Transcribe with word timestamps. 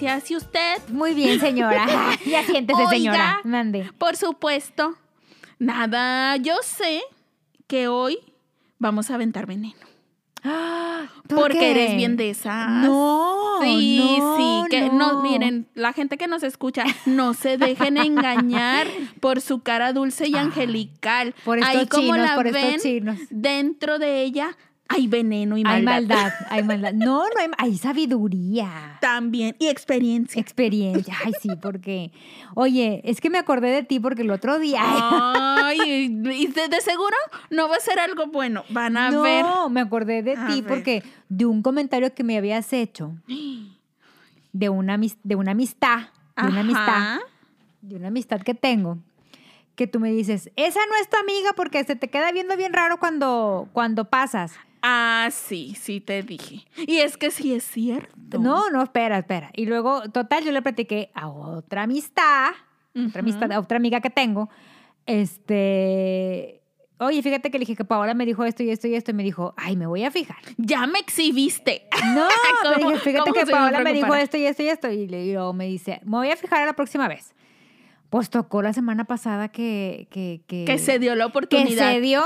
gracias. 0.00 0.30
¿Y 0.30 0.36
usted? 0.36 0.88
Muy 0.88 1.14
bien, 1.14 1.38
señora. 1.40 1.86
ya 2.26 2.42
siéntese, 2.44 2.78
Oiga. 2.80 2.90
señora. 2.90 3.40
Mande. 3.44 3.90
Por 3.98 4.16
supuesto. 4.16 4.94
Nada, 5.58 6.36
yo 6.36 6.54
sé 6.62 7.02
que 7.66 7.88
hoy 7.88 8.18
vamos 8.78 9.10
a 9.10 9.14
aventar 9.14 9.46
veneno. 9.46 9.74
¿Por 11.28 11.40
porque 11.40 11.58
qué? 11.58 11.70
eres 11.72 11.96
bien 11.96 12.16
de 12.16 12.30
esas. 12.30 12.70
No, 12.70 13.58
Sí, 13.60 13.98
no, 14.20 14.36
sí, 14.36 14.70
que 14.70 14.88
no. 14.88 15.14
no. 15.14 15.22
miren, 15.22 15.66
la 15.74 15.92
gente 15.92 16.16
que 16.16 16.28
nos 16.28 16.42
escucha, 16.44 16.84
no 17.06 17.34
se 17.34 17.58
dejen 17.58 17.96
engañar 17.98 18.86
por 19.20 19.40
su 19.40 19.60
cara 19.62 19.92
dulce 19.92 20.28
y 20.28 20.36
Ah, 20.36 20.42
angelical. 20.42 21.34
por 21.44 21.58
estos 21.58 21.74
Ahí 21.74 21.86
como 21.88 22.16
la 22.16 22.36
por 22.36 22.46
estos 22.46 22.62
ven, 22.62 22.80
chinos. 22.80 23.18
dentro 23.30 23.98
de 23.98 24.22
ella 24.22 24.56
hay 24.88 25.06
veneno 25.06 25.56
y 25.56 25.62
Hay 25.66 25.82
maldad. 25.82 25.92
maldad, 25.92 26.32
hay 26.48 26.62
maldad. 26.64 26.92
No, 26.94 27.24
no 27.24 27.40
hay, 27.40 27.48
hay 27.58 27.78
sabiduría. 27.78 28.98
También, 29.00 29.54
y 29.58 29.68
experiencia. 29.68 30.40
Experiencia. 30.40 31.14
Ay, 31.24 31.32
sí, 31.40 31.50
porque. 31.60 32.10
Oye, 32.54 33.02
es 33.04 33.20
que 33.20 33.30
me 33.30 33.38
acordé 33.38 33.68
de 33.68 33.82
ti 33.82 34.00
porque 34.00 34.22
el 34.22 34.30
otro 34.30 34.58
día. 34.58 34.80
Ay, 34.82 35.78
y 36.34 36.46
de, 36.46 36.68
de 36.68 36.80
seguro 36.80 37.16
no 37.50 37.68
va 37.68 37.76
a 37.76 37.80
ser 37.80 37.98
algo 38.00 38.26
bueno. 38.28 38.64
Van 38.70 38.96
a 38.96 39.10
no, 39.10 39.22
ver. 39.22 39.44
me 39.70 39.80
acordé 39.80 40.22
de 40.22 40.36
ti 40.48 40.62
porque 40.66 41.02
de 41.28 41.44
un 41.46 41.62
comentario 41.62 42.12
que 42.14 42.24
me 42.24 42.38
habías 42.38 42.72
hecho 42.72 43.14
de 44.52 44.68
una, 44.68 44.98
de 45.22 45.36
una 45.36 45.52
amistad, 45.52 46.08
de 46.36 46.48
una 46.48 46.60
amistad, 46.60 47.18
de 47.82 47.96
una 47.96 48.08
amistad 48.08 48.40
que 48.40 48.54
tengo, 48.54 48.98
que 49.76 49.86
tú 49.86 50.00
me 50.00 50.10
dices, 50.10 50.50
esa 50.56 50.80
no 50.86 50.92
es 51.00 51.08
tu 51.08 51.16
amiga 51.18 51.52
porque 51.54 51.84
se 51.84 51.94
te 51.94 52.08
queda 52.08 52.32
viendo 52.32 52.56
bien 52.56 52.72
raro 52.72 52.98
cuando, 52.98 53.68
cuando 53.72 54.06
pasas. 54.06 54.52
Ah, 54.82 55.28
sí, 55.32 55.74
sí 55.80 56.00
te 56.00 56.22
dije. 56.22 56.64
Y 56.86 56.98
es 56.98 57.16
que 57.16 57.30
sí 57.30 57.52
es 57.54 57.64
cierto. 57.64 58.38
No, 58.38 58.70
no, 58.70 58.82
espera, 58.82 59.18
espera. 59.18 59.50
Y 59.54 59.66
luego, 59.66 60.02
total, 60.10 60.44
yo 60.44 60.52
le 60.52 60.62
platiqué 60.62 61.10
a 61.14 61.28
otra 61.28 61.82
amistad, 61.82 62.50
otra 63.08 63.20
amistad, 63.20 63.50
a 63.52 63.58
otra 63.60 63.76
amiga 63.76 64.00
que 64.00 64.10
tengo, 64.10 64.48
este, 65.06 66.62
oye, 66.98 67.22
fíjate 67.22 67.50
que 67.50 67.58
le 67.58 67.62
dije 67.64 67.76
que 67.76 67.84
Paola 67.84 68.14
me 68.14 68.26
dijo 68.26 68.44
esto 68.44 68.62
y 68.62 68.70
esto 68.70 68.86
y 68.88 68.94
esto, 68.94 69.10
y 69.10 69.14
me 69.14 69.22
dijo, 69.22 69.54
ay, 69.56 69.76
me 69.76 69.86
voy 69.86 70.04
a 70.04 70.10
fijar. 70.10 70.36
Ya 70.56 70.86
me 70.86 70.98
exhibiste. 70.98 71.86
No, 72.14 72.28
¿Cómo- 72.62 72.76
le 72.76 72.84
dije, 72.92 72.98
fíjate 73.10 73.32
que 73.32 73.46
Paola 73.46 73.80
me 73.80 73.92
dijo 73.92 74.14
esto 74.14 74.36
y 74.36 74.44
esto 74.44 74.62
y 74.62 74.68
esto. 74.68 74.90
Y 74.90 75.06
le 75.08 75.22
digo, 75.22 75.52
me 75.52 75.66
dice, 75.66 76.00
me 76.04 76.18
voy 76.18 76.30
a 76.30 76.36
fijar 76.36 76.62
a 76.62 76.66
la 76.66 76.74
próxima 76.74 77.08
vez. 77.08 77.34
Pues 78.10 78.30
tocó 78.30 78.62
la 78.62 78.72
semana 78.72 79.04
pasada 79.04 79.48
que... 79.48 80.08
Que, 80.10 80.40
que, 80.46 80.64
Que 80.64 80.78
se 80.78 80.98
dio 80.98 81.14
la 81.14 81.24
que 81.24 81.28
oportunidad. 81.28 81.92
se 81.92 82.00
dio. 82.00 82.22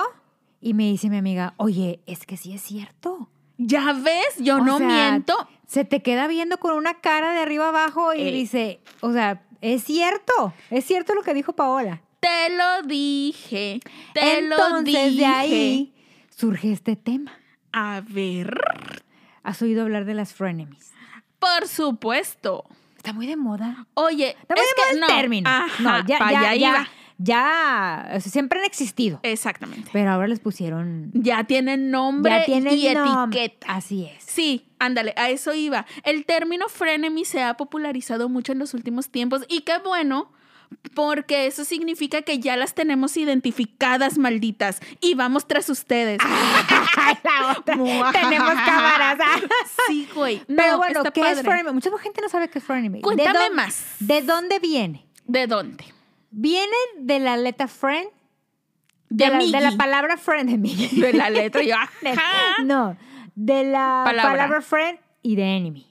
Y 0.62 0.74
me 0.74 0.84
dice 0.84 1.10
mi 1.10 1.18
amiga, 1.18 1.54
oye, 1.58 2.00
es 2.06 2.24
que 2.24 2.36
sí 2.38 2.52
es 2.54 2.62
cierto. 2.62 3.28
Ya 3.58 3.92
ves, 3.92 4.36
yo 4.38 4.56
O 4.56 4.60
no 4.60 4.78
sea, 4.78 4.86
miento. 4.86 5.36
Se 5.66 5.84
te 5.84 6.02
queda 6.02 6.26
viendo 6.28 6.58
con 6.58 6.74
una 6.76 7.00
cara 7.00 7.32
de 7.32 7.40
arriba 7.40 7.68
abajo 7.68 8.14
y 8.14 8.20
Ey. 8.22 8.32
dice, 8.32 8.80
o 9.00 9.12
sea, 9.12 9.42
es 9.60 9.82
cierto. 9.84 10.54
Es 10.70 10.84
cierto 10.84 11.14
lo 11.14 11.22
que 11.22 11.34
dijo 11.34 11.52
Paola. 11.54 12.00
Te 12.20 12.48
lo 12.56 12.86
dije. 12.86 13.80
Te 14.14 14.42
lo 14.42 14.54
Entonces 14.54 14.84
dije. 15.10 15.16
de 15.16 15.26
ahí 15.26 15.94
surge 16.30 16.70
este 16.72 16.94
tema. 16.96 17.32
A 17.72 18.00
ver. 18.08 18.56
¿Has 19.42 19.60
oído 19.62 19.82
hablar 19.82 20.04
de 20.04 20.14
las 20.14 20.32
frenemies? 20.32 20.92
Por 21.40 21.66
supuesto. 21.66 22.64
Está 22.96 23.12
muy 23.12 23.26
de 23.26 23.36
moda. 23.36 23.88
Oye, 23.94 24.36
Está 24.40 24.54
muy 24.54 24.62
es 24.64 24.70
de 24.70 24.82
que 24.82 24.90
el 24.94 25.00
no. 25.00 25.06
término. 25.08 25.50
Ajá, 25.50 25.82
no, 25.82 26.06
ya, 26.06 26.18
ya, 26.20 26.26
allá 26.28 26.54
ya, 26.54 26.68
iba. 26.70 26.88
Ya, 27.22 28.04
o 28.14 28.20
sea, 28.20 28.32
siempre 28.32 28.58
han 28.58 28.64
existido. 28.64 29.20
Exactamente. 29.22 29.90
Pero 29.92 30.10
ahora 30.10 30.28
les 30.28 30.40
pusieron. 30.40 31.10
Ya 31.14 31.44
tienen 31.44 31.90
nombre 31.90 32.32
ya 32.32 32.44
tienen 32.44 32.74
y 32.78 32.86
etiqueta. 32.88 33.66
Así 33.72 34.04
es. 34.06 34.22
Sí, 34.24 34.66
ándale, 34.78 35.14
a 35.16 35.30
eso 35.30 35.54
iba. 35.54 35.86
El 36.04 36.24
término 36.24 36.68
frenemy 36.68 37.24
se 37.24 37.42
ha 37.42 37.54
popularizado 37.56 38.28
mucho 38.28 38.52
en 38.52 38.58
los 38.58 38.74
últimos 38.74 39.10
tiempos 39.10 39.44
y 39.48 39.60
qué 39.62 39.78
bueno, 39.84 40.30
porque 40.94 41.46
eso 41.46 41.64
significa 41.66 42.22
que 42.22 42.38
ya 42.38 42.56
las 42.56 42.74
tenemos 42.74 43.16
identificadas, 43.18 44.16
malditas, 44.18 44.80
y 45.00 45.14
vamos 45.14 45.46
tras 45.46 45.68
ustedes. 45.68 46.18
Tenemos 47.64 48.54
cámaras. 48.54 49.18
Sí, 49.86 50.08
güey. 50.14 50.42
Pero 50.46 50.72
No, 50.72 50.78
bueno, 50.78 50.98
está 51.00 51.10
¿qué 51.10 51.30
es 51.30 51.42
frenemy? 51.42 51.72
Mucha 51.72 51.90
gente 51.98 52.20
no 52.22 52.28
sabe 52.28 52.48
qué 52.48 52.58
es 52.58 52.64
frenemy. 52.64 52.98
¿De 52.98 53.02
Cuéntame 53.02 53.32
dónde- 53.38 53.54
más. 53.54 53.84
¿De 54.00 54.22
dónde 54.22 54.58
viene? 54.58 55.06
¿De 55.26 55.46
dónde? 55.46 55.84
Viene 56.32 56.74
de 56.98 57.18
la 57.20 57.36
letra 57.36 57.68
friend, 57.68 58.08
De, 59.08 59.26
de, 59.26 59.30
la, 59.30 59.38
de 59.38 59.70
la 59.70 59.76
palabra 59.76 60.16
frenemy. 60.16 60.74
De 60.92 61.12
la 61.12 61.28
letra. 61.30 61.62
Yo, 61.62 61.74
ajá. 61.76 62.62
No, 62.64 62.96
de 63.34 63.64
la 63.64 64.02
Palabra. 64.04 64.30
palabra, 64.32 64.62
friend 64.62 64.98
y 65.22 65.36
de 65.36 65.42
enemy. 65.56 65.86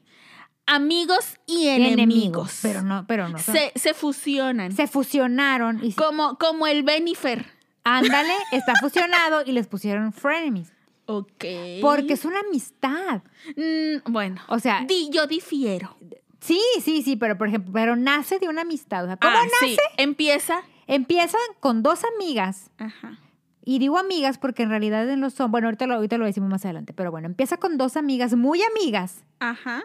Amigos 0.66 1.38
y 1.48 1.66
Y 1.66 1.70
enemigos. 1.70 2.60
Pero 2.62 2.82
no, 2.82 3.06
pero 3.08 3.28
no. 3.30 3.38
se, 3.38 3.72
se 3.76 3.94
fusionan. 3.94 4.72
se 4.72 4.88
fusionaron 4.88 5.80
y 5.84 5.94
Como, 5.94 6.38
como 6.38 6.66
el 6.68 6.84
Benifer. 6.84 7.46
ándale, 7.84 8.34
está 8.52 8.74
fusionado 8.76 9.44
y 9.46 9.52
les 9.52 9.68
pusieron 9.68 10.14
frenemies. 10.14 10.72
Ok. 11.08 11.44
Porque 11.82 12.14
es 12.14 12.24
una 12.26 12.40
amistad. 12.40 13.22
Mm, 13.58 14.12
bueno. 14.12 14.42
O 14.48 14.60
sea- 14.60 14.86
di, 14.88 15.10
yo 15.12 15.28
difiero. 15.28 15.98
Sí, 16.42 16.60
sí, 16.84 17.02
sí, 17.04 17.16
pero 17.16 17.38
por 17.38 17.48
ejemplo, 17.48 17.72
pero 17.72 17.96
nace 17.96 18.40
de 18.40 18.50
una 18.50 18.62
amistad. 18.62 19.04
O 19.06 19.08
sea, 19.08 19.18
¿cómo 19.18 19.34
Ah, 19.36 19.44
nace? 19.62 19.76
sí. 19.76 19.78
Empieza. 19.98 20.62
Empiezan 20.88 21.40
con 21.60 21.84
dos 21.84 22.02
amigas. 22.16 22.70
Ajá. 22.78 23.18
Y 23.64 23.78
digo 23.80 23.98
amigas 24.00 24.38
porque 24.40 24.64
en 24.64 24.70
realidad 24.70 25.06
no 25.18 25.30
son. 25.30 25.52
Bueno, 25.52 25.68
ahorita 25.68 25.86
lo, 25.88 25.94
ahorita 25.96 26.18
lo 26.18 26.26
decimos 26.26 26.50
más 26.50 26.66
adelante. 26.66 26.94
Pero 26.94 27.12
bueno, 27.12 27.28
empieza 27.28 27.58
con 27.58 27.78
dos 27.78 27.96
amigas 27.96 28.34
muy 28.36 28.60
amigas 28.64 29.24
Ajá. 29.40 29.84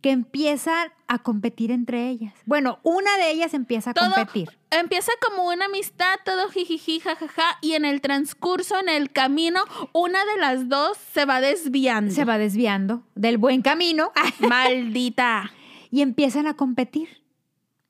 que 0.00 0.10
empiezan 0.10 0.88
a 1.06 1.18
competir 1.18 1.70
entre 1.70 2.08
ellas. 2.08 2.32
Bueno, 2.46 2.78
una 2.82 3.14
de 3.18 3.30
ellas 3.32 3.52
empieza 3.52 3.90
a 3.90 3.94
Todo 3.94 4.06
competir. 4.14 4.48
empieza 4.70 5.12
como 5.20 5.48
una 5.48 5.66
amistad, 5.66 6.18
todo 6.24 6.48
jijiji, 6.48 7.00
jajaja, 7.00 7.58
y 7.60 7.74
en 7.74 7.84
el 7.84 8.00
transcurso, 8.00 8.78
en 8.80 8.88
el 8.88 9.12
camino, 9.12 9.60
una 9.92 10.24
de 10.24 10.38
las 10.40 10.70
dos 10.70 10.96
se 11.12 11.26
va 11.26 11.42
desviando. 11.42 12.14
Se 12.14 12.24
va 12.24 12.38
desviando 12.38 13.02
del 13.14 13.36
buen 13.36 13.60
camino 13.60 14.12
Maldita. 14.48 15.52
Y 15.90 16.02
empiezan 16.02 16.46
a 16.46 16.54
competir. 16.54 17.08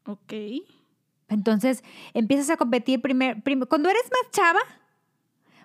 Ok. 0.07 0.33
Entonces 1.29 1.85
empiezas 2.15 2.51
a 2.51 2.57
competir 2.57 3.01
primero. 3.01 3.41
cuando 3.69 3.89
eres 3.89 4.03
más 4.05 4.31
chava, 4.33 4.61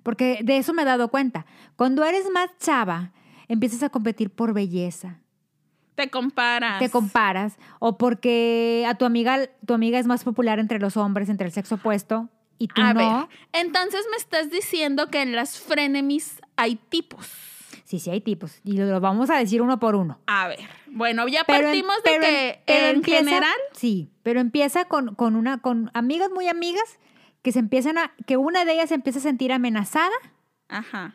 porque 0.04 0.40
de 0.44 0.58
eso 0.58 0.74
me 0.74 0.84
he 0.84 0.86
dado 0.86 1.10
cuenta. 1.10 1.46
Cuando 1.76 2.04
eres 2.06 2.30
más 2.30 2.50
chava, 2.60 3.12
empiezas 3.48 3.82
a 3.84 3.90
competir 3.90 4.30
por 4.30 4.54
belleza. 4.54 5.20
Te 5.96 6.10
comparas. 6.10 6.80
Te 6.80 6.90
comparas. 6.90 7.58
O 7.80 7.98
porque 7.98 8.86
a 8.88 8.96
tu 8.96 9.06
amiga, 9.06 9.50
tu 9.66 9.74
amiga 9.74 9.98
es 9.98 10.06
más 10.06 10.24
popular 10.24 10.60
entre 10.60 10.78
los 10.80 10.98
hombres, 10.98 11.30
entre 11.30 11.48
el 11.48 11.54
sexo 11.54 11.76
opuesto, 11.76 12.30
y 12.58 12.68
tú 12.68 12.82
A 12.82 12.94
no. 12.94 13.00
ver, 13.00 13.30
entonces 13.54 14.06
me 14.12 14.18
estás 14.18 14.50
diciendo 14.52 15.10
que 15.10 15.22
en 15.22 15.36
las 15.36 15.60
frenemies 15.60 16.42
hay 16.56 16.76
tipos. 16.76 17.28
Sí, 17.86 18.00
sí, 18.00 18.10
hay 18.10 18.20
tipos. 18.20 18.60
Y 18.66 18.74
lo, 18.78 18.86
lo 18.88 19.00
vamos 19.00 19.30
a 19.30 19.38
decir 19.38 19.62
uno 19.62 19.80
por 19.80 19.96
uno. 19.96 20.20
A 20.28 20.48
ver, 20.50 20.60
bueno, 20.88 21.26
ya 21.28 21.44
Pero 21.46 21.60
en- 21.60 21.66
partimos 21.66 21.96
pero 22.04 22.20
de 22.22 22.28
en- 22.28 22.54
que 22.56 22.62
pero 22.66 22.88
en 22.88 22.96
empieza- 22.98 23.24
general. 23.26 23.54
Sí, 23.74 24.10
pero 24.24 24.40
empieza 24.42 24.86
con, 24.86 25.16
con 25.16 25.36
una, 25.38 25.62
con 25.62 25.92
amigas 25.94 26.30
muy 26.32 26.48
amigas 26.50 27.00
que 27.44 27.52
se 27.52 27.60
empiezan 27.60 27.98
a, 28.00 28.12
que 28.26 28.38
una 28.38 28.66
de 28.66 28.74
ellas 28.74 28.90
se 28.90 28.96
empieza 28.96 29.20
a 29.20 29.22
sentir 29.22 29.54
amenazada 29.54 30.16
Ajá, 30.68 31.14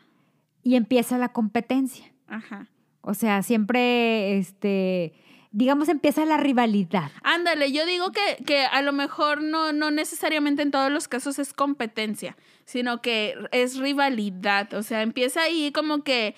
y 0.63 0.75
empieza 0.75 1.17
la 1.17 1.29
competencia. 1.33 2.11
ajá. 2.27 2.67
O 3.03 3.15
sea, 3.15 3.41
siempre, 3.43 4.37
este, 4.37 5.13
digamos, 5.51 5.89
empieza 5.89 6.23
la 6.23 6.37
rivalidad. 6.37 7.09
Ándale, 7.23 7.71
yo 7.71 7.83
digo 7.87 8.11
que, 8.11 8.43
que 8.45 8.63
a 8.63 8.81
lo 8.83 8.93
mejor 8.93 9.41
no, 9.41 9.73
no 9.73 9.89
necesariamente 9.89 10.61
en 10.61 10.69
todos 10.69 10.91
los 10.91 11.07
casos 11.07 11.39
es 11.39 11.51
competencia, 11.51 12.37
sino 12.63 13.01
que 13.01 13.33
es 13.51 13.77
rivalidad. 13.79 14.71
O 14.75 14.83
sea, 14.83 15.01
empieza 15.01 15.41
ahí 15.41 15.71
como 15.71 16.03
que 16.03 16.35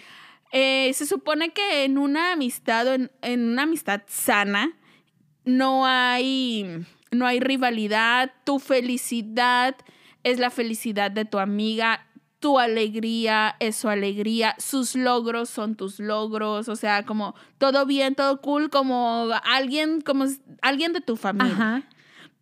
eh, 0.54 0.94
se 0.94 1.08
supone 1.08 1.50
que 1.50 1.84
en 1.84 1.98
una 1.98 2.34
amistad 2.34 2.88
o 2.88 2.94
en, 2.94 3.12
en 3.24 3.44
una 3.44 3.64
amistad 3.64 4.04
sana 4.08 4.72
no 5.46 5.88
hay, 5.88 6.86
no 7.12 7.26
hay 7.26 7.40
rivalidad. 7.40 8.32
Tu 8.46 8.60
felicidad 8.60 9.76
es 10.24 10.38
la 10.38 10.52
felicidad 10.52 11.10
de 11.10 11.26
tu 11.26 11.40
amiga. 11.40 12.06
Tu 12.40 12.60
alegría 12.60 13.56
es 13.60 13.78
su 13.78 13.90
alegría, 13.90 14.54
sus 14.60 14.96
logros 14.96 15.50
son 15.50 15.76
tus 15.76 16.00
logros, 16.00 16.68
o 16.68 16.76
sea, 16.76 17.06
como 17.06 17.36
todo 17.58 17.86
bien, 17.86 18.16
todo 18.16 18.42
cool, 18.42 18.70
como 18.70 19.30
alguien, 19.46 20.02
como 20.02 20.26
alguien 20.62 20.92
de 20.92 21.00
tu 21.00 21.16
familia. 21.16 21.54
Ajá. 21.54 21.84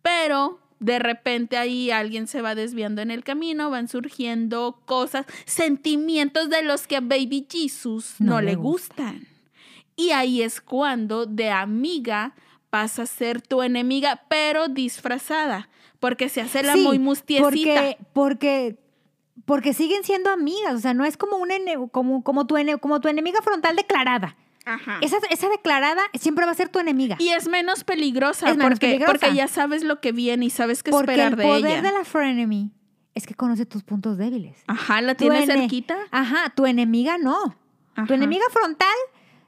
Pero 0.02 0.61
de 0.82 0.98
repente 0.98 1.56
ahí 1.56 1.90
alguien 1.90 2.26
se 2.26 2.42
va 2.42 2.54
desviando 2.54 3.00
en 3.02 3.10
el 3.10 3.24
camino, 3.24 3.70
van 3.70 3.88
surgiendo 3.88 4.82
cosas, 4.84 5.24
sentimientos 5.46 6.50
de 6.50 6.62
los 6.62 6.86
que 6.86 6.96
a 6.96 7.00
Baby 7.00 7.46
Jesus 7.50 8.16
no, 8.18 8.32
No 8.34 8.40
le 8.42 8.54
gustan. 8.56 9.26
Y 9.96 10.10
ahí 10.10 10.42
es 10.42 10.60
cuando 10.60 11.26
de 11.26 11.50
amiga 11.50 12.34
pasa 12.70 13.02
a 13.02 13.06
ser 13.06 13.40
tu 13.42 13.62
enemiga, 13.62 14.22
pero 14.28 14.68
disfrazada, 14.68 15.68
porque 16.00 16.28
se 16.28 16.40
hace 16.40 16.62
la 16.62 16.74
Sí, 16.74 16.82
muy 16.82 16.98
mustiecita. 16.98 17.48
Porque, 17.50 17.96
porque 18.12 18.76
porque 19.44 19.72
siguen 19.74 20.04
siendo 20.04 20.30
amigas, 20.30 20.74
o 20.74 20.78
sea, 20.78 20.94
no 20.94 21.04
es 21.04 21.16
como, 21.16 21.36
un 21.36 21.50
ene- 21.50 21.90
como, 21.90 22.22
como, 22.22 22.46
tu, 22.46 22.56
ene- 22.56 22.78
como 22.78 23.00
tu 23.00 23.08
enemiga 23.08 23.40
frontal 23.42 23.74
declarada. 23.76 24.36
Ajá. 24.64 24.98
Esa, 25.02 25.16
esa 25.30 25.48
declarada 25.48 26.02
siempre 26.18 26.44
va 26.46 26.52
a 26.52 26.54
ser 26.54 26.68
tu 26.68 26.78
enemiga. 26.78 27.16
Y 27.18 27.30
es 27.30 27.48
menos 27.48 27.84
peligrosa, 27.84 28.48
Es 28.50 28.56
menos 28.56 28.72
porque, 28.72 28.86
peligrosa. 28.86 29.12
porque 29.12 29.34
ya 29.34 29.48
sabes 29.48 29.82
lo 29.82 30.00
que 30.00 30.12
viene 30.12 30.44
y 30.46 30.50
sabes 30.50 30.82
qué 30.82 30.90
porque 30.90 31.12
esperar 31.12 31.32
el 31.32 31.38
de 31.38 31.44
poder 31.44 31.78
ella. 31.78 31.82
de 31.82 31.92
la 31.98 32.04
frenemy 32.04 32.70
es 33.14 33.26
que 33.26 33.34
conoce 33.34 33.66
tus 33.66 33.82
puntos 33.82 34.18
débiles. 34.18 34.56
Ajá, 34.68 35.00
la 35.02 35.14
tienes 35.14 35.48
ene- 35.48 35.60
cerquita. 35.62 35.96
Ajá, 36.10 36.50
tu 36.54 36.66
enemiga 36.66 37.18
no. 37.18 37.56
Tu 38.06 38.14
enemiga 38.14 38.44
frontal 38.50 38.88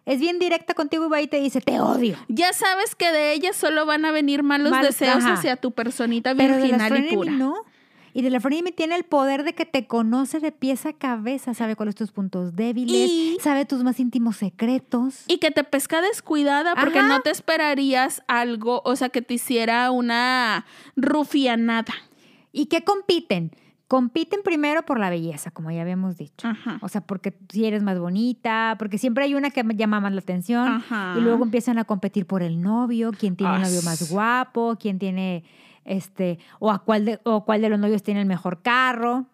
es 0.04 0.20
bien 0.20 0.38
directa 0.38 0.74
contigo 0.74 1.06
y 1.06 1.08
va 1.08 1.20
y 1.22 1.28
te 1.28 1.40
dice, 1.40 1.62
te 1.62 1.80
odio. 1.80 2.16
Ya 2.28 2.52
sabes 2.52 2.94
que 2.94 3.10
de 3.10 3.32
ella 3.32 3.54
solo 3.54 3.86
van 3.86 4.04
a 4.04 4.10
venir 4.12 4.42
malos 4.42 4.70
Mal- 4.72 4.84
deseos 4.84 5.24
ajá. 5.24 5.32
hacia 5.34 5.56
tu 5.56 5.72
personita 5.72 6.34
Pero 6.34 6.56
de 6.56 6.68
la 6.68 6.88
virginal 6.88 7.06
y 7.10 7.14
pura. 7.14 7.32
no. 7.32 7.54
Y 8.16 8.22
de 8.22 8.30
la 8.30 8.38
frenemy 8.38 8.70
tiene 8.70 8.94
el 8.94 9.02
poder 9.02 9.42
de 9.42 9.54
que 9.54 9.66
te 9.66 9.88
conoce 9.88 10.38
de 10.38 10.52
pies 10.52 10.86
a 10.86 10.92
cabeza, 10.92 11.52
sabe 11.52 11.74
cuáles 11.74 11.96
son 11.98 12.06
tus 12.06 12.12
puntos 12.12 12.54
débiles, 12.54 13.10
Y- 13.10 13.36
sabe 13.42 13.64
tus 13.66 13.82
más 13.82 13.98
íntimos 13.98 14.36
secretos. 14.36 15.24
Y 15.26 15.38
que 15.38 15.50
te 15.50 15.64
pesca 15.64 16.00
descuidada 16.00 16.76
porque 16.76 17.00
Ajá. 17.00 17.08
no 17.08 17.20
te 17.22 17.30
esperarías 17.30 18.22
algo, 18.28 18.82
o 18.84 18.94
sea, 18.94 19.08
que 19.08 19.20
te 19.20 19.34
hiciera 19.34 19.90
una 19.90 20.64
rufianada. 20.94 21.92
¿Y 22.52 22.66
qué 22.66 22.84
compiten? 22.84 23.50
Compiten 23.88 24.40
primero 24.42 24.84
por 24.84 24.98
la 24.98 25.10
belleza, 25.10 25.50
como 25.50 25.70
ya 25.70 25.82
habíamos 25.82 26.16
dicho. 26.16 26.48
Ajá. 26.48 26.78
O 26.82 26.88
sea, 26.88 27.00
porque 27.02 27.36
si 27.52 27.64
eres 27.66 27.82
más 27.82 27.98
bonita, 27.98 28.76
porque 28.78 28.96
siempre 28.96 29.24
hay 29.24 29.34
una 29.34 29.50
que 29.50 29.62
llama 29.74 30.00
más 30.00 30.12
la 30.12 30.20
atención. 30.20 30.66
Ajá. 30.68 31.14
Y 31.18 31.20
luego 31.20 31.44
empiezan 31.44 31.78
a 31.78 31.84
competir 31.84 32.26
por 32.26 32.42
el 32.42 32.60
novio, 32.62 33.10
quién 33.18 33.36
tiene 33.36 33.56
el 33.56 33.62
novio 33.62 33.82
más 33.82 34.08
guapo, 34.10 34.76
quién 34.80 34.98
tiene 34.98 35.44
este, 35.84 36.38
o 36.58 36.70
a 36.70 36.84
cuál 36.84 37.04
de, 37.04 37.20
o 37.24 37.44
cuál 37.44 37.60
de 37.60 37.68
los 37.68 37.78
novios 37.78 38.02
tiene 38.02 38.20
el 38.20 38.26
mejor 38.26 38.62
carro. 38.62 39.26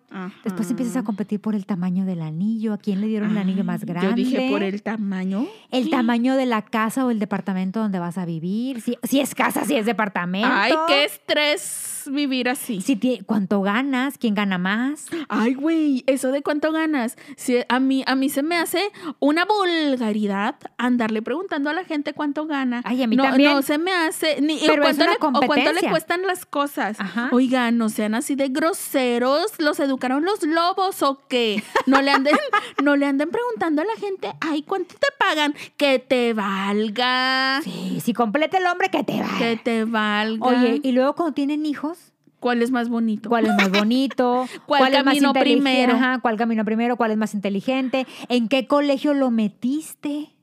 Después 0.45 0.71
empiezas 0.71 0.97
a 0.97 1.03
competir 1.05 1.41
por 1.41 1.55
el 1.55 1.67
tamaño 1.67 2.05
del 2.05 2.23
anillo, 2.23 2.73
a 2.73 2.79
quién 2.79 3.01
le 3.01 3.07
dieron 3.07 3.31
el 3.31 3.39
anillo 3.39 3.65
más 3.65 3.85
grande. 3.85 4.09
Yo 4.09 4.15
dije 4.15 4.49
por 4.51 4.63
el 4.63 4.83
tamaño. 4.83 5.47
El 5.71 5.89
tamaño 5.89 6.37
de 6.37 6.47
la 6.47 6.63
casa 6.63 7.07
o 7.07 7.11
el 7.11 7.19
departamento 7.19 7.81
donde 7.81 7.99
vas 7.99 8.19
a 8.19 8.25
vivir. 8.25 8.81
Si, 8.81 8.99
si 9.05 9.21
es 9.21 9.35
casa, 9.35 9.65
si 9.65 9.77
es 9.77 9.87
departamento. 9.87 10.49
Ay, 10.51 10.73
qué 10.89 11.05
estrés 11.05 12.05
vivir 12.07 12.49
así. 12.49 12.81
Si 12.81 12.99
¿Cuánto 13.25 13.63
ganas? 13.63 14.19
¿Quién 14.19 14.35
gana 14.35 14.59
más? 14.59 15.07
Ay, 15.29 15.55
güey, 15.55 16.05
eso 16.07 16.33
de 16.33 16.43
cuánto 16.43 16.73
ganas. 16.73 17.17
Si 17.37 17.59
a 17.69 17.81
mí 17.81 18.03
a 18.07 18.15
mí 18.15 18.29
se 18.29 18.43
me 18.43 18.57
hace 18.57 18.91
una 19.19 19.45
vulgaridad 19.45 20.57
andarle 20.79 21.23
preguntando 21.23 21.71
a 21.71 21.73
la 21.73 21.85
gente 21.85 22.13
cuánto 22.13 22.47
gana. 22.47 22.83
Ay, 22.85 23.03
a 23.03 23.07
mí 23.07 23.17
no, 23.17 23.25
también. 23.25 23.53
No 23.53 23.63
se 23.63 23.79
me 23.79 23.93
hace 23.93 24.41
ni 24.41 24.59
Pero 24.59 24.83
o 24.83 24.87
es 24.87 24.97
cuánto, 24.97 25.05
una 25.05 25.13
le, 25.13 25.45
o 25.45 25.47
cuánto 25.47 25.73
le 25.73 25.89
cuestan 25.89 26.23
las 26.27 26.47
cosas. 26.47 26.99
Ajá. 27.01 27.29
Oigan, 27.33 27.79
no 27.79 27.89
sean 27.89 28.15
así 28.15 28.35
de 28.35 28.49
groseros, 28.49 29.53
los 29.59 29.81
educaron 30.01 30.25
los 30.25 30.43
lobos 30.43 31.03
o 31.03 31.21
qué? 31.29 31.63
No 31.87 32.01
le 32.01 32.11
anden 32.11 32.35
no 32.83 32.97
le 32.97 33.07
anden 33.07 33.31
preguntando 33.31 33.83
a 33.83 33.85
la 33.85 33.97
gente, 33.97 34.33
"Ay, 34.41 34.63
¿cuánto 34.63 34.95
te 34.95 35.09
pagan?" 35.19 35.55
Que 35.77 35.99
te 35.99 36.33
valga. 36.33 37.61
Sí, 37.63 38.01
si 38.01 38.15
completa 38.15 38.59
el 38.59 38.67
hombre, 38.67 38.89
que 38.89 39.05
te 39.05 39.21
va. 39.21 39.39
Que 39.39 39.57
te 39.57 39.85
valga. 39.85 40.47
Oye, 40.47 40.81
y 40.83 40.93
luego 40.93 41.15
cuando 41.15 41.35
tienen 41.35 41.67
hijos, 41.67 42.13
¿cuál 42.41 42.63
es 42.63 42.71
más 42.71 42.89
bonito? 42.89 43.29
¿cuál 43.29 43.47
es 43.47 43.55
más 43.55 43.71
bonito? 43.71 44.47
¿Cuál 44.67 44.95
es 44.95 45.05
más 45.05 45.19
primero? 45.35 45.93
Ajá, 45.95 46.19
¿Cuál 46.21 46.37
camino 46.37 46.65
primero? 46.65 46.97
¿Cuál 46.97 47.11
es 47.11 47.19
más 47.19 47.35
inteligente? 47.35 48.07
¿En 48.29 48.49
qué 48.49 48.67
colegio 48.67 49.13
lo 49.13 49.31
metiste? 49.31 50.35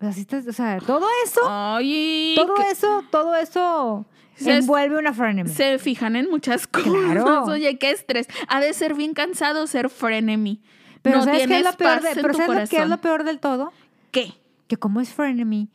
O 0.00 0.52
sea, 0.52 0.78
o 0.80 0.84
todo 0.86 1.08
eso, 1.24 1.40
Ay, 1.48 2.34
todo 2.36 2.54
que- 2.54 2.70
eso, 2.70 3.02
todo 3.10 3.34
eso 3.34 4.06
Se 4.44 4.56
envuelve 4.56 4.98
una 4.98 5.12
frenemy. 5.12 5.50
se 5.50 5.78
fijan 5.78 6.16
en 6.16 6.30
muchas 6.30 6.66
cosas. 6.66 6.90
Claro. 6.92 7.44
Oye, 7.44 7.78
qué 7.78 7.90
estrés. 7.90 8.26
Ha 8.48 8.60
de 8.60 8.72
ser 8.72 8.94
bien 8.94 9.14
cansado 9.14 9.66
ser 9.66 9.90
frenemy. 9.90 10.60
Pero 11.02 11.18
no 11.18 11.24
¿sabes 11.24 11.46
qué 11.46 11.58
es 11.58 11.64
lo 11.64 11.72
peor, 11.74 12.00
de- 12.02 12.14
pero 12.20 12.34
¿sabes 12.34 12.68
que 12.70 12.78
es 12.82 12.88
lo 12.88 12.98
peor 13.00 13.24
del 13.24 13.38
todo? 13.40 13.72
¿Qué? 14.10 14.32
que 14.66 14.76
como 14.76 15.00
es 15.00 15.14
frenemy, 15.14 15.68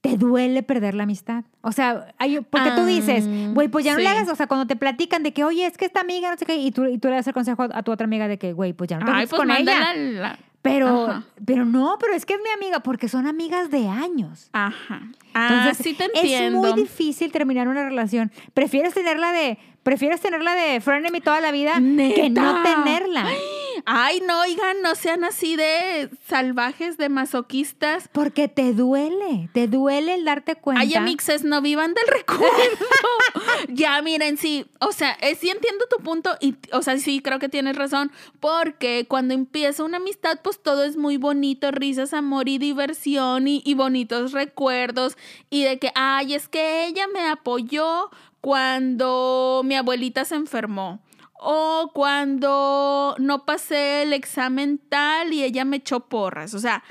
te 0.00 0.16
duele 0.16 0.62
perder 0.62 0.94
la 0.94 1.02
amistad. 1.02 1.44
O 1.60 1.70
sea, 1.72 2.14
hay, 2.16 2.40
porque 2.40 2.70
tú 2.70 2.80
Ah, 2.82 2.86
dices, 2.86 3.26
güey, 3.52 3.68
pues 3.68 3.84
ya 3.84 3.92
no 3.92 3.98
le 3.98 4.08
hagas, 4.08 4.28
o 4.30 4.34
sea, 4.36 4.46
cuando 4.46 4.66
te 4.66 4.74
platican 4.76 5.22
de 5.22 5.32
que, 5.34 5.44
oye, 5.44 5.66
es 5.66 5.76
que 5.76 5.84
esta 5.84 6.00
amiga, 6.00 6.30
no 6.30 6.38
sé 6.38 6.46
qué, 6.46 6.56
y 6.56 6.70
tú, 6.70 6.84
y 6.86 6.96
tú 6.98 7.08
le 7.08 7.16
das 7.16 7.26
el 7.26 7.34
consejo 7.34 7.64
a 7.70 7.82
tu 7.82 7.92
otra 7.92 8.06
amiga 8.06 8.26
de 8.26 8.38
que, 8.38 8.52
güey, 8.54 8.72
pues 8.72 8.88
ya 8.88 8.98
no 8.98 9.04
te 9.04 9.12
Ay, 9.12 9.26
pues 9.26 9.38
con 9.38 9.50
ella. 9.50 9.92
la- 9.94 10.38
Pero, 10.70 11.06
Ajá. 11.10 11.24
pero 11.44 11.64
no, 11.64 11.96
pero 12.00 12.12
es 12.14 12.24
que 12.26 12.34
es 12.34 12.40
mi 12.42 12.50
amiga, 12.50 12.80
porque 12.80 13.08
son 13.08 13.26
amigas 13.26 13.70
de 13.70 13.88
años. 13.88 14.50
Ajá. 14.52 15.02
Ah, 15.34 15.48
Entonces, 15.60 15.84
sí 15.84 15.94
te 15.94 16.04
es 16.04 16.10
entiendo. 16.14 16.58
muy 16.60 16.72
difícil 16.72 17.30
terminar 17.32 17.68
una 17.68 17.84
relación. 17.84 18.32
Prefieres 18.54 18.94
tenerla 18.94 19.32
de, 19.32 19.58
prefieres 19.88 20.20
tenerla 20.20 20.54
de 20.54 20.82
frenemy 20.82 21.22
toda 21.22 21.40
la 21.40 21.50
vida 21.50 21.76
que 21.76 22.28
no 22.28 22.62
tenerla. 22.62 23.26
Ay, 23.86 24.20
no, 24.26 24.40
oigan, 24.40 24.82
no 24.82 24.94
sean 24.94 25.24
así 25.24 25.56
de 25.56 26.10
salvajes, 26.26 26.98
de 26.98 27.08
masoquistas. 27.08 28.10
Porque 28.12 28.48
te 28.48 28.74
duele, 28.74 29.48
te 29.54 29.66
duele 29.66 30.14
el 30.16 30.26
darte 30.26 30.56
cuenta. 30.56 30.82
Ay, 30.82 30.94
amixes, 30.94 31.42
no 31.42 31.62
vivan 31.62 31.94
del 31.94 32.06
recuerdo. 32.06 32.50
ya, 33.68 34.02
miren, 34.02 34.36
sí, 34.36 34.66
o 34.80 34.92
sea, 34.92 35.16
eh, 35.22 35.36
sí 35.36 35.48
entiendo 35.48 35.86
tu 35.88 36.02
punto 36.02 36.36
y, 36.38 36.56
o 36.72 36.82
sea, 36.82 36.98
sí 36.98 37.20
creo 37.20 37.38
que 37.38 37.48
tienes 37.48 37.76
razón, 37.76 38.12
porque 38.40 39.06
cuando 39.08 39.32
empieza 39.32 39.84
una 39.84 39.96
amistad, 39.96 40.40
pues 40.42 40.62
todo 40.62 40.84
es 40.84 40.98
muy 40.98 41.16
bonito, 41.16 41.70
risas, 41.70 42.12
amor 42.12 42.50
y 42.50 42.58
diversión 42.58 43.48
y, 43.48 43.62
y 43.64 43.72
bonitos 43.72 44.32
recuerdos 44.32 45.16
y 45.48 45.64
de 45.64 45.78
que, 45.78 45.92
ay, 45.94 46.34
es 46.34 46.48
que 46.48 46.86
ella 46.86 47.06
me 47.06 47.26
apoyó 47.26 48.10
cuando 48.40 49.62
mi 49.64 49.74
abuelita 49.74 50.24
se 50.24 50.34
enfermó. 50.34 51.00
O 51.40 51.92
cuando 51.94 53.14
no 53.18 53.44
pasé 53.44 54.02
el 54.02 54.12
examen 54.12 54.78
tal 54.88 55.32
y 55.32 55.44
ella 55.44 55.64
me 55.64 55.76
echó 55.76 56.08
porras. 56.08 56.52
O 56.54 56.58
sea, 56.58 56.82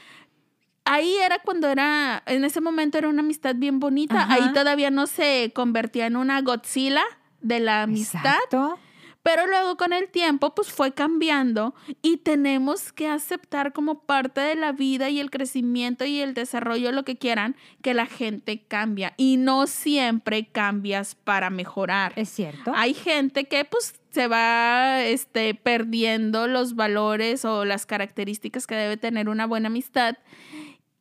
ahí 0.86 1.16
era 1.18 1.40
cuando 1.40 1.68
era, 1.68 2.24
en 2.26 2.46
ese 2.46 2.62
momento 2.62 2.98
era 2.98 3.10
una 3.10 3.22
amistad 3.22 3.56
bien 3.56 3.80
bonita. 3.80 4.22
Ajá. 4.22 4.36
Ahí 4.36 4.54
todavía 4.54 4.90
no 4.90 5.06
se 5.06 5.52
convertía 5.54 6.06
en 6.06 6.16
una 6.16 6.42
Godzilla 6.42 7.04
de 7.42 7.60
la 7.60 7.84
amistad. 7.84 8.22
Exacto. 8.26 8.80
Pero 9.22 9.46
luego 9.48 9.57
con 9.78 9.94
el 9.94 10.10
tiempo 10.10 10.54
pues 10.54 10.72
fue 10.72 10.94
cambiando 10.94 11.74
y 12.02 12.18
tenemos 12.18 12.92
que 12.92 13.08
aceptar 13.08 13.74
como 13.74 14.00
parte 14.02 14.42
de 14.42 14.56
la 14.56 14.72
vida 14.72 15.10
y 15.10 15.20
el 15.20 15.30
crecimiento 15.30 16.06
y 16.06 16.20
el 16.20 16.34
desarrollo, 16.34 16.92
lo 16.92 17.04
que 17.04 17.18
quieran, 17.18 17.56
que 17.82 17.94
la 17.94 18.06
gente 18.06 18.64
cambia 18.68 19.14
y 19.18 19.38
no 19.38 19.68
siempre 19.68 20.48
cambias 20.48 21.16
para 21.16 21.50
mejorar. 21.50 22.14
Es 22.16 22.30
cierto. 22.30 22.74
Hay 22.76 22.94
gente 22.94 23.46
que 23.46 23.64
pues 23.66 23.96
se 24.12 24.28
va 24.28 25.04
este, 25.04 25.54
perdiendo 25.54 26.48
los 26.48 26.76
valores 26.76 27.46
o 27.46 27.66
las 27.66 27.86
características 27.86 28.68
que 28.68 28.76
debe 28.76 28.98
tener 28.98 29.30
una 29.30 29.46
buena 29.46 29.68
amistad 29.68 30.18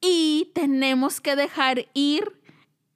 y 0.01 0.51
tenemos 0.55 1.21
que 1.21 1.35
dejar 1.35 1.87
ir 1.95 2.33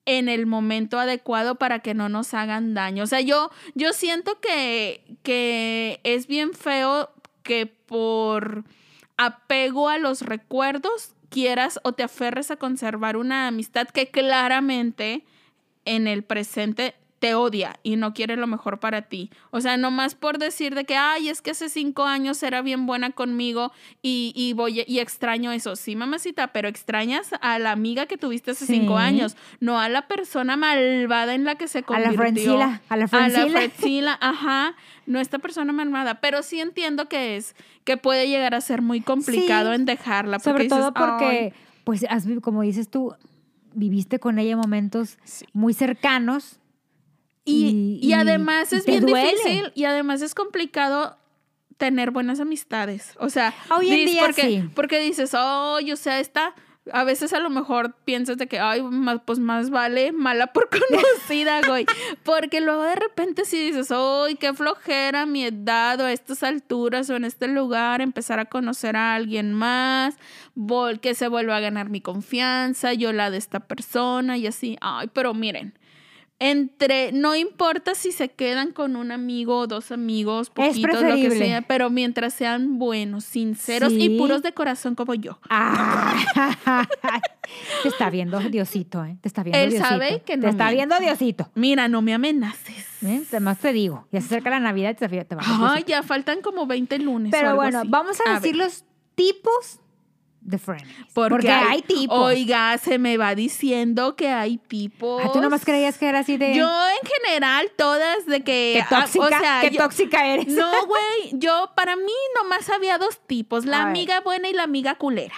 en 0.07 0.29
el 0.29 0.47
momento 0.47 0.99
adecuado 0.99 1.57
para 1.57 1.81
que 1.81 1.95
no 1.95 2.09
nos 2.09 2.35
hagan 2.35 2.75
daño. 2.75 3.05
O 3.05 3.07
sea, 3.07 3.21
yo, 3.21 3.51
yo 3.75 3.93
siento 3.93 4.41
que, 4.41 5.05
que 5.23 6.01
es 6.05 6.27
bien 6.27 6.53
feo 6.55 7.11
que 7.43 7.67
por 7.67 8.65
apego 9.17 9.89
a 9.89 9.99
los 9.99 10.23
recuerdos 10.23 11.15
quieras 11.29 11.79
o 11.83 11.93
te 11.93 12.03
aferres 12.03 12.51
a 12.51 12.57
conservar 12.57 13.17
una 13.17 13.47
amistad 13.47 13.89
que 13.89 14.11
claramente 14.11 15.25
en 15.85 16.07
el 16.07 16.23
presente 16.23 16.95
te 17.21 17.35
odia 17.35 17.79
y 17.83 17.97
no 17.97 18.15
quiere 18.15 18.35
lo 18.37 18.47
mejor 18.47 18.81
para 18.81 19.03
ti. 19.03 19.31
O 19.51 19.61
sea, 19.61 19.77
no 19.77 19.91
más 19.91 20.15
por 20.15 20.39
decir 20.39 20.75
de 20.75 20.85
que, 20.85 20.97
ay, 20.97 21.29
es 21.29 21.43
que 21.43 21.51
hace 21.51 21.69
cinco 21.69 22.05
años 22.07 22.43
era 22.43 22.63
bien 22.63 22.87
buena 22.87 23.11
conmigo 23.11 23.73
y, 24.03 24.33
y 24.35 24.55
voy 24.55 24.85
y 24.87 24.99
extraño 25.01 25.53
eso. 25.53 25.77
Sí, 25.77 25.97
mamacita, 25.97 26.49
pero 26.49 26.67
extrañas 26.69 27.31
a 27.43 27.59
la 27.59 27.73
amiga 27.73 28.07
que 28.07 28.17
tuviste 28.17 28.53
hace 28.53 28.65
Sí. 28.67 28.73
cinco 28.75 28.97
años, 28.97 29.37
no 29.61 29.79
a 29.79 29.89
la 29.91 30.09
persona 30.09 30.57
malvada 30.57 31.35
en 31.35 31.45
la 31.45 31.57
que 31.57 31.69
se 31.69 31.81
A 31.81 31.83
convirtió. 31.83 32.13
la 32.13 32.17
Francila, 32.19 32.81
a 32.89 32.97
la 32.97 33.05
A 33.05 33.09
Francila. 33.09 33.45
la 33.45 33.51
Francila, 33.51 34.19
ajá. 34.21 34.75
No 35.05 35.21
esta 35.21 35.39
persona 35.39 35.73
malvada, 35.75 36.21
pero 36.23 36.43
sí 36.43 36.59
entiendo 36.61 37.09
que 37.09 37.37
es, 37.37 37.55
que 37.85 37.99
puede 37.99 38.29
llegar 38.29 38.55
a 38.55 38.61
ser 38.63 38.81
muy 38.81 39.03
complicado 39.03 39.71
Sí. 39.71 39.75
en 39.77 39.85
dejarla. 39.85 40.39
Sobre 40.39 40.65
dices, 40.65 40.79
todo 40.79 40.95
porque, 40.95 41.25
"Ay". 41.27 41.53
pues, 41.85 42.07
como 42.41 42.63
dices 42.63 42.89
tú, 42.89 43.15
viviste 43.75 44.19
con 44.19 44.39
ella 44.39 44.57
momentos 44.57 45.19
Sí. 45.25 45.45
muy 45.53 45.75
cercanos. 45.75 46.60
Y, 47.45 47.99
y 48.03 48.13
además 48.13 48.73
y 48.73 48.77
es 48.77 48.87
bien 48.87 49.07
duele. 49.07 49.33
difícil 49.33 49.73
y 49.75 49.85
además 49.85 50.23
es 50.23 50.35
complicado 50.35 51.17
tener 51.81 52.11
buenas 52.11 52.39
amistades. 52.41 53.15
O 53.19 53.31
sea, 53.31 53.55
Hoy 53.75 53.91
en 53.91 54.07
día 54.07 54.23
porque, 54.23 54.43
sí. 54.43 54.71
porque 54.75 55.01
dices, 55.01 55.33
oh, 55.35 55.79
o 55.81 55.97
sea, 55.97 56.21
esta, 56.21 56.55
a 56.93 57.05
veces 57.05 57.33
a 57.33 57.41
lo 57.41 57.49
mejor 57.49 57.95
piensas 58.05 58.37
de 58.37 58.47
que, 58.47 58.59
ay, 58.59 58.83
más, 58.83 59.21
pues 59.25 59.39
más 59.39 59.71
vale 59.71 60.13
mala 60.13 60.49
por 60.49 60.69
conocida, 60.91 61.63
güey. 61.67 61.87
Porque 62.23 62.61
luego 62.61 62.83
de 62.83 62.97
repente 62.97 63.47
si 63.47 63.59
dices, 63.65 63.91
ay, 63.91 64.35
qué 64.35 64.53
flojera 64.53 65.25
mi 65.25 65.45
edad 65.45 65.99
o 66.01 66.05
a 66.05 66.13
estas 66.13 66.43
alturas 66.43 67.09
o 67.09 67.17
en 67.17 67.25
este 67.25 67.49
lugar, 67.49 68.03
empezar 68.03 68.39
a 68.41 68.45
conocer 68.45 68.95
a 68.97 69.15
alguien 69.15 69.55
más, 69.55 70.17
que 71.01 71.15
se 71.15 71.29
vuelva 71.29 71.57
a 71.57 71.61
ganar 71.61 71.89
mi 71.89 72.03
confianza, 72.03 72.93
yo 72.93 73.13
la 73.15 73.31
de 73.31 73.39
esta 73.39 73.61
persona 73.61 74.37
y 74.37 74.47
así. 74.47 74.77
Ay, 74.83 75.09
pero 75.15 75.33
miren, 75.33 75.73
entre, 76.43 77.13
no 77.13 77.37
importa 77.37 77.95
si 77.95 78.13
se 78.13 78.31
quedan 78.31 78.73
con 78.73 78.97
un 78.97 79.13
amigo 79.13 79.59
o 79.59 79.67
dos 79.67 79.93
amigos, 79.93 80.49
poquitos, 80.49 81.03
lo 81.03 81.15
que 81.15 81.31
sea, 81.33 81.61
pero 81.63 81.91
mientras 81.91 82.33
sean 82.33 82.79
buenos, 82.79 83.25
sinceros 83.25 83.93
Sí. 83.93 84.01
y 84.05 84.19
puros 84.19 84.43
de 84.43 84.53
corazón 84.53 84.95
como 84.95 85.13
yo. 85.15 85.39
Ah, 85.51 86.17
te 87.83 87.89
está 87.89 88.09
viendo 88.11 88.39
Diosito, 88.41 89.05
¿eh? 89.05 89.17
Te 89.21 89.29
está 89.29 89.43
viendo 89.43 89.59
Él 89.59 89.71
Diosito. 89.71 89.89
sabe 89.89 90.23
que 90.25 90.37
no 90.37 90.45
Te 90.45 90.49
está 90.51 90.71
viendo 90.71 90.99
Diosito. 90.99 91.51
Mira, 91.55 91.89
no 91.89 92.01
me 92.03 92.15
amenaces. 92.15 92.87
¿eh? 93.05 93.23
Además 93.29 93.59
te 93.59 93.73
digo, 93.73 94.07
ya 94.11 94.21
se 94.21 94.27
acerca 94.27 94.51
la 94.51 94.61
Navidad 94.61 94.91
y 94.93 94.95
te, 94.95 95.09
te 95.25 95.35
va 95.35 95.43
a 95.43 95.59
Diosito. 95.59 95.87
ya 95.87 96.03
faltan 96.03 96.41
como 96.41 96.67
20 96.67 96.99
lunes. 97.01 97.29
o 97.29 97.37
Pero 97.37 97.51
algo 97.51 97.63
bueno, 97.63 97.79
así. 97.81 97.89
vamos 97.91 98.17
a, 98.27 98.35
decir 98.35 98.57
ver, 98.57 98.65
los 98.67 98.85
tipos 99.15 99.81
de 100.41 100.59
frenemies. 100.59 101.07
porque, 101.13 101.51
hay, 101.51 101.83
tipos. 101.83 102.19
Oiga, 102.19 102.77
se 102.79 102.99
me 102.99 103.17
va 103.17 103.35
diciendo 103.35 104.17
que 104.17 104.29
hay 104.29 104.59
tipos. 104.59 105.23
Ah, 105.25 105.31
¿Tú 105.33 105.41
nomás 105.41 105.65
creías 105.65 105.99
que 105.99 106.07
era 106.07 106.21
así 106.21 106.37
de... 106.37 106.55
Yo 106.55 106.69
en 106.69 107.09
general, 107.09 107.71
todas 107.77 108.27
de 108.27 108.43
que. 108.43 108.73
Qué 108.77 108.83
ah, 108.83 109.01
tóxica, 109.01 109.25
o 109.25 109.29
sea, 109.29 109.61
qué 109.61 109.71
yo- 109.71 109.83
tóxica 109.83 110.27
eres. 110.27 110.49
No, 110.49 110.87
güey, 110.87 111.33
yo 111.33 111.73
para 111.77 111.97
mí 111.97 112.13
nomás 112.41 112.69
había 112.71 112.99
dos 112.99 113.21
tipos, 113.27 113.65
la 113.67 113.83
A 113.83 113.85
ver. 113.85 113.89
amiga 113.91 114.21
buena 114.21 114.49
y 114.49 114.53
la 114.53 114.63
amiga 114.65 114.95
culera. 114.97 115.35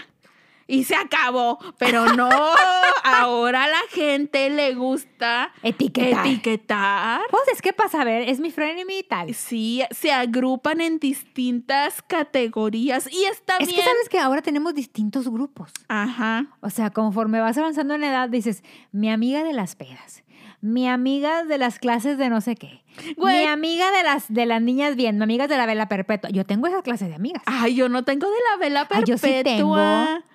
Y 0.67 0.85
se 0.85 0.95
acabó, 0.95 1.59
pero 1.79 2.07
no, 2.15 2.29
ahora 3.05 3.65
a 3.65 3.69
la 3.69 3.81
gente 3.91 4.49
le 4.51 4.75
gusta 4.75 5.53
Etiquetar. 5.63 6.27
etiquetar. 6.27 7.21
Pues 7.31 7.43
es 7.53 7.61
que 7.63 7.73
pasa, 7.73 8.01
a 8.03 8.05
ver, 8.05 8.29
es 8.29 8.41
mi 8.41 8.51
frenemy 8.51 8.99
y 8.99 9.03
tal. 9.03 9.35
Sí, 9.35 9.83
se 9.91 10.13
agrupan 10.13 10.81
en 10.81 10.99
distintas 10.99 12.03
categorías 12.03 13.09
y 13.13 13.25
está 13.25 13.57
Es 13.59 13.67
bien. 13.69 13.81
que 13.81 13.85
sabes 13.87 14.09
que 14.09 14.19
ahora 14.19 14.43
tenemos 14.43 14.75
distintos 14.75 15.29
grupos. 15.29 15.73
Ajá. 15.89 16.47
O 16.61 16.71
sea, 16.71 16.91
conforme 16.91 17.41
vas 17.41 17.59
avanzando 17.59 17.95
en 17.95 18.05
edad, 18.05 18.29
dices, 18.29 18.63
mi 18.93 19.11
amiga 19.11 19.43
de 19.45 19.53
las 19.53 19.75
pedas, 19.77 20.23
mi 20.61 20.89
amiga 20.89 21.45
de 21.45 21.59
las 21.59 21.79
clases 21.79 22.19
de 22.19 22.29
no 22.31 22.41
sé 22.41 22.55
qué, 22.55 22.85
Güey. 23.17 23.41
mi 23.41 23.47
amiga 23.47 23.91
de 23.91 24.03
las, 24.05 24.33
de 24.33 24.47
las 24.47 24.63
niñas 24.63 24.97
bien, 24.97 25.17
mi 25.19 25.25
amiga 25.25 25.49
de 25.49 25.57
la 25.57 25.67
vela 25.67 25.89
perpetua. 25.89 26.31
Yo 26.31 26.45
tengo 26.47 26.67
esa 26.69 26.83
clase 26.83 27.09
de 27.09 27.15
amigas. 27.15 27.43
Ay, 27.47 27.75
yo 27.75 27.89
no 27.89 28.05
tengo 28.05 28.29
de 28.29 28.37
la 28.51 28.57
vela 28.59 28.87
Ay, 28.91 29.03
yo 29.07 29.17
perpetua. 29.17 29.27
sí 29.27 29.43
tengo. 29.45 30.32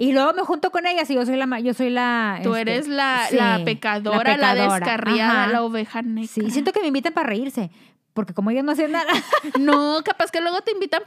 Y 0.00 0.12
luego 0.12 0.32
me 0.32 0.42
junto 0.42 0.70
con 0.70 0.86
ellas 0.86 1.10
y 1.10 1.14
yo 1.14 1.26
soy 1.26 1.36
la, 1.36 1.46
ma- 1.46 1.58
yo 1.58 1.74
soy 1.74 1.90
la... 1.90 2.38
Tú 2.44 2.54
este, 2.54 2.72
eres 2.72 2.86
la, 2.88 3.26
sí, 3.28 3.34
la 3.36 3.60
pecadora, 3.64 4.36
la, 4.36 4.52
pecadora, 4.52 4.78
descarriada, 4.78 5.42
ajá. 5.42 5.52
la 5.52 5.62
oveja 5.64 6.02
negra. 6.02 6.28
Sí, 6.32 6.50
siento 6.52 6.70
que 6.72 6.80
me 6.80 6.86
invitan 6.86 7.12
para 7.12 7.28
reírse, 7.28 7.70
porque 8.14 8.34
como 8.34 8.50
ellas 8.50 8.64
no 8.64 8.72
hacen 8.72 8.92
nada. 8.92 9.12
No, 9.58 10.02
capaz 10.04 10.30
que 10.30 10.40
luego 10.40 10.60
te 10.62 10.72
invitan 10.72 11.02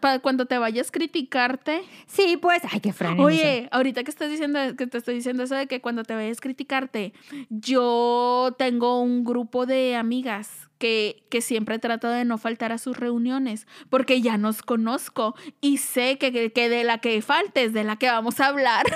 para 0.00 0.18
cuando 0.20 0.46
te 0.46 0.58
vayas 0.58 0.90
criticarte. 0.90 1.82
sí, 2.06 2.36
pues, 2.36 2.62
ay, 2.70 2.80
qué 2.80 2.92
frenes. 2.92 3.24
Oye, 3.24 3.68
ahorita 3.72 4.04
que 4.04 4.10
estás 4.10 4.30
diciendo, 4.30 4.58
que 4.76 4.86
te 4.86 4.98
estoy 4.98 5.14
diciendo 5.14 5.42
eso 5.42 5.54
de 5.54 5.66
que 5.66 5.80
cuando 5.80 6.04
te 6.04 6.14
vayas 6.14 6.40
criticarte, 6.40 7.12
yo 7.48 8.54
tengo 8.58 9.00
un 9.00 9.24
grupo 9.24 9.66
de 9.66 9.96
amigas 9.96 10.70
que, 10.78 11.22
que 11.30 11.42
siempre 11.42 11.78
trato 11.78 12.08
de 12.08 12.24
no 12.24 12.38
faltar 12.38 12.72
a 12.72 12.78
sus 12.78 12.96
reuniones, 12.96 13.66
porque 13.90 14.20
ya 14.22 14.38
nos 14.38 14.62
conozco 14.62 15.36
y 15.60 15.76
sé 15.76 16.18
que, 16.18 16.52
que, 16.52 16.68
de 16.68 16.84
la 16.84 16.98
que 16.98 17.20
faltes, 17.22 17.72
de 17.72 17.84
la 17.84 17.96
que 17.96 18.08
vamos 18.08 18.40
a 18.40 18.46
hablar. 18.46 18.86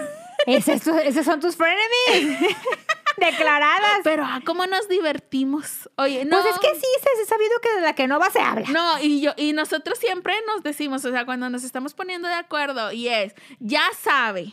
¿Esos, 0.47 0.87
esos 0.87 1.25
son 1.25 1.41
tus 1.41 1.57
frenemies. 1.57 2.57
Declaradas. 3.18 4.00
Pero, 4.02 4.25
ah, 4.25 4.40
¿cómo 4.44 4.66
nos 4.66 4.88
divertimos? 4.88 5.88
Oye, 5.97 6.25
no. 6.25 6.40
Pues 6.42 6.54
es 6.54 6.61
que 6.61 6.75
sí, 6.75 6.87
se 7.02 7.23
ha 7.23 7.26
sabido 7.26 7.52
que 7.62 7.75
de 7.76 7.80
la 7.83 7.94
que 7.94 8.06
no 8.09 8.18
va 8.18 8.30
se 8.30 8.40
habla. 8.40 8.66
No, 8.71 9.00
y 9.00 9.21
yo, 9.21 9.33
y 9.37 9.52
nosotros 9.52 9.99
siempre 9.99 10.35
nos 10.47 10.62
decimos, 10.62 11.04
o 11.04 11.11
sea, 11.11 11.25
cuando 11.25 11.49
nos 11.50 11.64
estamos 11.64 11.94
poniendo 11.94 12.28
de 12.28 12.35
acuerdo, 12.35 12.92
y 12.92 13.09
es, 13.09 13.35
ya 13.61 13.83
sabe, 14.00 14.52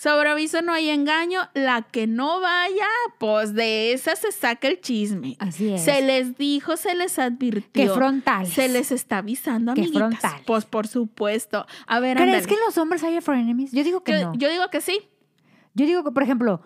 sobre 0.00 0.30
aviso 0.30 0.62
no 0.62 0.72
hay 0.72 0.88
engaño, 0.88 1.42
la 1.52 1.82
que 1.82 2.06
no 2.06 2.40
vaya, 2.40 2.88
pues 3.18 3.52
de 3.52 3.92
esa 3.92 4.16
se 4.16 4.32
saca 4.32 4.66
el 4.66 4.80
chisme. 4.80 5.36
Así 5.38 5.74
es. 5.74 5.84
Se 5.84 6.00
les 6.00 6.38
dijo, 6.38 6.78
se 6.78 6.94
les 6.94 7.18
advirtió. 7.18 7.70
Qué 7.72 7.90
frontales. 7.90 8.52
Se 8.54 8.68
les 8.68 8.92
está 8.92 9.18
avisando, 9.18 9.74
Qué 9.74 9.82
amiguitas. 9.82 10.08
frontales. 10.08 10.42
Pues 10.46 10.64
por 10.64 10.88
supuesto. 10.88 11.66
A 11.86 12.00
ver, 12.00 12.16
¿Crees 12.16 12.28
ándale. 12.34 12.46
que 12.46 12.54
en 12.54 12.60
los 12.66 12.78
hombres 12.78 13.04
haya 13.04 13.20
frenemies? 13.20 13.72
Yo 13.72 13.84
digo 13.84 14.02
que 14.02 14.12
yo, 14.12 14.30
no. 14.30 14.34
yo 14.36 14.48
digo 14.48 14.68
que 14.70 14.80
sí. 14.80 15.02
Yo 15.74 15.84
digo 15.84 16.02
que, 16.02 16.10
por 16.12 16.22
ejemplo, 16.22 16.62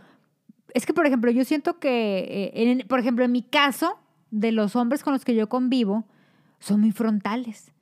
es 0.74 0.84
que, 0.86 0.92
por 0.92 1.06
ejemplo, 1.06 1.30
yo 1.30 1.44
siento 1.44 1.78
que, 1.78 2.18
eh, 2.54 2.70
en- 2.70 2.86
por 2.86 2.98
ejemplo, 3.00 3.24
en 3.24 3.32
mi 3.32 3.42
caso, 3.42 3.98
de 4.30 4.52
los 4.52 4.76
hombres 4.76 5.02
con 5.02 5.12
los 5.12 5.24
que 5.24 5.34
yo 5.34 5.48
convivo, 5.48 6.04
son 6.58 6.80
muy 6.80 6.90
frontales. 6.92 7.72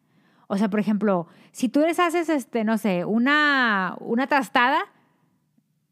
O 0.47 0.57
sea, 0.59 0.69
por 0.69 0.79
ejemplo, 0.81 1.27
si 1.51 1.69
tú 1.69 1.81
les 1.81 1.99
haces, 1.99 2.29
este, 2.29 2.63
no 2.65 2.77
sé, 2.79 3.05
una, 3.07 3.97
una 4.01 4.27
trastada, 4.27 4.83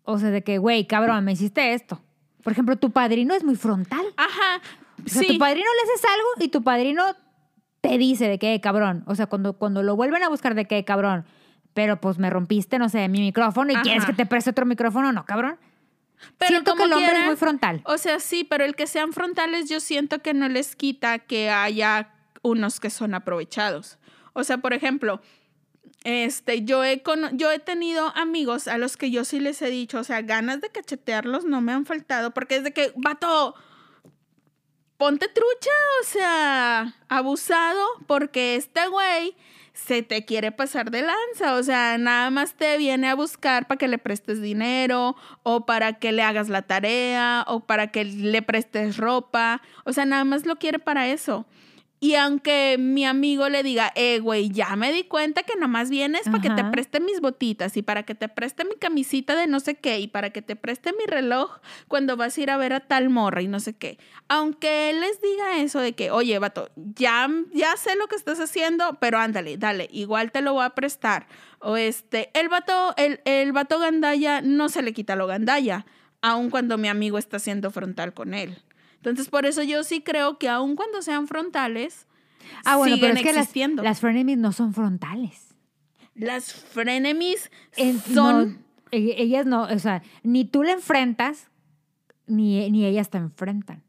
o 0.04 0.18
sea, 0.18 0.30
de 0.30 0.42
que, 0.42 0.58
güey, 0.58 0.86
cabrón, 0.86 1.24
me 1.24 1.32
hiciste 1.32 1.72
esto. 1.72 2.00
Por 2.42 2.52
ejemplo, 2.52 2.76
tu 2.76 2.90
padrino 2.90 3.34
es 3.34 3.44
muy 3.44 3.56
frontal. 3.56 4.04
Ajá. 4.16 4.60
O 5.04 5.08
sea, 5.08 5.22
sí. 5.22 5.28
tu 5.28 5.38
padrino 5.38 5.66
le 5.66 5.90
haces 5.92 6.04
algo 6.04 6.44
y 6.44 6.48
tu 6.48 6.62
padrino 6.62 7.02
te 7.80 7.96
dice 7.96 8.28
de 8.28 8.38
qué, 8.38 8.60
cabrón. 8.60 9.02
O 9.06 9.14
sea, 9.14 9.26
cuando, 9.26 9.54
cuando 9.54 9.82
lo 9.82 9.96
vuelven 9.96 10.22
a 10.22 10.28
buscar 10.28 10.54
de 10.54 10.66
qué, 10.66 10.84
cabrón. 10.84 11.24
Pero 11.72 12.00
pues 12.00 12.18
me 12.18 12.28
rompiste, 12.28 12.78
no 12.78 12.88
sé, 12.88 13.08
mi 13.08 13.20
micrófono 13.20 13.70
y 13.72 13.74
Ajá. 13.76 13.82
quieres 13.82 14.04
que 14.04 14.12
te 14.12 14.26
preste 14.26 14.50
otro 14.50 14.66
micrófono, 14.66 15.12
no, 15.12 15.24
cabrón. 15.24 15.56
Pero 16.38 16.48
siento 16.50 16.74
que 16.74 16.82
el 16.84 16.92
hombre 16.92 17.06
quiera, 17.08 17.20
es 17.20 17.26
muy 17.26 17.36
frontal. 17.36 17.82
O 17.84 17.98
sea, 17.98 18.20
sí, 18.20 18.44
pero 18.44 18.64
el 18.64 18.74
que 18.74 18.86
sean 18.86 19.12
frontales 19.12 19.68
yo 19.68 19.80
siento 19.80 20.20
que 20.20 20.34
no 20.34 20.48
les 20.48 20.76
quita 20.76 21.18
que 21.18 21.50
haya 21.50 22.14
unos 22.42 22.80
que 22.80 22.90
son 22.90 23.14
aprovechados. 23.14 23.98
O 24.32 24.44
sea, 24.44 24.58
por 24.58 24.72
ejemplo, 24.72 25.20
este, 26.04 26.64
yo 26.64 26.82
he, 26.84 27.02
cono- 27.02 27.30
yo 27.32 27.50
he 27.50 27.58
tenido 27.58 28.08
amigos 28.16 28.68
a 28.68 28.78
los 28.78 28.96
que 28.96 29.10
yo 29.10 29.24
sí 29.24 29.40
les 29.40 29.60
he 29.62 29.68
dicho, 29.70 29.98
o 29.98 30.04
sea, 30.04 30.22
ganas 30.22 30.60
de 30.60 30.70
cachetearlos 30.70 31.44
no 31.44 31.60
me 31.60 31.72
han 31.72 31.84
faltado, 31.84 32.30
porque 32.32 32.56
es 32.56 32.64
de 32.64 32.72
que, 32.72 32.92
vato, 32.96 33.54
ponte 34.96 35.28
trucha, 35.28 35.70
o 36.02 36.04
sea, 36.04 36.94
abusado, 37.08 37.84
porque 38.06 38.56
este 38.56 38.86
güey 38.88 39.36
se 39.86 40.02
te 40.02 40.24
quiere 40.24 40.52
pasar 40.52 40.90
de 40.90 41.02
lanza, 41.02 41.54
o 41.54 41.62
sea, 41.62 41.98
nada 41.98 42.30
más 42.30 42.54
te 42.54 42.76
viene 42.78 43.08
a 43.08 43.14
buscar 43.14 43.66
para 43.66 43.78
que 43.78 43.88
le 43.88 43.98
prestes 43.98 44.40
dinero 44.40 45.16
o 45.42 45.66
para 45.66 45.94
que 45.94 46.12
le 46.12 46.22
hagas 46.22 46.48
la 46.48 46.62
tarea 46.62 47.44
o 47.48 47.60
para 47.60 47.88
que 47.88 48.04
le 48.04 48.42
prestes 48.42 48.96
ropa, 48.96 49.62
o 49.84 49.92
sea, 49.92 50.04
nada 50.04 50.24
más 50.24 50.46
lo 50.46 50.56
quiere 50.56 50.78
para 50.78 51.08
eso. 51.08 51.46
Y 52.02 52.14
aunque 52.14 52.76
mi 52.78 53.04
amigo 53.04 53.50
le 53.50 53.62
diga, 53.62 53.92
eh, 53.94 54.20
güey, 54.20 54.48
ya 54.48 54.74
me 54.74 54.90
di 54.90 55.04
cuenta 55.04 55.42
que 55.42 55.54
nomás 55.56 55.90
vienes 55.90 56.22
para 56.24 56.40
que 56.40 56.48
te 56.48 56.64
preste 56.64 56.98
mis 56.98 57.20
botitas 57.20 57.76
y 57.76 57.82
para 57.82 58.04
que 58.04 58.14
te 58.14 58.30
preste 58.30 58.64
mi 58.64 58.74
camisita 58.76 59.36
de 59.36 59.46
no 59.46 59.60
sé 59.60 59.74
qué 59.74 60.00
y 60.00 60.06
para 60.08 60.30
que 60.30 60.40
te 60.40 60.56
preste 60.56 60.94
mi 60.94 61.04
reloj 61.04 61.58
cuando 61.88 62.16
vas 62.16 62.38
a 62.38 62.40
ir 62.40 62.50
a 62.50 62.56
ver 62.56 62.72
a 62.72 62.80
tal 62.80 63.10
morra 63.10 63.42
y 63.42 63.48
no 63.48 63.60
sé 63.60 63.74
qué. 63.74 63.98
Aunque 64.28 64.88
él 64.88 65.00
les 65.00 65.20
diga 65.20 65.58
eso 65.58 65.78
de 65.80 65.92
que, 65.92 66.10
oye, 66.10 66.38
vato, 66.38 66.70
ya, 66.74 67.28
ya 67.52 67.76
sé 67.76 67.94
lo 67.96 68.06
que 68.06 68.16
estás 68.16 68.40
haciendo, 68.40 68.96
pero 68.98 69.18
ándale, 69.18 69.58
dale, 69.58 69.86
igual 69.92 70.32
te 70.32 70.40
lo 70.40 70.54
voy 70.54 70.64
a 70.64 70.70
prestar. 70.70 71.26
O 71.58 71.76
este, 71.76 72.30
el 72.32 72.48
vato, 72.48 72.94
el, 72.96 73.20
el 73.26 73.52
vato 73.52 73.78
gandaya 73.78 74.40
no 74.40 74.70
se 74.70 74.80
le 74.80 74.94
quita 74.94 75.16
lo 75.16 75.26
gandaya, 75.26 75.84
aun 76.22 76.48
cuando 76.48 76.78
mi 76.78 76.88
amigo 76.88 77.18
está 77.18 77.38
siendo 77.38 77.70
frontal 77.70 78.14
con 78.14 78.32
él. 78.32 78.56
Entonces, 79.00 79.28
por 79.28 79.46
eso 79.46 79.62
yo 79.62 79.82
sí 79.84 80.02
creo 80.02 80.38
que 80.38 80.48
aun 80.48 80.76
cuando 80.76 81.02
sean 81.02 81.26
frontales, 81.26 82.06
Ah, 82.64 82.76
bueno, 82.76 82.94
siguen 82.96 83.10
pero 83.10 83.20
es 83.20 83.26
que 83.26 83.32
las, 83.32 83.42
existiendo. 83.44 83.82
las 83.82 84.00
frenemies 84.00 84.38
no 84.38 84.52
son 84.52 84.72
frontales. 84.74 85.54
Las 86.14 86.52
frenemies 86.52 87.50
En- 87.76 87.98
son... 88.00 88.52
no, 88.54 88.58
e- 88.90 89.14
ellas 89.22 89.46
no, 89.46 89.62
o 89.62 89.78
sea, 89.78 90.02
ni 90.22 90.44
tú 90.44 90.62
le 90.62 90.72
enfrentas, 90.72 91.48
ni, 92.26 92.70
ni 92.70 92.84
ellas 92.84 93.08
te 93.10 93.18
enfrentan. 93.18 93.82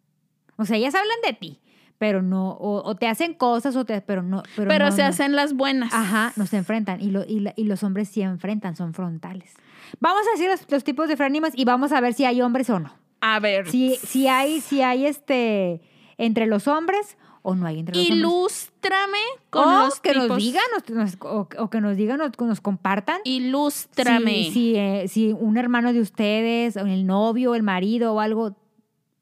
O 0.58 0.66
sea, 0.66 0.78
ellas 0.78 0.94
hablan 0.96 1.18
de 1.26 1.34
ti, 1.34 1.60
pero 1.98 2.22
no, 2.22 2.52
o, 2.52 2.84
o 2.88 2.96
te 2.96 3.08
hacen 3.08 3.34
cosas, 3.34 3.76
o 3.76 3.86
te, 3.86 4.00
pero 4.02 4.22
no. 4.24 4.44
Pero, 4.56 4.68
Pero, 4.70 4.86
no, 4.86 4.92
se 4.96 5.02
no. 5.02 5.08
hacen 5.10 5.36
las 5.36 5.54
buenas. 5.54 5.94
Ajá, 5.94 6.32
no 6.36 6.46
se 6.46 6.58
enfrentan. 6.58 7.02
Y, 7.02 7.10
lo- 7.12 7.26
y, 7.28 7.40
la- 7.42 7.54
y 7.58 7.64
los 7.66 7.84
hombres 7.84 8.10
sí 8.10 8.22
enfrentan, 8.22 8.76
son 8.76 8.94
frontales. 8.94 9.54
Vamos 10.00 10.22
a 10.28 10.32
decir 10.32 10.50
los, 10.50 10.66
los 10.72 10.84
tipos 10.84 11.08
de 11.10 11.18
frenemies 11.18 11.54
y 11.56 11.66
vamos 11.66 11.92
a 11.92 12.00
ver 12.00 12.14
si 12.14 12.26
hay 12.26 12.42
hombres 12.42 12.70
o 12.70 12.80
no. 12.80 12.94
A 13.22 13.40
ver, 13.40 13.70
Si, 13.70 13.96
si 13.98 14.28
hay, 14.28 14.62
si 14.62 14.82
hay 14.82 15.06
este 15.06 15.82
entre 16.18 16.48
los 16.48 16.68
hombres 16.68 17.18
o 17.44 17.56
no 17.56 17.66
hay 17.68 17.80
entre 17.80 17.96
los 17.96 18.04
hombres. 18.04 18.20
ilústrame 18.20 19.18
con 19.50 19.68
o 19.68 19.86
los 19.86 20.00
que 20.00 20.12
tipos. 20.14 20.28
nos 20.28 20.38
digan, 20.38 20.64
nos- 20.94 21.18
o, 21.22 21.48
o 21.58 21.70
que 21.70 21.82
nos 21.82 21.98
digan, 21.98 22.18
nos, 22.18 22.38
nos 22.40 22.62
compartan. 22.62 23.20
Ilústrame. 23.24 24.46
Si, 24.46 24.52
si, 24.52 24.76
eh, 24.76 25.08
si 25.08 25.34
un 25.34 25.58
hermano 25.58 25.94
de 25.94 26.02
ustedes, 26.02 26.78
o 26.78 26.82
el 26.82 27.06
novio, 27.08 27.56
el 27.56 27.64
marido 27.64 28.14
o 28.14 28.20
algo, 28.20 28.56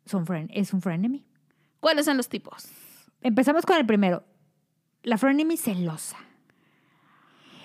son 0.06 0.26
fren- 0.26 0.50
es 0.54 0.74
un 0.74 0.82
frenemy. 0.82 1.26
¿Cuáles 1.80 2.06
son 2.06 2.18
los 2.18 2.28
tipos? 2.30 2.68
Empezamos 3.22 3.66
con 3.66 3.78
el 3.78 3.86
primero. 3.86 4.24
La 5.04 5.18
frenemy 5.18 5.56
celosa. 5.56 6.18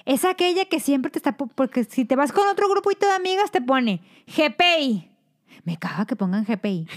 Es 0.05 0.25
aquella 0.25 0.67
que 0.67 0.81
siempre 0.81 1.11
te 1.11 1.19
está... 1.19 1.37
po- 1.37 1.47
Porque 1.49 1.85
si 1.85 2.05
te 2.05 2.15
vas 2.15 2.31
con 2.33 2.47
otro 2.49 2.69
grupito 2.69 3.07
de 3.07 3.13
amigas, 3.13 3.51
te 3.51 3.61
pone 3.63 4.03
GPI. 4.27 5.11
Me 5.65 5.77
caga 5.79 6.07
que 6.07 6.17
pongan 6.17 6.45
GPI. 6.45 6.89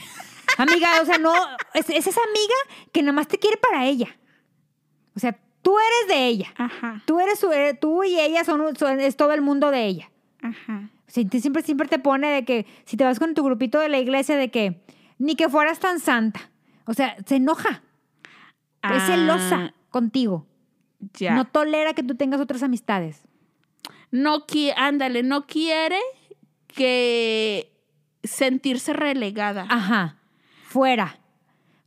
Amiga, 0.58 1.02
o 1.02 1.06
sea, 1.06 1.18
no... 1.20 1.34
Es, 1.74 1.90
es 1.90 2.08
esa 2.08 2.22
amiga 2.22 2.88
que 2.92 3.04
nomás 3.04 3.28
te 3.28 3.38
quiere 3.38 3.58
para 3.58 3.86
ella. 3.86 4.08
O 5.16 5.20
sea, 5.20 5.38
tú 5.62 5.76
eres 5.78 6.16
de 6.18 6.28
ella. 6.28 6.54
Ajá, 6.58 7.04
Tú 7.06 7.20
eres 7.20 7.40
su- 7.40 7.52
eh, 7.52 7.74
tú 7.80 8.04
y 8.04 8.20
ella 8.20 8.44
son, 8.44 8.76
son- 8.76 9.00
es 9.00 9.16
todo 9.18 9.34
el 9.34 9.42
mundo 9.42 9.70
de 9.72 9.86
ella. 9.86 10.12
ajá. 10.42 10.90
O 11.08 11.10
sea, 11.10 11.26
te- 11.28 11.40
siempre, 11.40 11.62
siempre 11.64 11.88
te 11.88 12.00
pone 12.00 12.28
de 12.30 12.44
que 12.44 12.66
si 12.86 12.98
te 12.98 13.04
vas 13.06 13.18
con 13.20 13.34
tu 13.34 13.44
grupito 13.44 13.80
de 13.80 13.88
la 13.88 13.98
iglesia 14.00 14.36
de 14.36 14.52
que 14.52 14.82
ni 15.20 15.36
que 15.36 15.48
fueras 15.48 15.80
tan 15.80 16.00
santa. 16.00 16.52
O 16.86 16.94
sea, 16.94 17.16
se 17.26 17.36
enoja. 17.38 17.82
Es 18.84 19.04
celosa 19.04 19.74
contigo. 19.90 20.46
Ah, 20.48 21.06
Ya. 21.18 21.32
No 21.32 21.38
No, 21.44 21.46
tolera 21.46 21.94
que 21.94 22.04
tú 22.04 22.16
tengas 22.16 22.42
otras 22.42 22.62
amistades. 22.64 23.22
qui- 24.12 24.74
ándale, 24.76 25.24
no 25.24 25.46
quiere 25.48 26.00
que 26.68 27.72
sentirse 28.24 28.94
relegada. 28.94 29.66
Ajá. 29.70 30.18
Fuera. 30.66 31.20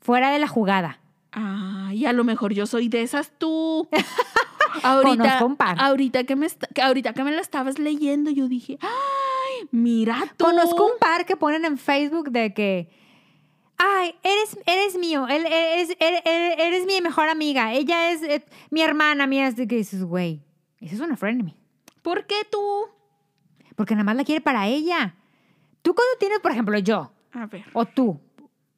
Fuera 0.00 0.30
de 0.30 0.38
la 0.38 0.49
jugada. 0.49 1.00
Ay, 1.32 2.06
a 2.06 2.12
lo 2.12 2.25
mejor 2.25 2.52
yo 2.52 2.66
soy 2.66 2.88
de 2.88 3.02
esas 3.02 3.32
tú. 3.38 3.88
ahorita, 4.82 5.22
Conozco 5.25 5.46
un 5.46 5.56
par. 5.56 5.76
ahorita 5.80 6.25
que 6.25 6.37
me 6.37 6.46
ahorita 6.82 7.12
que 7.12 7.25
me 7.25 7.30
la 7.32 7.40
estabas 7.40 7.78
leyendo, 7.78 8.30
yo 8.30 8.49
dije, 8.49 8.78
ay, 8.80 9.68
mira 9.70 10.16
tú. 10.37 10.44
Conozco 10.46 10.87
un 10.87 10.99
par 10.99 11.26
que 11.26 11.37
ponen 11.37 11.64
en 11.64 11.78
Facebook 11.78 12.30
de 12.30 12.52
que, 12.54 12.88
ay, 13.78 14.14
eres, 14.22 14.58
eres 14.66 14.96
mío, 14.99 15.26
él- 15.28 15.46
eres, 15.46 15.96
eres, 16.00 16.22
eres 16.25 16.87
mi 16.87 17.00
mejor 17.00 17.28
amiga, 17.28 17.72
ella 17.75 18.10
es 18.10 18.22
eh, 18.22 18.44
mi 18.70 18.80
hermana, 18.82 19.26
mía, 19.26 19.46
es 19.49 19.56
de 19.56 19.66
que 19.68 19.76
dices, 19.76 20.02
güey, 20.04 20.42
esa 20.80 20.94
es 20.94 21.00
una 21.00 21.16
frenemy. 21.16 21.56
¿Por 22.02 22.26
qué 22.26 22.37
tú? 22.50 22.58
Porque 23.76 23.94
nada 23.94 24.04
más 24.04 24.16
la 24.16 24.25
quiere 24.25 24.40
para 24.40 24.66
ella. 24.66 25.14
Tú 25.82 25.94
cuando 25.94 26.12
tienes, 26.18 26.40
por 26.40 26.52
ejemplo, 26.52 26.78
yo, 26.78 27.10
A 27.32 27.46
ver. 27.46 27.64
o 27.72 27.84
tú, 27.87 28.18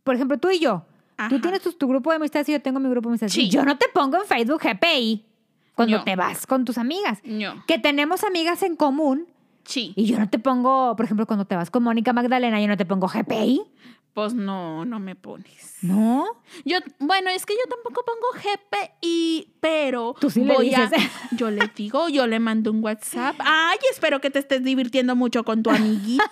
por 0.05 0.15
ejemplo, 0.15 0.39
tú 0.39 0.51
y 0.51 0.59
yo, 0.61 0.85
tú 1.29 1.41
tienes 1.41 1.61
tu, 1.63 1.73
tu 1.73 1.89
grupo 1.89 2.11
de 2.11 2.17
amistades 2.17 2.49
y 2.49 2.53
yo 2.53 2.61
tengo 2.63 2.81
mi 2.81 2.89
grupo 2.89 3.09
de 3.09 3.13
amistades. 3.13 3.33
Sí. 3.33 3.49
Yo 3.49 3.65
no 3.65 3.77
te 3.79 3.87
pongo 3.93 4.17
en 4.19 4.25
Facebook 4.25 4.61
GPI 4.63 5.25
cuando 5.75 5.99
No. 5.99 6.05
te 6.05 6.17
vas 6.17 6.47
con 6.47 6.65
tus 6.65 6.79
amigas. 6.79 7.21
No. 7.25 7.65
Que 7.67 7.79
tenemos 7.79 8.25
amigas 8.25 8.63
en 8.63 8.77
común 8.77 9.27
Sí. 9.65 9.93
y 9.97 10.07
yo 10.07 10.19
no 10.19 10.29
te 10.29 10.39
pongo, 10.41 10.97
por 10.97 11.05
ejemplo, 11.05 11.27
cuando 11.27 11.45
te 11.45 11.55
vas 11.57 11.71
con 11.71 11.83
Mónica 11.85 12.13
Magdalena, 12.13 12.61
yo 12.61 12.67
no 12.69 12.77
te 12.77 12.85
pongo 12.85 13.07
GPI. 13.09 13.63
Pues 14.15 14.35
no, 14.35 14.85
no 14.85 14.99
me 15.01 15.15
pones. 15.17 15.77
No. 15.81 16.27
Yo, 16.67 16.79
bueno, 16.99 17.31
es 17.31 17.47
que 17.47 17.55
yo 17.55 17.69
tampoco 17.75 18.05
pongo 18.05 18.27
GPI, 18.35 19.55
pero 19.61 20.15
Tú 20.21 20.29
sí 20.29 20.45
le 20.45 20.53
voy 20.55 20.75
a, 20.75 20.87
dices. 20.87 21.11
yo 21.33 21.51
le 21.51 21.71
digo, 21.75 22.09
yo 22.11 22.27
le 22.27 22.39
mando 22.39 22.71
un 22.71 22.85
WhatsApp. 22.85 23.37
Ay, 23.39 23.79
espero 23.91 24.21
que 24.21 24.29
te 24.31 24.39
estés 24.39 24.63
divirtiendo 24.63 25.17
mucho 25.17 25.45
con 25.45 25.63
tu 25.63 25.71
amiguita. 25.71 26.25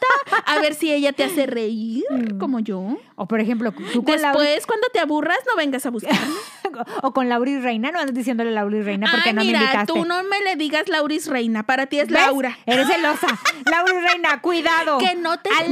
A 0.47 0.61
ver 0.61 0.75
si 0.75 0.93
ella 0.93 1.13
te 1.13 1.25
hace 1.25 1.47
reír, 1.47 2.05
Mm. 2.11 2.39
como 2.39 2.61
yo. 2.61 2.99
O 3.17 3.27
por 3.27 3.41
ejemplo, 3.41 3.73
tú 3.93 4.05
con 4.05 4.21
Laura, 4.21 4.41
Después, 4.43 4.67
cuando 4.67 4.87
te 4.93 4.99
aburras, 5.01 5.39
no 5.49 5.57
vengas 5.57 5.87
a 5.87 5.91
buscarme. 5.91 6.19
o 7.03 7.13
con 7.13 7.29
Laura 7.29 7.51
y 7.51 7.59
Reina, 7.61 7.91
no 7.93 7.99
andas 7.99 8.15
diciéndole 8.15 8.51
Laura 8.53 8.77
y 8.77 8.83
Reina 8.83 9.09
porque 9.11 9.31
Ay, 9.31 9.35
no 9.35 9.43
mira, 9.43 9.59
me 9.59 9.65
invitaste. 9.65 9.93
tú 9.93 10.05
no 10.05 10.23
me 10.25 10.41
le 10.43 10.57
digas 10.57 10.89
Lauris 10.89 11.27
Reina, 11.29 11.65
para 11.65 11.87
ti 11.87 11.99
es 11.99 12.09
¿Ves? 12.09 12.21
Laura. 12.27 12.59
Eres 12.67 12.87
celosa. 12.89 13.27
Laura 13.71 13.93
y 13.95 14.01
Reina, 14.07 14.41
cuidado. 14.43 14.99
Que 14.99 15.15
no 15.17 15.39
te 15.41 15.49
Alerta, 15.51 15.69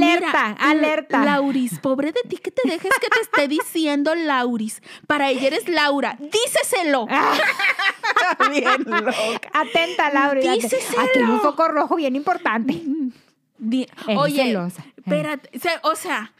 mira, 0.49 0.57
alerta. 0.59 1.23
Lauris, 1.23 1.77
pobre 1.79 1.98
de 2.07 2.21
ti 2.27 2.37
que 2.37 2.51
te 2.51 2.61
dejes 2.67 2.91
que 3.01 3.07
te 3.09 3.19
esté 3.21 3.47
diciendo 3.47 4.15
Lauris. 4.15 4.81
Para 5.07 5.29
ella 5.29 5.47
eres 5.47 5.67
Laura. 5.67 6.17
Díceselo. 6.19 7.05
Bien 8.51 8.83
loca. 8.87 9.49
Atenta, 9.53 10.11
Laura. 10.11 10.39
Díceselo. 10.41 11.01
Aquí 11.01 11.19
hay 11.19 11.23
un 11.25 11.41
foco 11.41 11.67
rojo 11.67 11.95
bien 11.95 12.15
importante. 12.15 12.81
Di- 13.57 13.87
Eres 14.07 14.17
Oye, 14.17 14.43
celosa. 14.43 14.85
espérate, 14.97 15.59
se- 15.59 15.79
o 15.83 15.95
sea, 15.95 16.33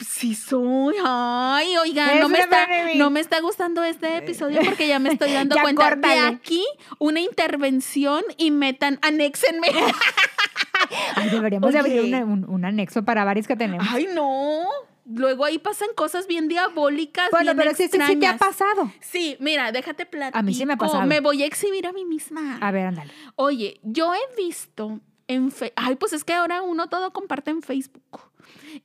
sí 0.00 0.34
soy. 0.34 0.96
Ay, 1.04 1.76
oiga, 1.76 2.10
Eres 2.10 2.20
no 2.22 2.28
me, 2.28 2.38
está, 2.40 2.66
no 2.96 3.10
me 3.10 3.20
está 3.20 3.40
gustando 3.40 3.84
este 3.84 4.16
episodio 4.18 4.60
porque 4.64 4.88
ya 4.88 4.98
me 4.98 5.10
estoy 5.12 5.32
dando 5.32 5.56
cuenta 5.60 5.96
de 6.00 6.18
aquí 6.18 6.64
una 6.98 7.20
intervención 7.20 8.22
y 8.36 8.50
metan, 8.50 8.98
anéxenme. 9.02 9.68
Ay, 11.16 11.30
deberíamos 11.30 11.72
de 11.72 11.78
abrir 11.78 12.00
una- 12.02 12.24
un, 12.24 12.44
un 12.48 12.64
anexo 12.64 13.04
para 13.04 13.24
varios 13.24 13.46
que 13.46 13.56
tenemos. 13.56 13.86
Ay, 13.90 14.08
no. 14.12 14.64
Luego 15.06 15.44
ahí 15.44 15.58
pasan 15.58 15.88
cosas 15.94 16.26
bien 16.26 16.48
diabólicas. 16.48 17.30
bueno, 17.30 17.52
bien 17.54 17.56
pero 17.58 17.70
sí, 17.76 17.84
sí, 17.84 17.90
sí 17.92 17.98
te 17.98 18.02
ha 18.02 18.32
extrañas. 18.32 18.38
pasado. 18.38 18.90
Sí, 19.00 19.36
mira, 19.40 19.70
déjate 19.72 20.06
platicar. 20.06 20.40
A 20.40 20.42
mí 20.42 20.54
sí 20.54 20.64
me 20.64 20.72
ha 20.74 20.76
pasado. 20.76 21.04
Me 21.06 21.20
voy 21.20 21.42
a 21.42 21.46
exhibir 21.46 21.86
a 21.86 21.92
mí 21.92 22.04
misma. 22.04 22.58
A 22.60 22.70
ver, 22.70 22.86
ándale. 22.86 23.12
Oye, 23.36 23.80
yo 23.82 24.12
he 24.14 24.36
visto 24.42 25.00
en 25.28 25.50
Fe- 25.50 25.72
Ay, 25.76 25.96
pues 25.96 26.12
es 26.12 26.24
que 26.24 26.32
ahora 26.32 26.62
uno 26.62 26.88
todo 26.88 27.12
comparte 27.12 27.50
en 27.50 27.62
Facebook. 27.62 28.20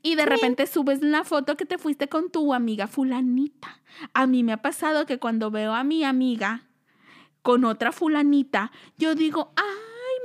Y 0.01 0.15
de 0.15 0.25
repente 0.25 0.67
subes 0.67 1.01
una 1.01 1.23
foto 1.23 1.57
que 1.57 1.65
te 1.65 1.77
fuiste 1.77 2.07
con 2.07 2.29
tu 2.29 2.53
amiga 2.53 2.87
fulanita. 2.87 3.81
A 4.13 4.27
mí 4.27 4.43
me 4.43 4.53
ha 4.53 4.61
pasado 4.61 5.05
que 5.05 5.19
cuando 5.19 5.51
veo 5.51 5.73
a 5.73 5.83
mi 5.83 6.03
amiga 6.03 6.63
con 7.41 7.65
otra 7.65 7.91
fulanita, 7.91 8.71
yo 8.97 9.15
digo, 9.15 9.51
ay, 9.55 9.65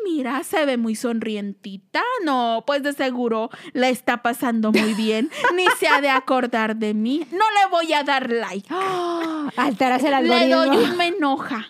mira, 0.04 0.42
se 0.44 0.64
ve 0.66 0.76
muy 0.76 0.94
sonrientita. 0.94 2.02
No, 2.24 2.64
pues 2.66 2.82
de 2.82 2.92
seguro 2.92 3.50
la 3.72 3.88
está 3.88 4.22
pasando 4.22 4.70
muy 4.72 4.94
bien. 4.94 5.30
Ni 5.56 5.64
se 5.78 5.88
ha 5.88 6.00
de 6.00 6.10
acordar 6.10 6.76
de 6.76 6.94
mí. 6.94 7.26
No 7.32 7.38
le 7.50 7.70
voy 7.70 7.92
a 7.92 8.02
dar 8.04 8.30
like. 8.30 8.68
¡Ah! 8.70 9.48
Alteras 9.56 10.02
el 10.04 10.10
Le 10.10 10.16
algoritmo. 10.16 10.56
doy 10.64 10.84
un 10.90 10.96
me 10.96 11.06
enoja. 11.08 11.66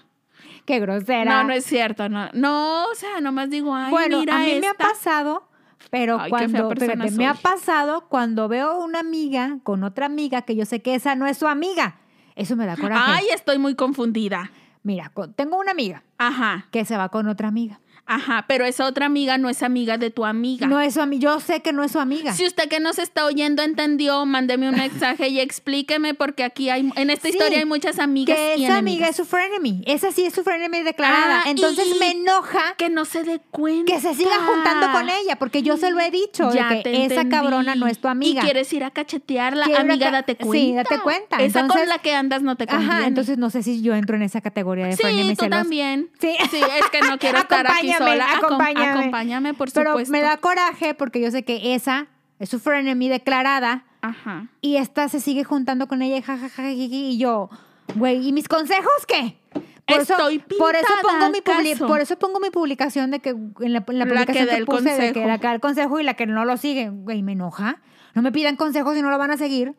Qué 0.64 0.81
grosera. 0.81 1.42
No, 1.42 1.49
no 1.49 1.53
es 1.53 1.64
cierto. 1.64 2.09
No, 2.09 2.29
no 2.33 2.87
o 2.90 2.94
sea, 2.94 3.20
nomás 3.20 3.51
digo, 3.51 3.75
ay, 3.75 3.90
bueno, 3.90 4.20
mira 4.20 4.37
a 4.37 4.38
mí 4.40 4.59
me 4.61 4.66
ha 4.68 4.75
pasado, 4.75 5.49
pero 5.90 6.18
Ay, 6.18 6.31
cuando, 6.31 6.70
fíjate, 6.70 7.11
me 7.11 7.27
ha 7.27 7.35
pasado 7.35 8.09
cuando 8.09 8.49
veo 8.49 8.79
una 8.83 9.01
amiga 9.01 9.59
con 9.62 9.85
otra 9.85 10.07
amiga 10.07 10.42
que 10.42 10.57
yo 10.57 10.64
sé 10.64 10.81
que 10.81 10.94
esa 10.94 11.14
no 11.14 11.27
es 11.27 11.37
su 11.38 11.47
amiga. 11.47 11.99
Eso 12.35 12.57
me 12.57 12.66
da 12.66 12.77
coraje. 12.77 13.03
Ay, 13.07 13.27
estoy 13.35 13.59
muy 13.59 13.75
confundida. 13.75 14.51
Mira, 14.83 15.12
tengo 15.37 15.59
una 15.59 15.70
amiga 15.70 16.03
Ajá, 16.18 16.66
que 16.70 16.85
se 16.85 16.97
va 16.97 17.09
con 17.09 17.27
otra 17.29 17.49
amiga. 17.49 17.81
Ajá, 18.07 18.45
pero 18.49 18.64
esa 18.64 18.87
otra 18.87 19.07
amiga 19.07 19.38
no 19.38 19.49
es 19.49 19.62
amiga 19.62 19.99
de 19.99 20.11
tu 20.11 20.25
amiga. 20.25 20.67
No 20.67 20.81
es 20.81 20.95
su 20.95 21.01
amiga. 21.01 21.23
Yo 21.23 21.40
sé 21.40 21.61
que 21.62 21.73
no 21.73 21.83
es 21.85 21.93
su 21.93 21.99
amiga. 22.01 22.33
Si 22.35 22.47
usted 22.47 22.69
que 22.69 22.81
nos 22.81 22.99
está 22.99 23.25
oyendo 23.25 23.62
entendió, 23.62 24.25
mándeme 24.27 24.69
un 24.69 24.77
mensaje 24.77 25.29
y 25.29 25.40
explíqueme 25.40 26.14
porque 26.14 26.45
aquí 26.45 26.69
hay 26.71 26.90
en 26.97 27.11
esta 27.11 27.29
Sí, 27.29 27.35
historia 27.35 27.59
hay 27.59 27.64
muchas 27.64 27.99
amigas 27.99 28.37
que 28.37 28.57
y 28.59 28.64
esa 28.64 28.77
amiga 28.79 29.09
es 29.09 29.17
su 29.17 29.25
frenemy. 29.25 29.83
Esa 29.87 30.12
sí 30.12 30.25
es 30.27 30.35
su 30.35 30.43
frenemy 30.43 30.83
declarada. 30.83 31.43
Ah, 31.45 31.51
Entonces 31.51 31.87
me 31.99 32.11
enoja 32.12 32.75
que 32.77 32.90
no 32.90 33.05
se 33.05 33.23
dé 33.25 33.40
cuenta. 33.51 33.93
que 33.93 34.01
se 34.01 34.14
siga 34.14 34.37
juntando 34.47 34.93
con 34.93 35.09
ella, 35.09 35.37
porque 35.37 35.62
yo 35.62 35.77
se 35.77 35.90
lo 35.90 36.01
he 36.01 36.11
dicho, 36.11 36.49
de 36.51 36.57
Ya 36.57 36.69
que 36.69 36.83
te 36.83 36.90
esa 37.05 37.14
entendí. 37.23 37.31
cabrona 37.37 37.75
no 37.75 37.87
es 37.87 37.99
tu 37.99 38.09
amiga. 38.09 38.40
Y 38.43 38.45
quieres 38.45 38.73
ir 38.73 38.85
a 38.85 38.90
cachetearla, 38.90 39.64
Quiero 39.67 39.81
amiga, 39.81 40.11
date 40.11 40.37
sí, 40.38 40.45
cuenta. 40.47 40.83
date 40.83 40.99
cuenta. 41.03 41.37
Esa 41.38 41.61
Entonces- 41.61 41.81
con 41.83 41.88
la 41.88 41.99
que 41.99 42.14
andas 42.14 42.43
no 42.43 42.57
te 42.57 42.67
conviene. 42.67 42.93
Ajá, 42.93 43.07
entonces 43.07 43.38
no 43.38 43.51
sé 43.51 43.62
si 43.62 43.83
yo 43.83 43.95
entro 43.95 44.17
en 44.17 44.23
esa 44.23 44.40
categoría 44.40 44.87
de 44.87 44.97
frenemy 44.97 45.31
Sí, 45.31 45.37
tú 45.37 45.49
también. 45.49 46.11
Sí. 46.21 46.35
Sí, 46.51 46.59
es 46.79 46.90
que 46.90 47.01
no 47.09 47.19
quiero 47.19 47.38
estar 47.38 47.67
aquí 47.67 47.93
Acompáñame, 47.94 48.22
sola. 48.22 48.26
Acom- 48.26 48.44
acompáñame. 48.46 49.00
acompáñame, 49.00 49.54
por 49.54 49.72
Pero 49.72 49.90
supuesto. 49.90 50.12
me 50.12 50.20
da 50.22 50.37
coraje 50.38 50.94
porque 50.94 51.20
yo 51.20 51.30
sé 51.30 51.44
que 51.44 51.74
esa 51.74 52.07
es 52.38 52.48
su 52.48 52.59
frenemy 52.61 53.09
declarada 53.09 53.85
Ajá. 54.02 54.48
y 54.61 54.76
esta 54.76 55.09
se 55.09 55.20
sigue 55.20 55.44
juntando 55.44 55.87
con 55.88 56.02
ella 56.02 56.20
jajaja 56.22 56.70
y 56.70 57.16
yo, 57.18 57.48
güey, 57.94 58.26
¿y 58.28 58.33
mis 58.33 58.48
consejos 58.48 58.92
qué? 59.07 59.38
Por 59.87 60.00
Estoy 60.00 60.37
eso, 60.37 60.57
por 60.59 60.74
eso 60.74 60.87
pongo 61.02 61.28
mi 61.30 61.40
publi- 61.40 61.72
¿acaso? 61.72 61.87
por 61.87 62.00
eso 62.00 62.18
pongo 62.18 62.40
mi 62.40 62.48
publicación 62.50 63.11
de 63.11 63.20
que 63.20 63.30
en 63.30 63.52
la, 63.74 63.85
en 63.87 63.98
la 63.98 64.04
La 64.04 64.07
publicación 64.07 64.26
que 64.26 64.46
da 64.46 64.52
que, 64.52 64.57
el 64.61 64.64
puse 64.66 64.83
de 64.85 64.90
que 64.90 64.96
consejo. 65.12 65.28
la 65.28 65.38
que 65.38 65.46
da 65.46 65.52
el 65.54 65.61
consejo 65.61 66.00
y 66.00 66.02
la 66.04 66.14
que 66.14 66.26
no 66.26 66.44
lo 66.46 66.57
sigue, 66.57 66.88
güey, 66.88 67.22
me 67.22 67.33
enoja. 67.33 67.83
No 68.14 68.22
me 68.22 68.33
pidan 68.33 68.57
consejos 68.57 68.94
si 68.94 69.02
no 69.02 69.11
lo 69.11 69.18
van 69.18 69.30
a 69.33 69.37
seguir. 69.37 69.74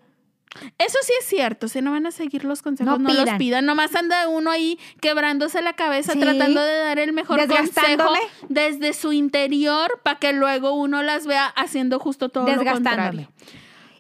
Eso 0.78 0.98
sí 1.04 1.14
es 1.20 1.26
cierto, 1.26 1.68
si 1.68 1.82
no 1.82 1.92
van 1.92 2.06
a 2.06 2.12
seguir 2.12 2.46
los 2.46 2.62
consejos, 2.62 3.00
No 3.00 3.10
no, 3.10 3.14
los 3.14 3.30
pidan. 3.38 3.66
Nomás 3.66 3.96
anda 3.96 4.28
uno 4.28 4.52
ahí 4.52 4.80
quebrándose 5.02 5.62
la 5.62 5.74
cabeza 5.74 6.14
Sí. 6.14 6.20
tratando 6.20 6.62
de 6.62 6.78
dar 6.78 7.00
el 7.00 7.14
mejor 7.14 7.40
consejo 7.48 8.14
desde 8.50 8.94
su 8.94 9.14
interior 9.14 10.00
para 10.04 10.20
que 10.20 10.34
luego 10.34 10.72
uno 10.74 11.04
las 11.04 11.28
vea 11.28 11.48
haciendo 11.48 12.00
justo 12.00 12.30
todo 12.30 12.48
lo 12.48 12.64
contrario. 12.64 13.30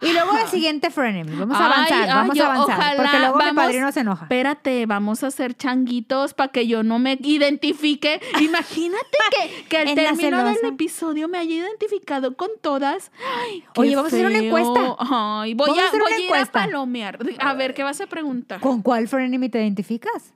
Y 0.06 0.13
luego 0.13 0.34
la 0.34 0.48
siguiente 0.48 0.89
frenemy. 0.91 1.36
Vamos 1.36 1.58
a 1.60 1.65
avanzar, 1.65 2.04
ay, 2.04 2.10
vamos 2.10 2.39
a 2.39 2.46
avanzar. 2.46 2.78
ojalá, 2.78 2.96
porque 3.04 3.20
luego 3.20 3.38
mi 3.38 3.44
vamos- 3.46 3.63
padrino 3.63 3.91
se 3.91 4.00
enoja. 4.02 4.26
Espérate, 4.26 4.86
vamos 4.86 5.24
a 5.24 5.28
hacer 5.28 5.56
changuitos 5.56 6.34
para 6.34 6.52
que 6.52 6.68
yo 6.68 6.84
no 6.84 7.00
me 7.00 7.18
identifique. 7.24 8.20
Imagínate 8.41 9.18
que, 9.32 9.65
que 9.65 9.78
al 9.78 9.96
término 9.96 10.44
del 10.46 10.65
episodio 10.65 11.28
me 11.28 11.38
haya 11.39 11.56
identificado 11.56 12.36
con 12.36 12.50
todas. 12.62 13.12
Ay, 13.44 13.63
Oye, 13.76 13.96
vamos 13.96 14.13
a 14.13 14.15
hacer 14.15 14.26
una 14.28 14.38
encuesta. 14.39 14.96
Ay, 15.00 15.54
voy 15.54 15.68
Vamos 15.70 15.80
a 15.82 15.86
a, 15.86 15.88
hacer 15.89 16.00
voy 16.02 16.10
una 16.12 16.18
ir 16.20 16.26
encuesta. 16.26 16.60
a 16.63 16.65
palomear. 16.65 17.20
A 17.39 17.54
ver, 17.54 17.74
¿qué 17.74 17.84
vas 17.84 18.00
a 18.02 18.08
preguntar? 18.08 18.60
¿Con 18.62 18.82
cuál 18.82 19.08
frenemy 19.08 19.50
te 19.50 19.60
identificas? 19.60 20.34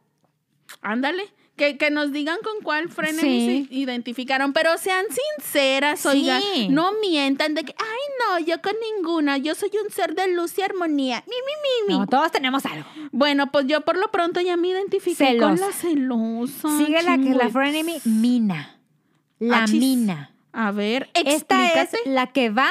Ándale. 0.81 1.23
Que, 1.55 1.77
que 1.77 1.91
nos 1.91 2.13
digan 2.13 2.37
con 2.41 2.63
cuál 2.63 2.87
frenen 2.87 3.19
Sí. 3.19 3.67
se 3.69 3.75
identificaron, 3.75 4.53
pero 4.53 4.77
sean 4.77 5.05
sinceras, 5.37 5.99
Sí. 5.99 6.07
oigan. 6.07 6.41
No 6.69 6.93
mientan 7.01 7.53
de 7.53 7.65
que, 7.65 7.75
ay, 7.77 7.98
no, 8.19 8.39
yo 8.45 8.61
con 8.61 8.73
ninguna, 8.97 9.37
yo 9.37 9.55
soy 9.55 9.71
un 9.83 9.89
ser 9.91 10.13
de 10.15 10.27
luz 10.33 10.57
y 10.57 10.61
armonía. 10.61 11.23
Mi, 11.27 11.35
mi, 11.35 11.53
mi, 11.87 11.93
mi. 11.93 11.99
No, 11.99 12.07
todos 12.07 12.31
tenemos 12.31 12.65
algo. 12.65 12.85
Bueno, 13.11 13.51
pues 13.51 13.65
yo 13.67 13.81
por 13.81 13.97
lo 13.97 14.11
pronto 14.11 14.41
ya 14.41 14.57
me 14.57 14.67
identifiqué 14.69 15.37
con 15.37 15.59
la 15.59 15.71
celosa. 15.71 16.77
Sigue 16.77 17.01
la, 17.03 17.17
que- 17.17 17.33
la 17.35 17.49
frenemy 17.49 17.99
Mina. 18.05 18.77
La 19.39 19.63
Achis. 19.63 19.79
Mina. 19.79 20.31
A 20.51 20.71
ver, 20.71 21.09
Esta 21.13 21.31
explícate. 21.71 21.97
es 22.05 22.07
la 22.11 22.27
que 22.27 22.49
va 22.49 22.69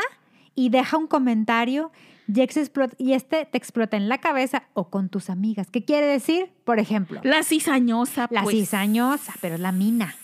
y 0.55 0.69
deja 0.69 0.97
un 0.99 1.07
comentario 1.07 1.93
y, 2.27 2.41
explota- 2.43 2.95
y 2.99 3.13
este 3.15 3.47
te 3.47 3.57
explota 3.57 3.97
en 3.97 4.09
la 4.09 4.19
cabeza 4.19 4.65
o 4.75 4.91
con 4.91 5.09
tus 5.09 5.31
amigas. 5.31 5.69
¿Qué 5.71 5.85
quiere 5.85 6.07
decir? 6.07 6.51
Por 6.65 6.79
ejemplo, 6.79 7.21
La 7.25 7.43
cizañosa, 7.43 8.27
la 8.31 8.43
pues. 8.43 8.55
cizañosa, 8.57 9.33
pero 9.41 9.55
es 9.55 9.61
la 9.61 9.73
mina. 9.73 10.15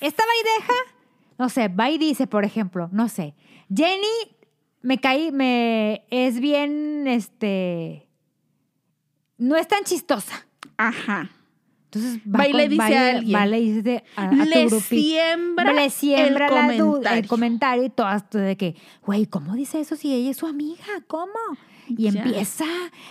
Esta 0.00 0.22
va 0.22 0.30
y 0.40 0.60
deja, 0.60 0.72
no 1.38 1.48
sé, 1.48 1.68
va 1.68 1.90
y 1.90 1.98
dice, 1.98 2.26
por 2.26 2.44
ejemplo, 2.44 2.88
no 2.92 3.08
sé, 3.08 3.34
Jenny 3.74 4.36
me 4.82 4.98
caí, 4.98 5.32
me 5.32 6.04
es 6.10 6.38
bien, 6.40 7.06
este, 7.08 8.08
no 9.38 9.56
es 9.56 9.66
tan 9.68 9.84
chistosa. 9.84 10.46
Ajá. 10.76 11.30
Entonces 11.86 12.20
Va 12.26 12.46
y 12.48 12.52
le 12.52 12.68
dice 12.68 12.96
a 12.96 13.10
alguien. 13.16 13.34
va 13.36 13.46
y 13.46 13.50
le 13.50 13.60
dice 13.60 14.04
a, 14.16 14.26
a 14.26 14.30
tu 14.30 14.36
Le 14.36 14.70
siembra, 14.80 15.72
le 15.72 15.88
siembra 15.90 16.48
el 16.48 16.54
la 16.54 16.62
duda, 16.74 16.78
comentario. 16.78 17.18
el 17.22 17.28
comentario 17.28 17.84
y 17.84 17.90
todo 17.90 18.12
esto 18.12 18.38
de 18.38 18.56
que, 18.56 18.76
güey, 19.04 19.26
¿cómo 19.26 19.54
dice 19.54 19.80
eso 19.80 19.96
si 19.96 20.12
ella 20.14 20.30
es 20.30 20.36
su 20.36 20.46
amiga? 20.46 20.84
¿Cómo? 21.06 21.32
Y 21.88 22.10
Ya. 22.10 22.22
empieza 22.22 22.66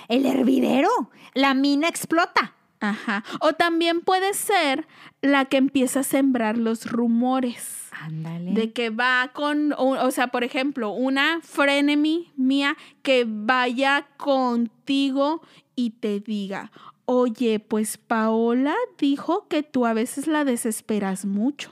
el 0.08 0.26
hervidero, 0.26 0.89
la 1.34 1.54
mina 1.54 1.88
explota. 1.88 2.54
Ajá. 2.80 3.24
O 3.40 3.54
también 3.54 4.02
puede 4.02 4.34
ser 4.34 4.88
la 5.22 5.46
que 5.46 5.58
empieza 5.58 6.02
a 6.02 6.04
sembrar 6.04 6.58
los 6.58 6.90
rumores. 6.90 7.90
Ándale. 7.92 8.52
De 8.52 8.74
que 8.74 8.90
va 8.90 9.32
con, 9.34 9.74
o, 9.74 9.92
o 9.92 10.12
sea, 10.12 10.28
por 10.28 10.44
ejemplo, 10.44 10.92
una 10.92 11.40
frenemy 11.42 12.32
mía 12.36 12.76
que 13.02 13.26
vaya 13.28 14.08
contigo 14.18 15.42
y 15.76 15.92
te 15.92 16.20
diga, 16.20 16.72
oye, 17.06 17.60
pues 17.60 17.98
Paola 17.98 18.76
dijo 18.98 19.48
que 19.48 19.64
tú 19.64 19.86
a 19.86 19.94
veces 19.94 20.28
la 20.28 20.44
desesperas 20.44 21.26
mucho. 21.26 21.72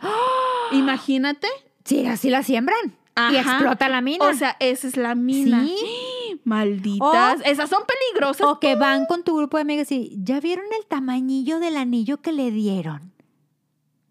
Imagínate. 0.72 1.48
Sí, 1.84 2.06
así 2.06 2.30
la 2.30 2.44
siembran. 2.44 2.96
Y 3.32 3.36
explota 3.36 3.90
la 3.90 4.02
mina. 4.02 4.26
O 4.26 4.34
sea, 4.34 4.56
esa 4.60 4.88
es 4.88 4.98
la 4.98 5.14
mina. 5.14 5.64
Sí. 5.64 5.76
Malditas. 6.44 7.40
O- 7.40 7.44
Esas 7.44 7.70
son 7.70 7.84
peligrosas. 7.88 8.46
O 8.48 8.60
que 8.60 8.76
van 8.76 9.06
con 9.06 9.24
tu 9.24 9.38
grupo 9.38 9.58
de 9.58 9.62
amigas 9.62 9.92
y 9.92 10.12
ya 10.22 10.40
vieron 10.40 10.66
el 10.80 10.86
tamañillo 10.86 11.60
del 11.60 11.78
anillo 11.78 12.22
que 12.22 12.32
le 12.34 12.52
dieron. 12.52 13.13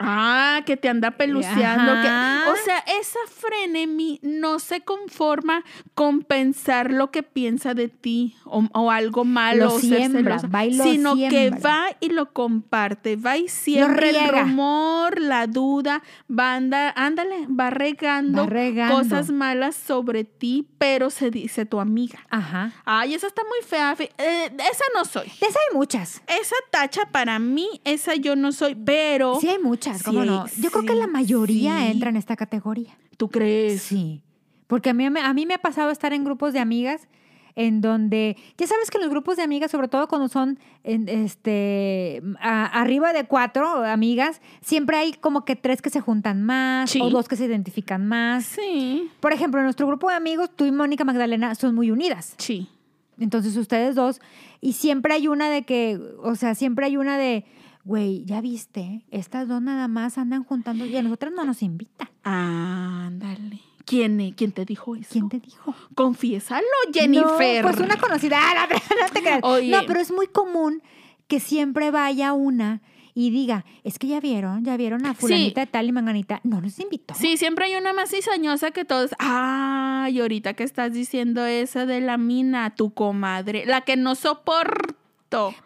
Ah, 0.04 0.62
que 0.66 0.76
te 0.76 0.88
anda 0.88 1.12
peluceando. 1.12 1.92
que- 2.02 2.50
o 2.50 2.56
sea, 2.64 2.78
esa 3.00 3.18
frenemy 3.28 4.18
no 4.22 4.58
se 4.58 4.80
conforma 4.82 5.64
con 5.94 6.22
pensar 6.22 6.90
lo 6.90 7.10
que 7.10 7.22
piensa 7.22 7.74
de 7.74 7.88
ti 7.88 8.34
o, 8.44 8.64
o 8.72 8.90
algo 8.90 9.24
malo 9.24 9.64
Lo 9.66 9.74
o 9.74 9.78
ser 9.80 9.88
siembra, 9.98 10.38
celosa, 10.38 10.46
va 10.48 10.64
y 10.64 10.74
lo 10.74 10.84
sino 10.84 11.14
que 11.14 11.50
va 11.50 11.86
y 12.00 12.08
lo 12.10 12.32
comparte, 12.32 13.16
va 13.16 13.36
y 13.36 13.48
siembra 13.48 14.08
el 14.08 14.28
rumor, 14.46 15.20
la 15.20 15.46
duda, 15.46 16.02
va 16.30 16.52
a 16.52 16.56
andar, 16.56 16.92
ándale, 16.96 17.46
va 17.48 17.70
regando, 17.70 18.42
Va 18.42 18.48
regando. 18.48 18.96
cosas 18.96 19.30
malas 19.30 19.74
sobre 19.76 20.24
ti, 20.24 20.66
pero 20.78 21.10
se 21.10 21.30
dice 21.30 21.66
tu 21.66 21.80
amiga. 21.80 22.20
Ajá. 22.30 22.72
Ay, 22.84 23.14
esa 23.14 23.26
está 23.26 23.42
muy 23.44 23.66
fea. 23.66 23.94
fe- 23.96 24.10
eh, 24.18 24.50
esa 24.70 24.84
no 24.94 25.04
soy. 25.04 25.26
De 25.40 25.46
esas 25.46 25.56
hay 25.70 25.76
muchas. 25.76 26.22
Esa 26.26 26.56
tacha 26.70 27.02
para 27.10 27.38
mí, 27.38 27.80
esa 27.84 28.14
yo 28.14 28.36
no 28.36 28.52
soy, 28.52 28.74
pero 28.74 29.38
Sí 29.40 29.48
hay 29.48 29.58
muchas, 29.58 29.91
Yo 30.59 30.70
creo 30.70 30.85
que 30.85 30.94
la 30.94 31.07
mayoría 31.07 31.78
sí. 31.81 31.87
entra 31.92 32.11
en 32.11 32.16
esta 32.16 32.37
categoría. 32.37 32.96
¿tú 33.16 33.28
crees? 33.28 33.83
Sí. 33.83 34.22
Porque 34.66 34.90
a 34.90 34.94
mí, 34.94 35.09
me- 35.11 35.20
a 35.20 35.33
mí 35.35 35.46
me 35.46 35.55
ha 35.55 35.59
pasado 35.59 35.90
estar 35.90 36.12
en 36.12 36.24
grupos 36.24 36.52
de 36.52 36.59
amigas 36.61 37.07
en 37.55 37.83
donde, 37.83 38.37
ya 38.57 38.66
sabes 38.66 38.90
que 38.90 38.98
los 38.98 39.11
grupos 39.11 39.37
de 39.37 39.42
amigas, 39.42 39.70
sobre 39.70 39.87
todo 39.88 40.09
cuando 40.09 40.28
son 40.28 40.59
este, 40.85 42.22
a- 42.40 42.66
arriba 42.81 43.12
de 43.12 43.24
cuatro 43.24 43.85
amigas, 43.85 44.40
siempre 44.61 44.96
hay 44.96 45.12
como 45.12 45.44
que 45.44 45.57
tres 45.57 45.83
que 45.83 45.90
se 45.90 46.00
juntan 46.00 46.42
más 46.42 46.90
Sí. 46.90 47.00
o 47.02 47.11
dos 47.11 47.28
que 47.28 47.37
se 47.37 47.44
identifican 47.44 48.07
más. 48.07 48.44
Sí, 48.46 49.11
Por 49.20 49.33
ejemplo, 49.33 49.61
en 49.61 49.64
nuestro 49.64 49.87
grupo 49.87 50.09
de 50.09 50.16
amigos, 50.16 50.50
tú 50.55 50.64
y 50.64 50.72
Mónica 50.72 51.05
Magdalena 51.05 51.55
son 51.55 51.74
muy 51.74 51.90
unidas. 51.90 52.35
sí. 52.38 52.68
Entonces 53.20 53.57
ustedes 53.57 53.94
dos, 53.94 54.20
y 54.61 54.72
siempre 54.72 55.12
hay 55.14 55.28
una 55.28 55.48
de 55.50 55.62
que, 55.62 56.00
o 56.24 56.35
sea, 56.35 56.55
siempre 56.57 56.87
hay 56.87 56.96
una 56.96 57.18
de, 57.18 57.44
güey, 57.84 58.24
ya 58.24 58.40
viste, 58.40 59.04
estas 59.10 59.48
dos 59.48 59.60
nada 59.60 59.88
más 59.88 60.18
andan 60.18 60.44
juntando 60.44 60.86
y 60.86 60.96
a 60.96 61.02
nosotras 61.02 61.32
no 61.34 61.44
nos 61.44 61.62
invitan. 61.62 62.08
Ándale. 62.22 63.60
¿Quién, 63.84 64.20
eh? 64.20 64.34
¿Quién 64.36 64.52
te 64.52 64.64
dijo 64.64 64.94
eso? 64.94 65.08
¿Quién 65.10 65.28
te 65.28 65.40
dijo? 65.40 65.74
Confiésalo, 65.94 66.66
Jennifer. 66.92 67.64
No, 67.64 67.70
pues 67.70 67.80
una 67.80 67.96
conocida. 67.96 68.38
Ah, 68.40 68.66
no, 68.70 68.76
no 68.76 69.12
te 69.12 69.20
creas. 69.20 69.40
No, 69.42 69.86
pero 69.86 70.00
es 70.00 70.12
muy 70.12 70.28
común 70.28 70.82
que 71.26 71.40
siempre 71.40 71.90
vaya 71.90 72.32
una 72.32 72.80
y 73.14 73.30
diga, 73.30 73.64
es 73.84 73.98
que 73.98 74.06
ya 74.06 74.20
vieron, 74.20 74.64
ya 74.64 74.76
vieron 74.76 75.04
a 75.04 75.14
fulanita 75.14 75.60
de 75.62 75.66
tal 75.66 75.88
y 75.88 75.92
manganita. 75.92 76.40
No 76.44 76.60
nos 76.60 76.78
invitó. 76.78 77.14
Sí, 77.14 77.36
siempre 77.36 77.66
hay 77.66 77.74
una 77.74 77.92
más 77.92 78.10
cizañosa 78.10 78.70
que 78.70 78.84
todos. 78.84 79.10
Ay, 79.18 80.20
ahorita 80.20 80.54
que 80.54 80.64
estás 80.64 80.92
diciendo 80.92 81.44
esa 81.44 81.84
de 81.84 82.00
la 82.00 82.16
mina, 82.16 82.74
tu 82.74 82.94
comadre, 82.94 83.66
la 83.66 83.82
que 83.82 83.96
no 83.96 84.14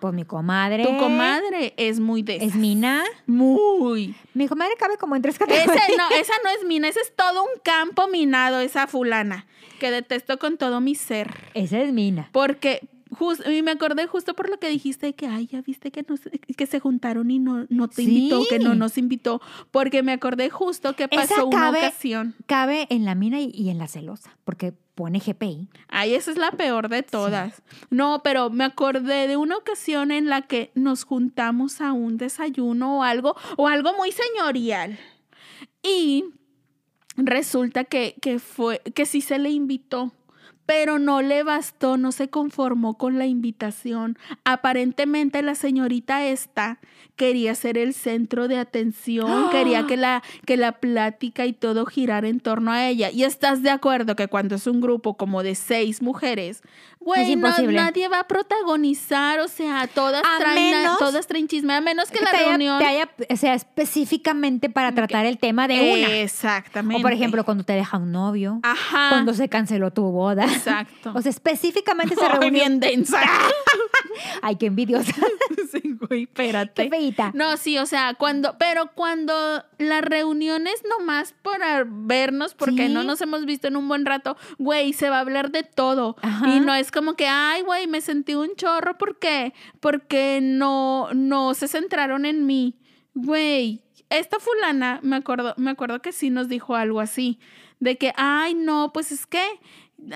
Pues 0.00 0.14
mi 0.14 0.24
comadre. 0.24 0.84
Tu 0.84 0.96
comadre 0.98 1.74
es 1.76 2.00
muy 2.00 2.22
de 2.22 2.36
Es 2.36 2.54
mina. 2.54 3.02
Muy. 3.26 4.14
Mi 4.34 4.48
comadre 4.48 4.74
cabe 4.78 4.96
como 4.96 5.16
en 5.16 5.22
tres 5.22 5.38
categorías. 5.38 5.68
Ese 5.88 5.96
no, 5.96 6.08
esa 6.10 6.32
no 6.44 6.50
es 6.50 6.64
mina, 6.66 6.88
ese 6.88 7.00
es 7.00 7.14
todo 7.14 7.42
un 7.42 7.60
campo 7.62 8.08
minado, 8.08 8.60
esa 8.60 8.86
fulana, 8.86 9.46
que 9.78 9.90
detesto 9.90 10.38
con 10.38 10.56
todo 10.56 10.80
mi 10.80 10.94
ser. 10.94 11.34
Esa 11.54 11.80
es 11.80 11.92
mina. 11.92 12.28
Porque 12.32 12.88
jus- 13.10 13.42
y 13.50 13.62
me 13.62 13.70
acordé 13.72 14.06
justo 14.06 14.34
por 14.34 14.48
lo 14.50 14.58
que 14.58 14.68
dijiste 14.68 15.14
que, 15.14 15.26
ay, 15.26 15.46
ya 15.46 15.60
viste 15.62 15.90
que, 15.90 16.04
nos, 16.08 16.20
que 16.56 16.66
se 16.66 16.80
juntaron 16.80 17.30
y 17.30 17.38
no, 17.38 17.66
no 17.68 17.88
te 17.88 17.96
Sí. 18.02 18.16
invitó, 18.16 18.44
que 18.48 18.58
no 18.58 18.74
nos 18.74 18.98
invitó. 18.98 19.40
Porque 19.70 20.02
me 20.02 20.12
acordé 20.12 20.50
justo 20.50 20.94
que 20.94 21.08
pasó 21.08 21.46
una 21.46 21.70
ocasión. 21.70 22.34
Cabe 22.46 22.86
en 22.90 23.04
la 23.04 23.14
mina 23.14 23.40
y, 23.40 23.50
y 23.54 23.70
en 23.70 23.78
la 23.78 23.88
celosa, 23.88 24.36
porque 24.44 24.74
pone 24.96 25.20
GPI. 25.20 25.68
Ay, 25.88 26.14
esa 26.14 26.32
es 26.32 26.38
la 26.38 26.50
peor 26.50 26.88
de 26.88 27.04
todas. 27.04 27.62
No, 27.90 28.22
pero 28.24 28.50
me 28.50 28.64
acordé 28.64 29.28
de 29.28 29.36
una 29.36 29.56
ocasión 29.56 30.10
en 30.10 30.28
la 30.28 30.42
que 30.42 30.72
nos 30.74 31.04
juntamos 31.04 31.80
a 31.80 31.92
un 31.92 32.16
desayuno 32.16 32.98
o 32.98 33.02
algo, 33.04 33.36
o 33.56 33.68
algo 33.68 33.92
muy 33.94 34.10
señorial. 34.10 34.98
Y 35.82 36.24
resulta 37.16 37.84
que, 37.84 38.16
que 38.20 38.38
fue, 38.38 38.80
que 38.94 39.06
sí 39.06 39.20
se 39.20 39.38
le 39.38 39.50
invitó. 39.50 40.12
Pero 40.66 40.98
no 40.98 41.22
le 41.22 41.42
bastó, 41.44 41.96
no 41.96 42.10
se 42.12 42.28
conformó 42.28 42.98
con 42.98 43.18
la 43.18 43.26
invitación. 43.26 44.18
Aparentemente 44.44 45.42
la 45.42 45.54
señorita 45.54 46.24
esta 46.26 46.78
quería 47.14 47.54
ser 47.54 47.78
el 47.78 47.94
centro 47.94 48.46
de 48.48 48.58
atención, 48.58 49.48
quería 49.50 49.86
que 49.86 49.96
la, 49.96 50.22
que 50.44 50.56
la 50.58 50.72
plática 50.72 51.46
y 51.46 51.52
todo 51.54 51.86
girara 51.86 52.28
en 52.28 52.40
torno 52.40 52.72
a 52.72 52.86
ella. 52.88 53.10
Y 53.10 53.24
estás 53.24 53.62
de 53.62 53.70
acuerdo 53.70 54.16
que 54.16 54.28
cuando 54.28 54.56
es 54.56 54.66
un 54.66 54.80
grupo 54.82 55.16
como 55.16 55.42
de 55.42 55.54
seis 55.54 56.02
mujeres, 56.02 56.60
güey, 57.00 57.36
no- 57.36 57.48
nadie 57.72 58.08
va 58.08 58.20
a 58.20 58.28
protagonizar, 58.28 59.40
o 59.40 59.48
sea, 59.48 59.86
todas 59.86 60.22
A 60.26 60.38
traen, 60.38 60.72
menos 60.72 60.98
todas 60.98 61.26
traen 61.26 61.48
chisme, 61.48 61.72
a 61.74 61.80
menos 61.80 62.10
que, 62.10 62.20
la 62.22 62.30
te 62.32 62.36
haya- 62.36 62.48
reunión... 62.48 62.78
te 62.80 62.84
haya- 62.84 63.08
o 63.30 63.36
sea, 63.36 63.54
específicamente 63.54 64.68
para 64.68 64.92
tratar 64.92 65.24
el 65.26 65.38
tema 65.38 65.68
de 65.68 65.92
una. 65.94 66.16
Exactamente. 66.18 67.00
O 67.00 67.02
por 67.02 67.12
ejemplo, 67.12 67.44
cuando 67.44 67.64
te 67.64 67.72
deja 67.72 67.96
un 67.96 68.12
novio, 68.12 68.60
Ajá. 68.62 69.08
cuando 69.10 69.32
se 69.32 69.48
canceló 69.48 69.90
tu 69.90 70.02
boda. 70.10 70.46
Exacto. 70.56 71.12
O 71.14 71.20
sea, 71.22 71.30
específicamente 71.30 72.14
se 72.14 72.28
reunió. 72.28 72.50
bien 72.50 72.80
densa. 72.80 73.20
Ay, 74.42 74.56
qué 74.56 74.66
envidiosa. 74.66 75.12
sí, 75.72 75.96
güey, 76.08 76.22
espérate. 76.24 76.88
qué. 76.88 77.30
No, 77.34 77.56
sí, 77.56 77.78
o 77.78 77.86
sea, 77.86 78.14
cuando, 78.14 78.56
pero 78.58 78.90
cuando 78.94 79.64
la 79.78 80.00
reunión 80.00 80.66
es 80.66 80.82
nomás 80.88 81.34
para 81.42 81.84
vernos, 81.86 82.54
porque 82.54 82.86
Sí. 82.86 82.92
no 82.92 83.02
nos 83.04 83.20
hemos 83.20 83.44
visto 83.46 83.68
en 83.68 83.76
un 83.76 83.88
buen 83.88 84.06
rato, 84.06 84.36
güey, 84.58 84.92
se 84.92 85.10
va 85.10 85.18
a 85.18 85.20
hablar 85.20 85.50
de 85.50 85.62
todo. 85.62 86.16
Ajá. 86.22 86.48
Y 86.48 86.60
no 86.60 86.74
es 86.74 86.90
como 86.90 87.14
que, 87.14 87.26
ay, 87.26 87.62
güey, 87.62 87.86
me 87.86 88.00
sentí 88.00 88.34
un 88.34 88.54
chorro, 88.56 88.96
¿por 88.98 89.18
qué? 89.18 89.52
Porque 89.80 90.40
no, 90.42 91.08
no 91.14 91.54
se 91.54 91.68
centraron 91.68 92.24
en 92.24 92.46
mí. 92.46 92.74
Güey, 93.14 93.82
esta 94.10 94.38
fulana, 94.38 95.00
me 95.02 95.16
acuerdo, 95.16 95.54
me 95.56 95.70
acuerdo 95.70 96.00
que 96.00 96.12
sí 96.12 96.30
nos 96.30 96.48
dijo 96.48 96.74
algo 96.76 97.00
así, 97.00 97.38
de 97.80 97.98
que, 97.98 98.12
ay, 98.16 98.54
no, 98.54 98.90
pues 98.92 99.10
es 99.12 99.26
que 99.26 99.42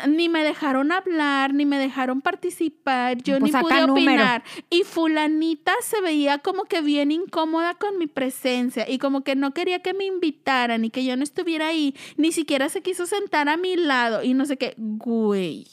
ni 0.09 0.29
me 0.29 0.45
dejaron 0.45 0.93
hablar, 0.93 1.53
ni 1.55 1.67
me 1.67 1.79
dejaron 1.79 2.21
participar, 2.21 3.19
yo 3.23 3.39
Pues 3.39 3.53
ni 3.53 3.61
pude 3.61 3.87
número. 3.87 3.93
opinar. 3.93 4.43
Y 4.71 4.85
fulanita 4.85 5.73
se 5.83 6.01
veía 6.01 6.39
como 6.39 6.65
que 6.65 6.81
bien 6.81 7.11
incómoda 7.11 7.75
con 7.75 7.99
mi 7.99 8.07
presencia 8.07 8.89
y 8.89 8.99
como 8.99 9.23
que 9.23 9.35
no 9.37 9.53
quería 9.53 9.81
que 9.81 9.95
me 9.95 10.05
invitaran 10.05 10.85
y 10.85 10.91
que 10.91 11.05
yo 11.05 11.17
no 11.17 11.23
estuviera 11.25 11.69
ahí, 11.69 11.95
ni 12.17 12.33
siquiera 12.33 12.69
se 12.69 12.83
quiso 12.83 13.07
sentar 13.07 13.49
a 13.49 13.57
mi 13.57 13.77
lado 13.77 14.23
y 14.23 14.35
no 14.35 14.45
sé 14.47 14.57
qué, 14.57 14.75
güey. 14.77 15.67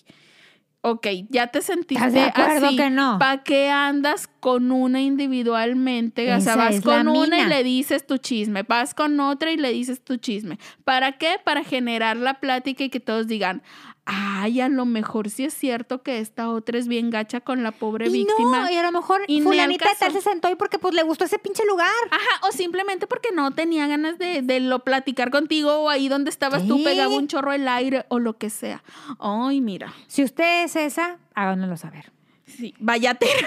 Ok, 0.82 1.08
ya 1.30 1.47
te 1.47 1.62
sentiste 1.62 1.95
¿Estás 1.95 2.13
de 2.13 2.21
acuerdo 2.21 2.67
así. 2.67 2.77
que 2.77 2.89
no? 2.89 3.17
¿Para 3.19 3.43
qué 3.43 3.69
andas 3.69 4.30
con 4.47 4.71
una 4.71 5.01
individualmente? 5.01 6.33
o 6.33 6.39
sea, 6.39 6.55
vas 6.55 6.79
con 6.79 7.10
una 7.10 7.41
y 7.41 7.45
le 7.47 7.65
dices 7.65 8.07
tu 8.07 8.17
chisme, 8.17 8.63
vas 8.63 8.93
con 8.93 9.19
otra 9.19 9.51
y 9.51 9.57
le 9.57 9.73
dices 9.73 10.01
tu 10.01 10.15
chisme. 10.15 10.57
¿Para 10.86 11.17
qué? 11.17 11.36
Para 11.43 11.65
generar 11.65 12.15
la 12.15 12.39
plática 12.39 12.86
y 12.86 12.89
que 12.89 13.01
todos 13.01 13.27
digan, 13.27 13.62
ay, 14.05 14.62
a 14.62 14.69
lo 14.69 14.86
mejor 14.86 15.29
sí 15.29 15.43
es 15.43 15.53
cierto 15.53 16.01
que 16.01 16.19
esta 16.19 16.49
otra 16.49 16.79
es 16.79 16.88
bien 16.88 17.10
gacha 17.10 17.41
con 17.41 17.62
la 17.62 17.73
pobre 17.73 18.07
Y 18.07 18.12
víctima. 18.12 18.62
no, 18.62 18.71
y 18.71 18.75
a 18.75 18.83
lo 18.83 18.93
mejor 18.93 19.19
Y 19.27 19.41
fulanita 19.41 19.86
tal 19.99 20.13
se 20.13 20.21
sentó 20.21 20.47
ahí 20.47 20.55
porque 20.55 20.79
pues 20.79 20.93
le 20.93 21.03
gustó 21.03 21.25
ese 21.25 21.39
pinche 21.39 21.65
lugar. 21.67 21.89
Ajá, 22.10 22.47
o 22.47 22.53
simplemente 22.53 23.05
porque 23.05 23.33
no 23.33 23.51
tenía 23.51 23.86
ganas 23.88 24.17
de, 24.17 24.41
de 24.43 24.62
lo 24.62 24.79
platicar 24.79 25.29
contigo 25.29 25.73
o 25.79 25.89
ahí 25.89 26.07
donde 26.07 26.29
estabas 26.29 26.65
tú 26.65 26.81
pegaba 26.86 27.13
un 27.13 27.27
chorro 27.27 27.51
el 27.51 27.67
aire 27.67 28.05
o 28.07 28.19
lo 28.19 28.38
que 28.38 28.49
sea. 28.49 28.81
Ay, 29.19 29.60
mira. 29.60 29.93
Si 30.07 30.23
usted 30.23 30.63
es 30.63 30.77
esa, 30.77 31.17
háganoslo 31.36 31.75
saber. 31.75 32.15
Sí, 32.47 32.73
váyate. 32.79 33.27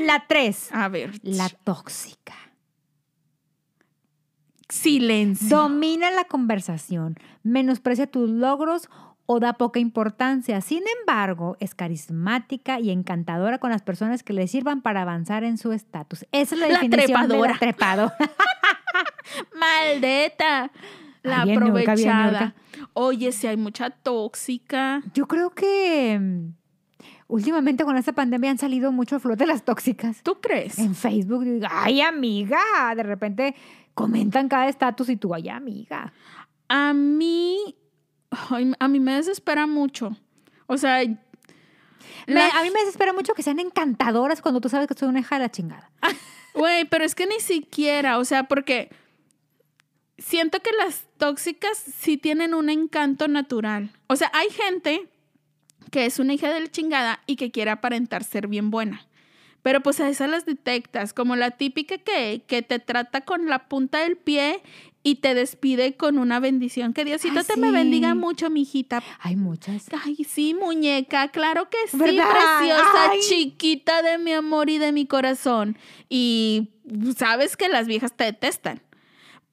La 0.00 0.26
tres, 0.28 0.68
A 0.72 0.88
ver. 0.88 1.12
la 1.22 1.48
tóxica. 1.48 2.34
Silencio. 4.68 5.48
Domina 5.56 6.10
la 6.10 6.24
conversación, 6.24 7.16
menosprecia 7.42 8.06
tus 8.06 8.28
logros 8.30 8.88
o 9.26 9.38
da 9.38 9.52
poca 9.54 9.78
importancia. 9.80 10.60
Sin 10.62 10.82
embargo, 11.00 11.56
es 11.60 11.74
carismática 11.74 12.80
y 12.80 12.90
encantadora 12.90 13.58
con 13.58 13.70
las 13.70 13.82
personas 13.82 14.22
que 14.22 14.32
le 14.32 14.48
sirvan 14.48 14.80
para 14.82 15.02
avanzar 15.02 15.44
en 15.44 15.58
su 15.58 15.72
estatus. 15.72 16.26
Esa 16.32 16.54
es 16.54 16.60
la, 16.60 16.68
La 16.68 16.74
definición 16.80 17.06
trepadora. 17.28 17.40
de 17.40 17.48
la 17.52 17.58
trepadora. 17.58 18.16
Maldeta. 19.54 20.70
La 21.22 21.42
aprovechada. 21.42 22.54
Oye, 22.94 23.30
si 23.32 23.46
hay 23.46 23.56
mucha 23.56 23.90
tóxica. 23.90 25.02
Yo 25.14 25.28
creo 25.28 25.50
que 25.50 26.18
mm, 26.18 26.54
últimamente 27.32 27.84
con 27.84 27.96
esta 27.96 28.12
pandemia 28.12 28.50
han 28.50 28.58
salido 28.58 28.92
mucho 28.92 29.16
a 29.16 29.20
flote 29.20 29.46
las 29.46 29.64
tóxicas. 29.64 30.22
¿Tú 30.22 30.40
crees? 30.40 30.78
En 30.78 30.94
Facebook, 30.94 31.44
digo, 31.44 31.66
ay 31.70 32.00
amiga, 32.02 32.60
de 32.94 33.02
repente 33.02 33.54
comentan 33.94 34.48
cada 34.48 34.68
estatus 34.68 35.08
y 35.08 35.16
tú, 35.16 35.34
ay 35.34 35.48
amiga. 35.48 36.12
A 36.68 36.92
mí, 36.92 37.74
a 38.78 38.88
mí 38.88 39.00
me 39.00 39.14
desespera 39.14 39.66
mucho. 39.66 40.16
O 40.66 40.76
sea, 40.78 40.98
Me- 42.26 42.34
la- 42.34 42.48
a 42.50 42.62
mí 42.62 42.70
me 42.70 42.80
desespera 42.80 43.12
mucho 43.12 43.34
que 43.34 43.42
sean 43.42 43.58
encantadoras 43.60 44.40
cuando 44.42 44.60
tú 44.60 44.68
sabes 44.68 44.86
que 44.88 44.94
soy 44.94 45.08
una 45.08 45.20
hija 45.20 45.36
de 45.36 45.40
la 45.42 45.50
chingada. 45.50 45.90
güey, 46.54 46.84
pero 46.86 47.04
es 47.04 47.14
que 47.14 47.26
ni 47.26 47.40
siquiera, 47.40 48.18
o 48.18 48.24
sea, 48.24 48.44
porque 48.44 48.90
siento 50.18 50.60
que 50.60 50.70
las 50.72 51.04
tóxicas 51.18 51.76
sí 51.78 52.16
tienen 52.16 52.54
un 52.54 52.70
encanto 52.70 53.26
natural. 53.28 53.90
O 54.06 54.16
sea, 54.16 54.30
hay 54.34 54.48
gente 54.50 55.08
que 55.90 56.06
es 56.06 56.18
una 56.18 56.34
hija 56.34 56.52
de 56.52 56.60
la 56.60 56.68
chingada 56.68 57.20
y 57.26 57.36
que 57.36 57.50
quiere 57.50 57.70
aparentar 57.70 58.24
ser 58.24 58.48
bien 58.48 58.70
buena. 58.70 59.06
Pero 59.62 59.80
pues 59.80 60.00
a 60.00 60.08
esas 60.08 60.28
las 60.28 60.44
detectas, 60.44 61.12
como 61.12 61.36
la 61.36 61.52
típica 61.52 61.98
que, 61.98 62.42
que 62.46 62.62
te 62.62 62.80
trata 62.80 63.20
con 63.20 63.48
la 63.48 63.68
punta 63.68 64.00
del 64.00 64.16
pie 64.16 64.60
y 65.04 65.16
te 65.16 65.34
despide 65.34 65.96
con 65.96 66.18
una 66.18 66.40
bendición. 66.40 66.92
Que 66.92 67.04
Diosito 67.04 67.40
Ay, 67.40 67.44
te 67.46 67.56
me 67.56 67.70
bendiga 67.70 68.14
mucho, 68.14 68.50
mijita. 68.50 69.02
Hay 69.20 69.36
muchas. 69.36 69.86
Ay, 70.04 70.16
sí, 70.24 70.54
muñeca, 70.54 71.28
claro 71.28 71.68
que 71.68 71.78
sí, 71.88 71.96
¿Verdad? 71.96 72.28
preciosa, 72.30 73.10
Ay. 73.10 73.20
chiquita 73.28 74.02
de 74.02 74.18
mi 74.18 74.32
amor 74.32 74.70
y 74.70 74.78
de 74.78 74.92
mi 74.92 75.06
corazón. 75.06 75.76
Y 76.08 76.70
sabes 77.16 77.56
que 77.56 77.68
las 77.68 77.86
viejas 77.86 78.16
te 78.16 78.24
detestan. 78.24 78.82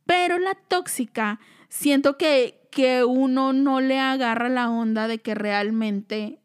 Pero 0.06 0.39
la 0.39 0.56
tóxica, 0.56 1.39
siento 1.68 2.18
que, 2.18 2.59
que 2.71 3.03
uno 3.03 3.53
no 3.53 3.82
le 3.82 3.99
agarra 3.99 4.49
la 4.49 4.69
onda 4.69 5.08
de 5.08 5.19
que 5.19 5.36
realmente 5.36 6.39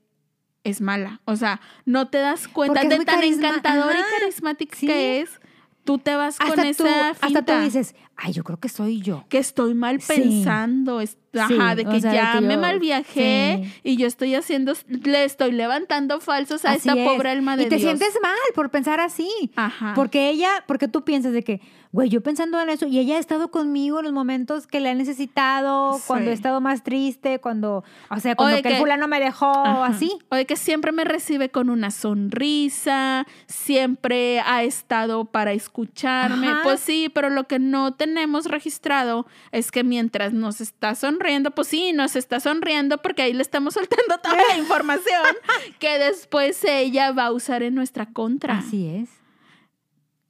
es 0.65 0.81
mala. 0.81 1.21
O 1.27 1.37
sea, 1.37 1.61
no 1.85 2.09
te 2.09 2.19
das 2.19 2.49
cuenta 2.49 2.83
de 2.83 2.97
tan 3.05 3.05
carisma- 3.05 3.49
encantadora 3.49 3.99
Ajá, 3.99 4.09
y 4.17 4.21
carismática 4.21 4.77
sí. 4.77 4.87
que 4.87 5.21
es. 5.21 5.41
Tú 5.85 5.99
te 5.99 6.17
vas 6.17 6.39
con 6.39 6.55
tú, 6.55 6.63
esa 6.63 7.11
hasta 7.11 7.43
tú 7.45 7.53
dices, 7.61 7.95
ay, 8.17 8.33
yo 8.33 8.45
creo 8.45 8.59
que 8.59 8.69
soy 8.69 9.01
yo. 9.01 9.25
que 9.29 9.39
estoy 9.39 9.75
mal 9.75 9.99
pensando, 10.07 10.99
ajá, 11.01 11.49
Sí, 11.49 11.55
de 11.77 11.83
o 11.83 11.91
que 11.91 12.01
de 12.01 12.13
ya 12.13 12.41
me 12.41 12.57
mal 12.57 12.79
viajé 12.79 13.61
sí. 13.65 13.81
y 13.83 13.97
yo 13.97 14.07
estoy 14.07 14.37
haciendo, 14.37 14.73
le 14.87 15.25
estoy 15.25 15.51
levantando 15.51 16.21
falsos 16.21 16.65
a 16.65 16.71
Así 16.71 16.89
esta 16.89 16.93
es. 17.01 17.09
pobre 17.09 17.31
alma 17.31 17.57
de 17.57 17.65
Y 17.65 17.69
te 17.69 17.77
Dios. 17.77 17.89
sientes 17.99 18.17
mal 18.23 18.37
por 18.55 18.71
pensar 18.71 19.01
así. 19.01 19.29
Ajá. 19.57 19.95
Porque 19.97 20.29
ella, 20.31 20.49
porque 20.69 20.87
tú 20.87 21.03
piensas 21.05 21.33
de 21.33 21.43
que, 21.43 21.61
güey, 21.91 22.09
yo 22.09 22.21
pensando 22.23 22.61
en 22.61 22.69
eso, 22.69 22.87
y 22.87 23.01
ella 23.01 23.17
ha 23.17 23.19
estado 23.19 23.51
conmigo 23.51 23.99
en 23.99 24.05
los 24.05 24.13
momentos 24.15 24.69
que 24.69 24.79
le 24.79 24.91
ha 24.91 24.95
necesitado, 24.95 25.99
cuando 26.07 26.31
he 26.31 26.35
estado 26.35 26.61
más 26.61 26.85
triste, 26.85 27.41
cuando, 27.41 27.83
o 28.11 28.21
sea, 28.21 28.35
O 28.35 28.37
cuando 28.37 28.55
de 28.57 28.63
que 28.63 28.69
el 28.69 28.77
fulano 28.77 29.09
me 29.09 29.19
dejó, 29.19 29.51
Ajá. 29.51 29.87
así. 29.87 30.17
O 30.31 30.37
de 30.37 30.47
que 30.47 30.55
siempre 30.55 30.93
me 30.93 31.03
recibe 31.03 31.49
con 31.51 31.69
una 31.69 31.91
sonrisa, 31.91 33.27
siempre 33.47 34.41
ha 34.41 34.63
estado 34.63 35.25
para 35.25 35.53
escucharme. 35.53 36.47
Ajá. 36.49 36.61
Pues 36.63 36.79
sí, 36.81 37.11
pero 37.13 37.29
lo 37.31 37.49
que 37.49 37.59
no 37.59 37.95
tenemos 38.05 38.45
registrado 38.47 39.27
es 39.51 39.71
que 39.71 39.83
mientras 39.83 40.35
nos 40.35 40.61
está 40.61 40.95
sonriendo, 40.95 41.53
pues 41.53 41.69
sí, 41.69 41.93
nos 41.95 42.17
está 42.17 42.39
sonriendo 42.39 42.99
porque 42.99 43.23
ahí 43.23 43.33
le 43.33 43.43
estamos 43.43 43.75
soltando 43.79 44.19
toda 44.23 44.37
la 44.49 44.59
información 44.59 45.23
que 45.79 45.99
después 45.99 46.63
ella 46.65 47.13
va 47.13 47.27
a 47.27 47.33
usar 47.33 47.63
en 47.63 47.75
nuestra 47.75 48.07
contra. 48.07 48.59
Así 48.59 48.87
es. 48.87 49.09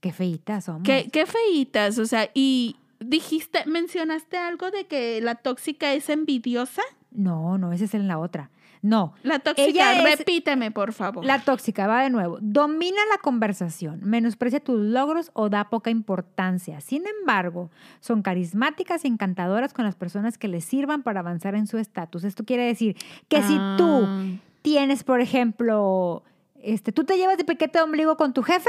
Qué 0.00 0.12
feitas 0.12 0.66
somos. 0.66 0.82
Qué, 0.84 1.08
qué 1.12 1.26
feitas, 1.26 1.98
o 1.98 2.06
sea, 2.06 2.30
y 2.32 2.76
dijiste, 3.00 3.64
mencionaste 3.66 4.37
algo 4.37 4.70
de 4.70 4.87
que 4.87 5.20
la 5.20 5.34
tóxica 5.34 5.92
es 5.94 6.08
envidiosa. 6.10 6.82
No, 7.10 7.58
no, 7.58 7.72
esa 7.72 7.84
es 7.84 7.94
en 7.94 8.06
la 8.06 8.18
otra. 8.18 8.50
No, 8.87 9.14
La 9.23 9.38
tóxica, 9.38 9.66
Ella 9.66 9.92
es- 10.12 10.18
repíteme, 10.18 10.70
por 10.70 10.92
favor. 10.92 11.25
La 11.25 11.38
tóxica 11.40 11.87
va 11.87 12.03
de 12.03 12.11
nuevo. 12.11 12.37
Domina 12.42 12.99
la 13.11 13.16
conversación, 13.16 14.01
menosprecia 14.03 14.61
tus 14.61 14.79
logros 14.79 15.31
o 15.33 15.49
da 15.49 15.70
poca 15.70 15.88
importancia. 15.88 16.83
Sin 16.83 17.05
embargo, 17.07 17.70
son 18.01 18.20
carismáticas 18.20 19.07
y 19.07 19.09
encantadoras 19.09 19.73
con 19.73 19.87
las 19.87 19.94
personas 19.97 20.37
que 20.37 20.49
les 20.49 20.66
sirvan 20.66 21.03
para 21.03 21.20
avanzar 21.20 21.55
en 21.55 21.66
su 21.66 21.79
estatus. 21.79 22.25
Esto 22.25 22.44
quiere 22.44 22.66
decir 22.66 22.94
que 23.29 23.40
si 23.42 23.55
tú 23.79 24.03
Ah. 24.07 24.23
tienes, 24.61 25.03
por 25.03 25.23
ejemplo, 25.23 26.23
este, 26.62 26.92
tú 26.92 27.05
te 27.05 27.16
llevas 27.16 27.38
de 27.38 27.44
piquete 27.47 27.79
de 27.79 27.85
ombligo 27.85 28.18
con 28.18 28.35
tu 28.35 28.42
jefe, 28.42 28.68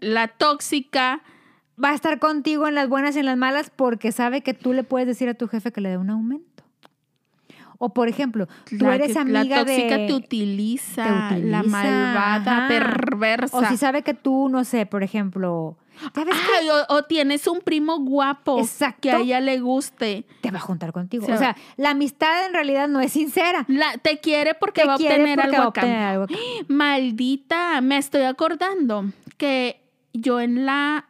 La 0.00 0.28
tóxica, 0.28 1.20
va 1.82 1.90
a 1.90 1.94
estar 1.94 2.18
contigo 2.18 2.66
en 2.66 2.74
las 2.74 2.88
buenas 2.88 3.14
y 3.16 3.20
en 3.20 3.26
las 3.26 3.36
malas 3.36 3.70
porque 3.70 4.12
sabe 4.12 4.40
que 4.42 4.54
tú 4.54 4.72
le 4.72 4.82
puedes 4.82 5.06
decir 5.06 5.28
a 5.28 5.34
tu 5.34 5.46
jefe 5.46 5.72
que 5.72 5.80
le 5.80 5.90
dé 5.90 5.96
un 5.98 6.10
aumento. 6.10 6.49
O, 7.82 7.94
por 7.94 8.08
ejemplo, 8.08 8.46
tú 8.68 8.84
la, 8.84 8.94
eres 8.94 9.14
que- 9.14 9.18
amiga 9.18 9.56
la 9.56 9.64
tóxica 9.64 9.96
de... 9.96 10.06
te 10.06 10.12
utiliza, 10.12 11.02
te 11.02 11.34
utiliza, 11.34 11.48
la 11.48 11.62
malvada, 11.62 12.56
ajá. 12.58 12.68
perversa. 12.68 13.56
O 13.56 13.64
si 13.64 13.78
sabe 13.78 14.02
que 14.02 14.12
tú, 14.12 14.50
no 14.50 14.64
sé, 14.64 14.84
por 14.84 15.02
ejemplo, 15.02 15.78
o, 16.14 16.94
o 16.94 17.02
tienes 17.04 17.46
un 17.46 17.60
primo 17.60 17.98
guapo 18.00 18.60
Exacto. 18.60 19.00
que 19.00 19.10
a 19.12 19.20
ella 19.20 19.40
le 19.40 19.60
guste. 19.60 20.26
Te 20.42 20.50
va 20.50 20.58
a 20.58 20.60
juntar 20.60 20.92
contigo. 20.92 21.24
O 21.24 21.36
sea, 21.38 21.56
la 21.78 21.90
amistad 21.90 22.46
en 22.46 22.52
realidad 22.52 22.86
no 22.86 23.00
es 23.00 23.12
sincera. 23.12 23.64
La, 23.66 23.96
te 23.96 24.18
quiere 24.18 24.54
porque 24.54 24.82
Te 24.82 24.86
va 24.86 24.94
a 24.94 24.96
quiere 24.98 25.14
obtener 25.14 25.38
porque 25.38 25.56
algo 25.56 25.58
va 25.58 25.64
a 25.64 25.68
obtener 25.68 26.02
algo. 26.02 26.26
Maldita, 26.68 27.80
me 27.80 27.96
estoy 27.96 28.22
acordando 28.22 29.06
que 29.38 29.80
yo 30.12 30.40
en 30.40 30.66
la 30.66 31.08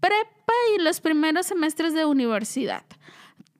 prepa 0.00 0.52
y 0.78 0.82
los 0.82 1.00
primeros 1.00 1.46
semestres 1.46 1.92
de 1.92 2.06
universidad 2.06 2.84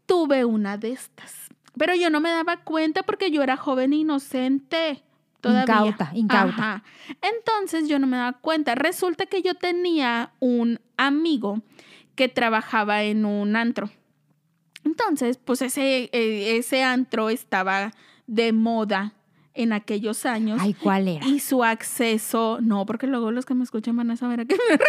tuve 0.07 0.44
una 0.44 0.76
de 0.79 0.92
estas. 0.92 1.39
Pero 1.77 1.95
yo 1.95 2.11
no 2.11 2.21
me 2.21 2.31
daba 2.31 2.59
cuenta 2.59 3.03
porque 3.03 3.31
yo 3.31 3.43
era 3.43 3.57
joven 3.57 3.93
e 3.93 3.97
inocente. 3.97 5.03
Todavía. 5.41 5.75
Incauta, 5.75 6.11
incauta. 6.15 6.55
Ajá. 6.55 6.85
Entonces 7.23 7.89
yo 7.89 7.99
no 7.99 8.07
me 8.07 8.17
daba 8.17 8.35
cuenta. 8.35 8.75
Resulta 8.75 9.27
que 9.27 9.43
yo 9.43 9.55
tenía 9.55 10.33
un 10.39 10.81
amigo 10.97 11.63
que 12.15 12.29
trabajaba 12.29 13.03
en 13.05 13.25
un 13.25 13.57
antro. 13.57 13.91
Entonces, 14.85 15.39
pues 15.39 15.63
ese, 15.63 16.11
eh, 16.13 16.57
ese 16.57 16.83
antro 16.83 17.31
estaba 17.31 17.93
de 18.27 18.53
moda 18.53 19.15
en 19.62 19.73
aquellos 19.73 20.27
años. 20.27 20.59
Ay, 20.62 20.75
¿cuál 20.75 21.09
era? 21.09 21.27
Y 21.27 21.40
su 21.40 21.62
acceso, 21.64 22.59
no, 22.61 22.87
porque 22.87 23.07
luego 23.07 23.31
los 23.31 23.46
que 23.46 23.55
me 23.55 23.64
escuchan 23.64 23.96
van 23.96 24.11
a 24.11 24.16
saber 24.16 24.40
a 24.40 24.44
qué 24.44 24.57
me 24.57 24.77
refiero. 24.77 24.85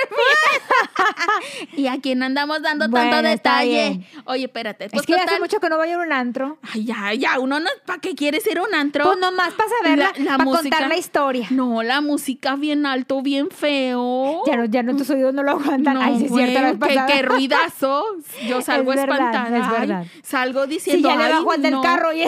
y 1.77 1.87
a 1.87 1.99
quién 2.01 2.23
andamos 2.23 2.61
dando 2.61 2.87
Bueno, 2.89 3.09
tanto 3.11 3.29
detalle. 3.29 4.05
Oye, 4.25 4.45
espérate. 4.45 4.85
es 4.85 4.91
Pues 4.91 5.05
que 5.05 5.13
hace 5.15 5.23
total- 5.25 5.39
mucho 5.41 5.59
que 5.59 5.69
no 5.69 5.77
voy 5.77 5.89
a 5.91 5.97
un 5.97 6.11
antro. 6.11 6.57
Ay, 6.73 6.85
ya, 6.85 7.13
ya, 7.13 7.39
uno 7.39 7.59
no, 7.59 7.69
¿para 7.85 7.99
qué 7.99 8.15
quieres 8.15 8.45
ir 8.47 8.57
a 8.59 8.63
un 8.63 8.73
antro? 8.73 9.03
Pues 9.05 9.17
nomás 9.19 9.53
para 9.53 9.69
saberla, 9.81 10.11
La- 10.17 10.23
la 10.23 10.31
para 10.37 10.43
música- 10.45 10.61
contar 10.77 10.87
la 10.89 10.97
historia. 10.97 11.47
No, 11.51 11.83
la 11.83 12.01
música 12.01 12.55
bien 12.55 12.85
alto, 12.85 13.21
bien 13.21 13.49
feo. 13.49 14.43
Ya 14.45 14.57
no, 14.57 14.65
ya 14.65 14.83
no 14.83 14.95
tus 14.95 15.09
oídos 15.09 15.33
no 15.33 15.43
lo 15.43 15.51
aguantan. 15.51 15.95
No, 15.95 16.01
Ay, 16.01 16.17
sí 16.19 16.25
es 16.25 16.31
güey, 16.31 16.47
cierto, 16.47 16.61
la 16.79 16.87
vez 16.87 16.97
qué, 17.07 17.13
qué 17.13 17.21
ruidazo. 17.23 18.03
Yo 18.47 18.61
salgo 18.61 18.91
Es 18.93 18.97
verdad, 18.99 19.17
espantada. 19.19 19.57
es 19.57 19.63
ay, 19.65 19.79
verdad. 19.87 20.05
salgo 20.23 20.63
Sí, 20.65 20.69
diciendo, 20.71 21.09
ya 21.09 21.15
le 21.15 21.33
bajo 21.33 21.51
al 21.51 21.61
del 21.61 21.71
no. 21.71 21.81
carro 21.81 22.13
y 22.13 22.23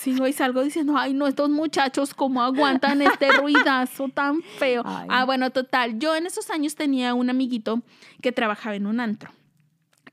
Sí, 0.00 0.14
güey, 0.18 0.32
salgo 0.32 0.62
diciendo, 0.62 0.96
ay, 0.98 1.14
no, 1.14 1.26
estos 1.26 1.48
muchachos, 1.50 1.83
¿cómo 2.16 2.42
aguantan 2.42 3.02
este 3.02 3.32
ruidazo 3.32 4.08
tan 4.08 4.42
feo? 4.42 4.82
Ay. 4.84 5.08
Ah, 5.10 5.24
bueno, 5.24 5.50
total, 5.50 5.98
yo 5.98 6.14
en 6.16 6.26
esos 6.26 6.50
años 6.50 6.74
tenía 6.74 7.14
un 7.14 7.30
amiguito 7.30 7.82
que 8.22 8.32
trabajaba 8.32 8.76
en 8.76 8.86
un 8.86 9.00
antro. 9.00 9.30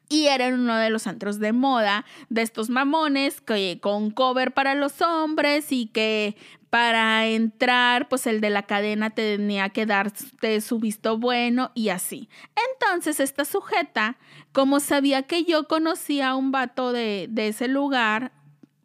Y 0.09 0.27
era 0.27 0.49
uno 0.49 0.75
de 0.75 0.89
los 0.89 1.07
antros 1.07 1.39
de 1.39 1.53
moda, 1.53 2.03
de 2.27 2.41
estos 2.41 2.69
mamones, 2.69 3.39
que 3.39 3.79
con 3.81 4.11
cover 4.11 4.53
para 4.53 4.75
los 4.75 5.01
hombres 5.01 5.71
y 5.71 5.87
que 5.87 6.35
para 6.69 7.27
entrar, 7.27 8.09
pues 8.09 8.27
el 8.27 8.41
de 8.41 8.49
la 8.49 8.63
cadena 8.63 9.09
tenía 9.09 9.69
que 9.69 9.85
darte 9.85 10.59
su 10.59 10.79
visto 10.79 11.17
bueno 11.17 11.71
y 11.75 11.89
así. 11.89 12.29
Entonces, 12.73 13.21
esta 13.21 13.45
sujeta, 13.45 14.17
como 14.51 14.81
sabía 14.81 15.23
que 15.23 15.45
yo 15.45 15.67
conocía 15.67 16.29
a 16.29 16.35
un 16.35 16.51
vato 16.51 16.91
de, 16.91 17.27
de 17.29 17.49
ese 17.49 17.67
lugar, 17.67 18.33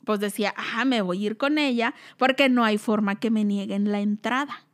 pues 0.06 0.20
decía, 0.20 0.54
ah, 0.56 0.86
me 0.86 1.02
voy 1.02 1.22
a 1.22 1.26
ir 1.26 1.36
con 1.36 1.58
ella 1.58 1.92
porque 2.16 2.48
no 2.48 2.64
hay 2.64 2.78
forma 2.78 3.20
que 3.20 3.30
me 3.30 3.44
nieguen 3.44 3.92
la 3.92 4.00
entrada. 4.00 4.64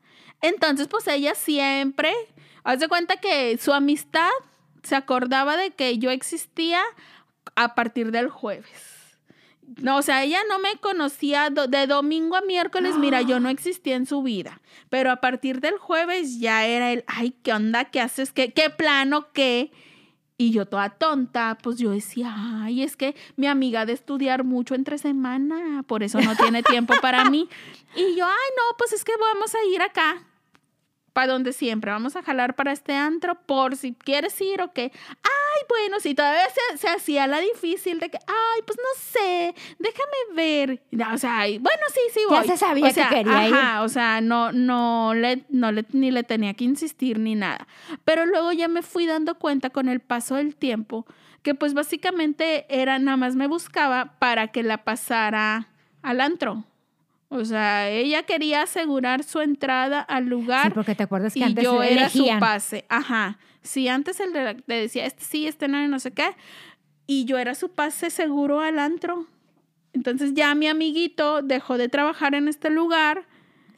Entonces, 0.41 0.87
pues 0.87 1.09
ella 1.09 1.35
siempre, 1.35 2.13
haz 2.63 2.79
de 2.79 2.87
cuenta 2.89 3.17
que 3.17 3.59
su 3.59 3.73
amistad 3.73 4.31
se 4.85 4.95
acordaba 4.95 5.57
de 5.57 5.71
que 5.73 5.99
yo 5.99 6.11
existía 6.11 6.81
a 7.57 7.75
partir 7.75 8.11
del 8.13 8.29
jueves. 8.29 8.91
No, 9.81 9.97
o 9.97 10.03
sea, 10.03 10.23
ella 10.23 10.41
no 10.49 10.59
me 10.59 10.77
conocía 10.77 11.49
do- 11.49 11.67
de 11.67 11.87
domingo 11.87 12.37
a 12.37 12.43
miércoles, 12.43 12.97
mira, 12.99 13.23
yo 13.23 13.41
no 13.41 13.49
existía 13.49 13.97
en 13.97 14.07
su 14.07 14.23
vida. 14.23 14.61
Pero 14.91 15.11
a 15.11 15.17
partir 15.17 15.61
del 15.61 15.79
jueves 15.79 16.39
ya 16.41 16.67
era 16.67 16.93
el, 16.93 17.05
ay, 17.07 17.35
¿qué 17.43 17.53
onda? 17.55 17.87
¿Qué 17.87 18.01
haces? 18.01 18.33
¿Qué, 18.33 18.53
qué 18.53 18.69
plano? 18.69 19.29
¿Qué? 19.33 19.73
Y 20.43 20.51
yo 20.51 20.67
toda 20.67 20.91
tonta, 20.91 21.57
pues 21.63 21.79
yo 21.79 21.93
decía, 21.93 22.35
ay, 22.37 22.83
es 22.83 22.97
que 22.97 23.15
mi 23.37 23.47
amiga 23.47 23.87
de 23.87 23.93
estudiar 23.93 24.43
mucho 24.43 24.75
entre 24.75 24.99
semana, 24.99 25.85
por 25.87 26.03
eso 26.03 26.21
no 26.21 26.35
tiene 26.35 26.65
tiempo 26.65 26.95
para 27.01 27.31
mí. 27.31 27.49
Y 27.95 28.17
yo, 28.17 28.25
ay, 28.25 28.51
no, 28.57 28.77
pues 28.79 28.93
es 28.95 29.05
que 29.05 29.13
vamos 29.17 29.55
a 29.55 29.59
ir 29.73 29.83
acá 29.83 30.25
para 31.13 31.33
donde 31.33 31.53
siempre, 31.53 31.91
vamos 31.91 32.17
a 32.17 32.23
jalar 32.23 32.55
para 32.55 32.73
este 32.73 32.95
antro 32.95 33.35
por 33.35 33.77
si 33.77 33.93
quieres 33.93 34.41
ir 34.41 34.63
o 34.63 34.73
qué. 34.73 34.93
Ay, 35.23 35.63
bueno, 35.69 36.01
si 36.01 36.15
todavía 36.15 36.47
se, 36.51 36.79
se 36.79 36.89
hacía 36.89 37.27
la 37.27 37.41
difícil 37.41 38.01
de 38.01 38.09
que, 38.09 38.19
ay, 38.27 38.63
pues 38.67 38.79
no 38.79 39.01
sé, 39.01 39.55
déjame 39.79 40.35
ver. 40.35 40.83
O 41.13 41.19
sea, 41.19 41.41
bueno, 41.61 41.83
sí, 41.93 42.01
sí 42.13 42.21
voy. 42.29 42.39
Ya 42.39 42.53
se 42.53 42.57
sabía 42.57 42.89
o 42.89 42.91
sea, 42.91 43.09
que 43.09 43.17
quería 43.17 43.49
ir. 43.49 43.55
ajá, 43.55 43.83
o 43.83 43.89
sea, 43.89 44.21
no, 44.21 44.53
no 44.53 45.13
le, 45.15 45.45
no 45.51 45.73
le, 45.73 45.85
ni 45.93 46.11
le 46.11 46.23
tenía 46.23 46.55
que 46.55 46.65
insistir 46.65 47.19
ni 47.19 47.35
nada. 47.35 47.67
Pero 48.05 48.27
luego 48.27 48.53
ya 48.53 48.69
me 48.69 48.83
fui 48.83 49.07
dando 49.07 49.39
cuenta 49.39 49.71
con 49.71 49.89
el 49.89 50.01
paso 50.01 50.37
del 50.37 50.57
tiempo 50.57 51.07
que 51.43 51.55
pues 51.55 51.75
básicamente 51.75 52.67
era 52.69 52.99
nada 52.99 53.17
más 53.17 53.35
me 53.35 53.49
buscaba 53.49 54.15
para 54.19 54.49
que 54.49 54.63
la 54.63 54.85
pasara 54.85 55.69
al 56.03 56.21
antro. 56.21 56.65
O 57.35 57.45
sea, 57.47 57.89
ella 57.89 58.25
quería 58.25 58.63
asegurar 58.63 59.25
su 59.25 59.41
entrada 59.41 60.01
al 60.01 60.27
lugar 60.27 60.67
Sí, 60.67 60.73
porque 60.75 60.95
te 60.95 61.03
acuerdas 61.03 61.33
que 61.33 61.39
y 61.41 61.43
antes 61.43 61.65
yo 61.65 61.83
era 61.83 62.11
su 62.11 62.27
pase. 62.39 62.85
Ajá. 62.91 63.39
Sí, 63.63 63.89
antes 63.89 64.21
él 64.21 64.33
le 64.67 64.75
decía, 64.75 65.07
este 65.07 65.25
sí, 65.25 65.47
este 65.47 65.67
no, 65.67 65.83
y 65.83 65.89
no 65.89 65.99
sé 65.99 66.11
qué. 66.13 66.35
Y 67.07 67.25
yo 67.25 67.39
era 67.39 67.55
su 67.55 67.71
pase 67.71 68.11
seguro 68.11 68.61
al 68.61 68.79
antro. 68.79 69.27
Entonces 69.95 70.35
ya 70.35 70.55
mi 70.55 70.67
amiguito 70.69 71.41
dejó 71.41 71.79
de 71.79 71.89
trabajar 71.89 72.35
en 72.35 72.49
este 72.49 72.69
lugar 72.71 73.25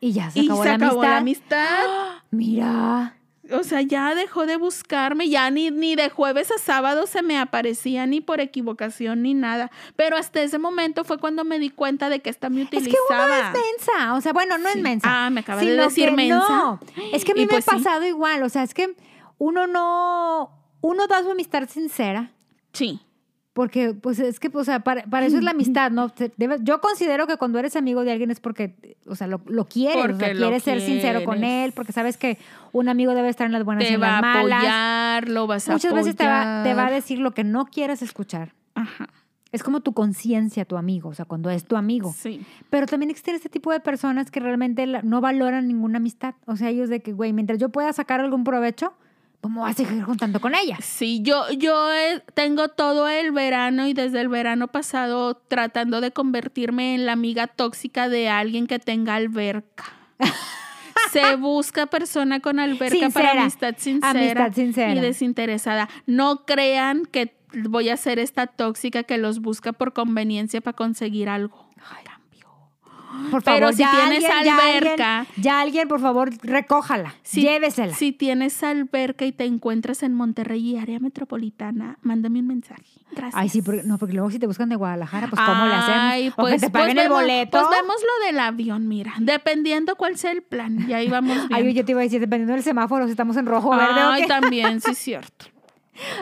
Y 0.00 0.12
ya 0.12 0.30
se 0.30 0.40
y 0.40 0.44
acabó, 0.46 0.62
se 0.64 0.68
la, 0.70 0.74
acabó 0.74 1.02
amistad. 1.02 1.56
la 1.56 1.76
amistad. 1.98 2.22
Mira. 2.30 3.16
O 3.52 3.62
sea, 3.62 3.82
ya 3.82 4.14
dejó 4.14 4.46
de 4.46 4.56
buscarme, 4.56 5.28
ya 5.28 5.50
ni, 5.50 5.70
ni 5.70 5.96
de 5.96 6.08
jueves 6.08 6.50
a 6.50 6.58
sábado 6.58 7.06
se 7.06 7.22
me 7.22 7.38
aparecía 7.38 8.06
ni 8.06 8.20
por 8.20 8.40
equivocación 8.40 9.22
ni 9.22 9.34
nada. 9.34 9.70
Pero 9.96 10.16
hasta 10.16 10.40
ese 10.42 10.58
momento 10.58 11.04
fue 11.04 11.18
cuando 11.18 11.44
me 11.44 11.58
di 11.58 11.68
cuenta 11.70 12.08
de 12.08 12.20
que 12.20 12.30
esta 12.30 12.48
me 12.48 12.62
Es 12.62 12.70
que 12.70 12.76
utilizaba. 12.78 13.24
uno 13.26 13.34
es 13.34 13.52
mensa. 13.52 14.14
O 14.14 14.20
sea, 14.20 14.32
bueno, 14.32 14.56
no 14.58 14.68
es 14.68 14.76
mensa. 14.76 15.06
Ah, 15.26 15.30
me 15.30 15.40
acabas 15.40 15.64
de 15.64 15.76
decir 15.76 16.12
mensa. 16.12 16.36
No. 16.48 16.80
Es 17.12 17.24
que 17.24 17.32
a 17.32 17.34
mí 17.34 17.42
Y 17.42 17.46
me 17.46 17.50
pues 17.50 17.68
ha 17.68 17.72
sí. 17.72 17.76
pasado 17.82 18.04
igual. 18.06 18.42
O 18.42 18.48
sea, 18.48 18.62
es 18.62 18.72
que 18.72 18.94
uno 19.38 19.66
no. 19.66 20.50
Uno 20.80 21.06
da 21.06 21.22
su 21.22 21.30
amistad 21.30 21.68
sincera. 21.68 22.30
Sí. 22.72 23.00
Porque, 23.54 23.94
pues, 23.94 24.18
es 24.18 24.40
que, 24.40 24.50
o 24.52 24.64
sea, 24.64 24.80
para, 24.80 25.04
para 25.04 25.26
eso 25.26 25.36
es 25.38 25.44
la 25.44 25.52
amistad, 25.52 25.90
¿no? 25.92 26.08
Debe- 26.36 26.58
yo 26.62 26.80
considero 26.80 27.26
que 27.28 27.36
cuando 27.36 27.58
eres 27.60 27.76
amigo 27.76 28.02
de 28.04 28.10
alguien 28.10 28.30
es 28.32 28.40
porque, 28.40 28.96
o 29.06 29.14
sea, 29.14 29.28
lo, 29.28 29.40
lo 29.46 29.66
quieres, 29.66 29.96
o 29.96 30.00
sea, 30.00 30.08
Porque 30.08 30.34
lo 30.34 30.40
quieres 30.48 30.62
ser 30.64 30.80
sincero 30.80 31.24
con 31.24 31.44
él, 31.44 31.70
porque 31.72 31.92
sabes 31.92 32.16
que 32.16 32.36
un 32.72 32.88
amigo 32.88 33.14
debe 33.14 33.28
estar 33.28 33.46
en 33.46 33.52
las 33.52 33.64
buenas 33.64 33.84
y 33.84 33.86
Te 33.88 33.94
en 33.94 34.02
va 34.02 34.06
las 34.08 34.18
a 34.18 34.20
malas. 34.22 34.58
apoyar, 34.58 35.28
lo 35.28 35.46
vas 35.46 35.68
a 35.68 35.72
Muchas 35.72 35.94
veces 35.94 36.16
te 36.16 36.26
va, 36.26 36.62
te 36.64 36.74
va 36.74 36.88
a 36.88 36.90
decir 36.90 37.20
lo 37.20 37.30
que 37.32 37.44
no 37.44 37.66
quieres 37.66 38.02
escuchar. 38.02 38.52
Ajá. 38.74 39.08
Es 39.52 39.62
como 39.62 39.82
tu 39.82 39.92
conciencia, 39.92 40.64
tu 40.64 40.76
amigo, 40.76 41.10
o 41.10 41.14
sea, 41.14 41.24
cuando 41.24 41.48
es 41.48 41.64
tu 41.64 41.76
amigo. 41.76 42.12
Sí. 42.12 42.44
Pero 42.70 42.86
también 42.86 43.10
existen 43.10 43.36
este 43.36 43.48
tipo 43.48 43.70
de 43.70 43.78
personas 43.78 44.32
que 44.32 44.40
realmente 44.40 44.84
no 45.04 45.20
valoran 45.20 45.68
ninguna 45.68 45.98
amistad. 45.98 46.34
O 46.46 46.56
sea, 46.56 46.70
ellos 46.70 46.88
de 46.88 47.02
que, 47.02 47.12
güey, 47.12 47.32
mientras 47.32 47.60
yo 47.60 47.68
pueda 47.68 47.92
sacar 47.92 48.18
algún 48.20 48.42
provecho, 48.42 48.94
me 49.48 49.60
voy 49.60 49.70
a 49.70 49.74
seguir 49.74 50.02
juntando 50.02 50.40
con 50.40 50.54
ella. 50.54 50.78
Sí, 50.80 51.20
yo, 51.22 51.50
yo 51.52 51.92
eh, 51.92 52.22
tengo 52.34 52.68
todo 52.68 53.08
el 53.08 53.32
verano 53.32 53.86
y 53.86 53.92
desde 53.94 54.20
el 54.20 54.28
verano 54.28 54.68
pasado 54.68 55.34
tratando 55.48 56.00
de 56.00 56.10
convertirme 56.12 56.94
en 56.94 57.06
la 57.06 57.12
amiga 57.12 57.46
tóxica 57.46 58.08
de 58.08 58.28
alguien 58.28 58.66
que 58.66 58.78
tenga 58.78 59.14
alberca. 59.14 59.84
Se 61.12 61.36
busca 61.36 61.86
persona 61.86 62.40
con 62.40 62.58
alberca 62.58 63.10
para 63.10 63.42
amistad 63.42 63.74
sincera, 63.78 64.10
Amistad 64.10 64.52
sincera. 64.52 64.94
y 64.94 65.00
desinteresada. 65.00 65.88
No 66.06 66.44
crean 66.44 67.04
que 67.06 67.36
voy 67.68 67.88
a 67.88 67.96
ser 67.96 68.18
esta 68.18 68.46
tóxica 68.48 69.04
que 69.04 69.18
los 69.18 69.40
busca 69.40 69.72
por 69.72 69.92
conveniencia 69.92 70.60
para 70.60 70.74
conseguir 70.76 71.28
algo. 71.28 71.68
Cambio. 71.76 72.13
Por 73.30 73.42
Pero 73.42 73.58
favor, 73.66 73.72
si 73.74 73.82
ya 73.82 73.90
tienes 73.90 74.24
alguien, 74.30 74.44
ya 74.44 74.56
alberca- 74.56 75.18
alguien- 75.20 75.42
Ya 75.42 75.60
alguien, 75.60 75.88
por 75.88 76.00
favor, 76.00 76.30
recójala. 76.42 77.14
Si- 77.22 77.40
llévesela. 77.42 77.94
Si 77.94 78.12
tienes 78.12 78.62
alberca 78.62 79.24
y 79.24 79.32
te 79.32 79.44
encuentras 79.44 80.02
en 80.02 80.14
Monterrey 80.14 80.70
y 80.72 80.76
área 80.78 81.00
metropolitana, 81.00 81.98
mándame 82.02 82.40
un 82.40 82.46
mensaje. 82.46 82.82
Gracias. 83.12 83.34
Ay, 83.34 83.48
sí, 83.48 83.62
porque, 83.62 83.82
no, 83.84 83.96
porque 83.98 84.14
luego 84.14 84.30
si 84.30 84.38
te 84.38 84.46
buscan 84.46 84.68
de 84.68 84.76
Guadalajara, 84.76 85.28
pues 85.28 85.40
¿cómo 85.40 85.66
le 85.66 85.74
hacemos? 85.74 86.00
Ay, 86.00 86.32
o 86.36 86.46
que 86.46 86.58
te 86.58 86.70
paguen 86.70 86.98
el 86.98 87.04
vemos- 87.08 87.20
boleto. 87.22 87.58
Pues 87.58 87.80
vemos 87.80 87.96
lo 88.02 88.26
del 88.26 88.40
avión, 88.40 88.88
mira. 88.88 89.14
Dependiendo 89.18 89.96
cuál 89.96 90.16
sea 90.18 90.32
el 90.32 90.42
plan. 90.42 90.84
Y 90.88 90.92
ahí 90.92 91.08
vamos 91.08 91.36
bien. 91.48 91.48
Ay, 91.52 91.72
yo 91.74 91.84
te 91.84 91.92
iba 91.92 92.00
a 92.00 92.04
decir, 92.04 92.20
dependiendo 92.20 92.54
del 92.54 92.62
semáforo, 92.62 93.04
si 93.06 93.12
estamos 93.12 93.36
en 93.36 93.46
rojo 93.46 93.68
o 93.70 93.76
verde 93.76 94.02
o 94.02 94.10
Ay, 94.10 94.22
qué. 94.22 94.28
también, 94.28 94.80
sí 94.80 94.90
es 94.92 94.98
cierto. 95.04 95.46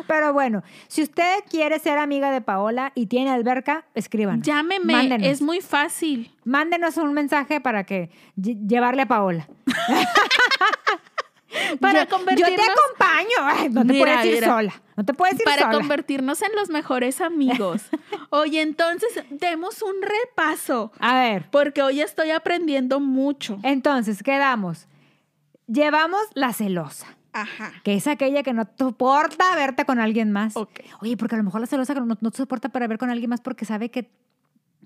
Pero 0.07 0.33
bueno, 0.33 0.63
si 0.89 1.03
usted 1.03 1.39
quiere 1.51 1.79
ser 1.79 1.99
amiga 1.99 2.31
de 2.31 2.41
Paola 2.41 2.93
y 2.95 3.07
tiene 3.07 3.31
alberca, 3.31 3.85
escriban. 3.95 4.43
Llámeme, 4.43 4.93
Mándenos. 4.93 5.27
es 5.29 5.43
muy 5.43 5.61
fácil. 5.61 6.35
Mándenos 6.45 6.97
un 6.97 7.13
mensaje 7.13 7.61
para 7.61 7.85
que 7.85 8.11
lle- 8.37 8.59
llevarle 8.67 9.03
a 9.03 9.07
Paola. 9.07 9.49
Para 11.81 12.05
Yo- 12.05 12.11
Yo 12.11 12.17
convertirnos, 12.17 12.57
te 12.57 12.63
acompaño. 12.63 13.37
Ay, 13.43 13.69
no 13.69 13.83
te 13.85 13.93
Mira, 13.93 14.05
puedes 14.05 14.27
ir 14.27 14.35
mira. 14.37 14.47
sola. 14.47 14.73
No 14.97 15.05
te 15.05 15.13
puedes 15.15 15.39
ir 15.39 15.45
para 15.45 15.63
sola. 15.63 15.73
convertirnos 15.79 16.41
en 16.43 16.53
los 16.55 16.71
mejores 16.71 17.21
amigos. 17.21 17.83
Oye, 18.31 18.63
entonces, 18.63 19.23
demos 19.31 19.83
un 19.83 19.95
repaso. 20.03 20.93
A 20.99 21.15
ver, 21.21 21.49
Porque 21.51 21.83
hoy 21.83 22.01
estoy 22.01 22.31
aprendiendo 22.31 23.01
mucho. 23.01 23.59
entonces, 23.63 24.23
quedamos. 24.23 24.87
Llevamos 25.67 26.23
la 26.35 26.53
celosa, 26.55 27.07
Ajá. 27.33 27.73
que 27.85 27.95
es 27.95 28.07
aquella 28.07 28.43
que 28.43 28.53
no 28.53 28.69
soporta 28.79 29.55
verte 29.57 29.85
con 29.85 29.99
alguien 30.01 30.33
más. 30.33 30.57
Ok. 30.57 30.81
Oye, 31.01 31.17
porque 31.17 31.35
a 31.35 31.39
lo 31.39 31.45
mejor 31.45 31.61
la 31.63 31.67
celosa 31.67 31.95
no, 31.95 32.07
no 32.21 32.31
te 32.31 32.37
soporta 32.37 32.69
para 32.69 32.87
ver 32.87 32.99
con 32.99 33.11
alguien 33.11 33.31
más 33.31 33.41
porque 33.41 33.65
sabe 33.65 33.91
que 33.91 34.11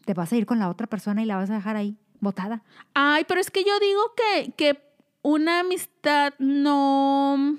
te 0.05 0.15
vas 0.15 0.33
a 0.33 0.37
ir 0.37 0.47
con 0.47 0.59
la 0.59 0.69
otra 0.69 0.87
persona 0.87 1.23
y 1.23 1.27
la 1.27 1.37
vas 1.37 1.51
a 1.51 1.55
dejar 1.55 1.77
ahí 1.77 1.97
botada. 2.21 2.63
Ay, 2.95 3.25
pero 3.27 3.41
es 3.41 3.51
que 3.51 3.65
yo 3.65 3.79
digo 3.81 4.01
que, 4.17 4.53
que 4.53 4.79
una 5.23 5.61
amistad 5.61 6.33
no, 6.39 7.57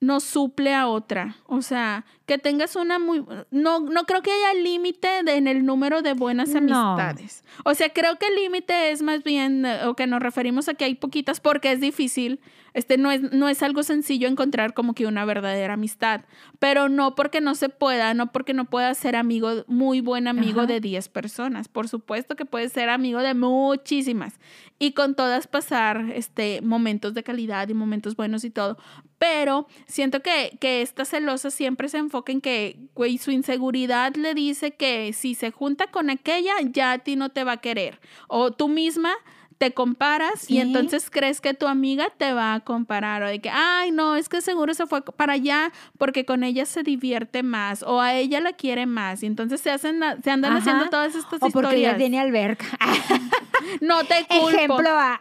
no 0.00 0.20
suple 0.20 0.74
a 0.74 0.88
otra. 0.88 1.36
O 1.46 1.62
sea, 1.62 2.04
que 2.26 2.36
tengas 2.36 2.76
una 2.76 2.98
muy... 2.98 3.24
No, 3.50 3.80
no 3.80 4.04
creo 4.04 4.20
que 4.22 4.30
haya 4.30 4.60
límite 4.60 5.20
en 5.26 5.48
el 5.48 5.64
número 5.64 6.02
de 6.02 6.12
buenas 6.12 6.50
No. 6.50 6.92
amistades. 6.94 7.44
O 7.64 7.74
sea, 7.74 7.88
creo 7.90 8.18
que 8.18 8.26
el 8.26 8.34
límite 8.36 8.90
es 8.90 9.00
más 9.00 9.22
bien, 9.22 9.64
eh, 9.64 9.86
o 9.86 9.94
que 9.94 10.06
nos 10.06 10.20
referimos 10.20 10.68
a 10.68 10.74
que 10.74 10.84
hay 10.84 10.94
poquitas 10.96 11.40
porque 11.40 11.72
es 11.72 11.80
difícil. 11.80 12.40
Este 12.74 12.96
no 12.96 13.10
es, 13.10 13.20
no 13.32 13.48
es 13.48 13.62
algo 13.62 13.82
sencillo 13.82 14.28
encontrar 14.28 14.74
como 14.74 14.94
que 14.94 15.06
una 15.06 15.24
verdadera 15.24 15.74
amistad. 15.74 16.22
Pero 16.58 16.88
no 16.88 17.14
porque 17.14 17.40
no 17.40 17.54
se 17.54 17.68
pueda, 17.68 18.14
no 18.14 18.32
porque 18.32 18.54
no 18.54 18.64
pueda 18.64 18.94
ser 18.94 19.16
amigo, 19.16 19.64
muy 19.66 20.00
buen 20.00 20.28
amigo 20.28 20.60
Ajá. 20.60 20.68
de 20.68 20.80
10 20.80 21.08
personas. 21.08 21.68
Por 21.68 21.88
supuesto 21.88 22.36
que 22.36 22.44
puedes 22.44 22.72
ser 22.72 22.88
amigo 22.88 23.20
de 23.20 23.34
muchísimas 23.34 24.38
y 24.78 24.92
con 24.92 25.14
todas 25.14 25.46
pasar 25.46 26.10
este, 26.14 26.60
momentos 26.62 27.14
de 27.14 27.22
calidad 27.22 27.68
y 27.68 27.74
momentos 27.74 28.16
buenos 28.16 28.44
y 28.44 28.50
todo. 28.50 28.78
Pero 29.18 29.68
siento 29.86 30.20
que, 30.20 30.58
que 30.60 30.82
esta 30.82 31.04
celosa 31.04 31.50
siempre 31.50 31.88
se 31.88 31.98
enfoca 31.98 32.32
en 32.32 32.40
que, 32.40 32.78
güey, 32.94 33.18
su 33.18 33.30
inseguridad 33.30 34.14
le 34.16 34.34
dice 34.34 34.72
que 34.72 35.12
si 35.12 35.34
se 35.34 35.52
junta 35.52 35.86
con 35.88 36.10
aquella, 36.10 36.54
ya 36.62 36.92
a 36.92 36.98
ti 36.98 37.14
no 37.16 37.28
te 37.28 37.44
va 37.44 37.52
a 37.52 37.56
querer. 37.58 38.00
O 38.26 38.50
tú 38.50 38.68
misma 38.68 39.12
te 39.62 39.72
comparas 39.72 40.40
Sí. 40.40 40.54
y 40.54 40.58
entonces 40.58 41.08
crees 41.08 41.40
que 41.40 41.54
tu 41.54 41.68
amiga 41.68 42.08
te 42.18 42.32
va 42.32 42.54
a 42.54 42.60
comparar 42.60 43.22
o 43.22 43.28
de 43.28 43.38
que, 43.40 43.48
ay, 43.48 43.92
no, 43.92 44.16
es 44.16 44.28
que 44.28 44.40
seguro 44.40 44.74
se 44.74 44.88
fue 44.88 45.04
para 45.04 45.34
allá 45.34 45.70
porque 45.98 46.24
con 46.24 46.42
ella 46.42 46.66
se 46.66 46.82
divierte 46.82 47.44
más 47.44 47.84
o 47.84 48.00
a 48.00 48.12
ella 48.14 48.40
la 48.40 48.54
quiere 48.54 48.86
más 48.86 49.22
y 49.22 49.26
entonces 49.26 49.60
se 49.60 49.70
hacen 49.70 50.00
se 50.24 50.30
andan 50.32 50.50
Ajá. 50.50 50.58
haciendo 50.62 50.90
todas 50.90 51.14
estas 51.14 51.34
O 51.40 51.50
porque 51.50 51.68
historias. 51.68 51.92
ya 51.92 51.96
tiene 51.96 52.18
alberca. 52.18 52.66
No 53.80 54.02
te 54.04 54.26
culpo. 54.28 54.48
Ejemplo 54.50 54.90
A. 54.90 55.20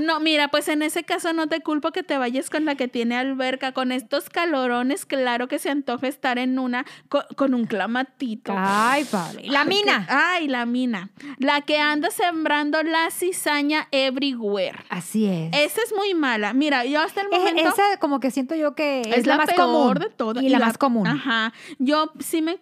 No, 0.00 0.18
mira, 0.18 0.48
pues 0.48 0.66
en 0.68 0.82
ese 0.82 1.04
caso 1.04 1.32
no 1.32 1.46
te 1.46 1.60
culpo 1.60 1.92
que 1.92 2.02
te 2.02 2.18
vayas 2.18 2.50
con 2.50 2.64
la 2.64 2.74
que 2.74 2.88
tiene 2.88 3.16
alberca, 3.16 3.70
con 3.72 3.92
estos 3.92 4.28
calorones, 4.28 5.06
claro 5.06 5.46
que 5.46 5.60
se 5.60 5.70
antoja 5.70 6.08
estar 6.08 6.38
en 6.38 6.58
una 6.58 6.84
co- 7.08 7.24
con, 7.36 7.54
un 7.54 7.66
clamatito. 7.66 8.52
Ay, 8.56 9.04
Pablo. 9.04 9.40
¿Y 9.42 9.50
la 9.50 9.64
mina? 9.64 10.04
Ay, 10.08 10.48
la 10.48 10.66
mina. 10.66 11.10
La 11.38 11.60
que 11.60 11.78
anda 11.78 12.10
sembrando 12.10 12.82
la 12.82 13.08
cizaña 13.12 13.59
everywhere. 13.90 14.84
Así 14.88 15.26
es. 15.26 15.50
Esa 15.52 15.82
es 15.82 15.94
muy 15.94 16.14
mala. 16.14 16.52
Mira, 16.52 16.84
yo 16.84 17.00
hasta 17.00 17.20
el 17.20 17.28
Es- 17.32 17.38
momento... 17.38 17.68
esa 17.70 17.96
como 17.98 18.20
que 18.20 18.30
siento 18.30 18.54
yo 18.54 18.74
que 18.74 19.00
es, 19.02 19.18
es 19.18 19.26
la, 19.26 19.34
la, 19.36 19.44
más 19.44 19.54
peor 19.54 19.66
común. 19.68 19.94
de 19.98 20.08
todas. 20.10 20.42
Y, 20.44 20.48
la, 20.48 20.58
más 20.58 20.78
común. 20.78 21.06
Ajá. 21.06 21.52
Yo 21.78 22.12
sí 22.20 22.42
me, 22.42 22.58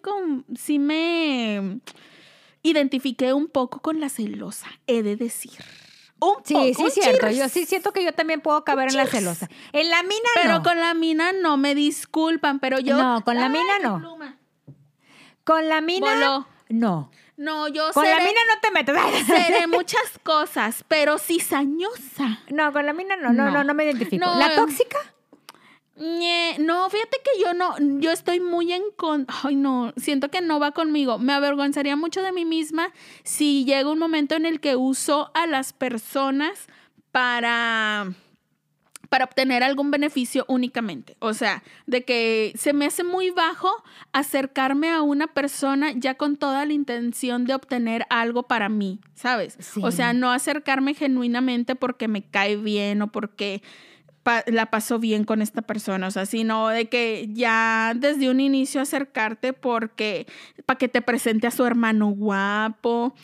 sí 0.55 0.79
me 0.79 1.79
identifiqué 2.63 3.33
un 3.33 3.47
poco 3.47 3.79
con 3.81 3.99
la 3.99 4.09
celosa, 4.09 4.67
he 4.87 5.03
de 5.03 5.15
decir. 5.15 5.59
Un 6.21 6.33
Sí, 6.43 6.53
poco, 6.53 6.65
sí, 6.65 6.81
un 6.81 6.87
es 6.87 6.93
cierto. 6.93 7.29
Yo 7.29 7.47
sí 7.47 7.65
siento 7.65 7.93
que 7.93 8.03
yo 8.03 8.11
también 8.11 8.41
puedo 8.41 8.63
caber 8.65 8.89
en 8.89 8.97
la 8.97 9.05
celosa. 9.07 9.47
En 9.71 9.89
la 9.89 10.03
mina 10.03 10.29
Pero 10.35 10.55
no. 10.55 10.63
con 10.63 10.77
la 10.77 10.93
mina 10.93 11.31
no 11.31 11.55
me 11.55 11.75
disculpan, 11.75 12.59
pero 12.59 12.77
yo. 12.79 12.97
No, 12.97 13.23
con 13.23 13.35
la 13.35 13.45
Ay, 13.45 13.51
mina 13.53 13.77
mi 13.77 13.83
no. 13.85 13.99
pluma. 13.99 14.37
Con 15.45 15.69
la 15.69 15.79
mina 15.79 16.13
Voló. 16.13 16.47
no. 16.67 17.11
No, 17.39 17.69
yo 17.69 17.89
Con 17.93 18.03
la 18.03 18.17
mina 18.17 18.41
no 18.49 18.59
te 18.61 18.69
metes. 18.69 19.25
seré 19.25 19.65
muchas 19.65 20.19
cosas, 20.23 20.83
pero 20.89 21.17
cizañosa. 21.17 22.39
No, 22.49 22.73
con 22.73 22.85
la 22.85 22.91
mina 22.91 23.15
no, 23.15 23.31
no, 23.31 23.45
No. 23.45 23.51
no, 23.51 23.63
no 23.63 23.73
me 23.73 23.85
identifico. 23.85 24.25
No, 24.25 24.37
¿La 24.37 24.47
eh. 24.47 24.55
tóxica? 24.57 24.99
No, 26.59 26.89
fíjate 26.89 27.17
que 27.23 27.41
yo 27.41 27.53
no, 27.53 27.75
yo 27.99 28.11
estoy 28.11 28.41
muy 28.41 28.73
en 28.73 28.83
con, 28.95 29.25
ay 29.43 29.55
no, 29.55 29.93
siento 29.95 30.29
que 30.29 30.41
no 30.41 30.59
va 30.59 30.71
conmigo. 30.71 31.17
Me 31.17 31.31
avergonzaría 31.31 31.95
mucho 31.95 32.21
de 32.21 32.33
mí 32.33 32.43
misma 32.43 32.91
si 33.23 33.63
llega 33.63 33.89
un 33.89 33.99
momento 33.99 34.35
en 34.35 34.45
el 34.45 34.59
que 34.59 34.75
uso 34.75 35.31
a 35.33 35.47
las 35.47 35.71
personas 35.71 36.67
para 37.11 38.13
para 39.09 39.25
obtener 39.25 39.63
algún 39.63 39.91
beneficio 39.91 40.45
únicamente. 40.47 41.17
O 41.19 41.33
sea, 41.33 41.63
de 41.87 42.05
que 42.05 42.53
se 42.55 42.73
me 42.73 42.85
hace 42.85 43.03
muy 43.03 43.31
bajo 43.31 43.69
acercarme 44.13 44.89
a 44.91 45.01
una 45.01 45.27
persona 45.27 45.91
ya 45.95 46.15
con 46.15 46.37
toda 46.37 46.65
la 46.65 46.73
intención 46.73 47.45
de 47.45 47.55
obtener 47.55 48.05
algo 48.09 48.43
para 48.43 48.69
mí, 48.69 48.99
¿sabes? 49.15 49.57
O 49.81 49.91
sea, 49.91 50.13
no 50.13 50.31
acercarme 50.31 50.93
genuinamente 50.93 51.75
porque 51.75 52.07
me 52.07 52.21
cae 52.21 52.55
bien 52.55 53.01
o 53.01 53.11
porque 53.11 53.61
la 54.47 54.67
paso 54.67 54.99
bien 54.99 55.23
con 55.23 55.41
esta 55.41 55.61
persona, 55.61 56.07
o 56.07 56.11
sea, 56.11 56.25
sino 56.27 56.67
de 56.67 56.87
que 56.87 57.29
ya 57.31 57.93
desde 57.95 58.29
un 58.29 58.39
inicio 58.39 58.81
acercarte 58.81 59.53
porque 59.53 60.27
para 60.65 60.77
que 60.77 60.87
te 60.87 61.01
presente 61.01 61.47
a 61.47 61.51
su 61.51 61.65
hermano 61.65 62.09
guapo 62.09 63.15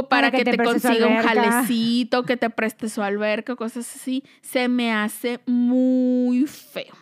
o 0.00 0.08
para, 0.08 0.30
que, 0.30 0.44
te, 0.44 0.56
consiga 0.56 1.06
un 1.06 1.18
jalecito, 1.18 2.24
que 2.24 2.36
te 2.36 2.50
preste 2.50 2.88
su 2.88 3.02
alberca, 3.02 3.56
cosas 3.56 3.94
así, 3.94 4.24
se 4.42 4.68
me 4.68 4.92
hace 4.92 5.40
muy 5.46 6.46
feo. 6.46 6.94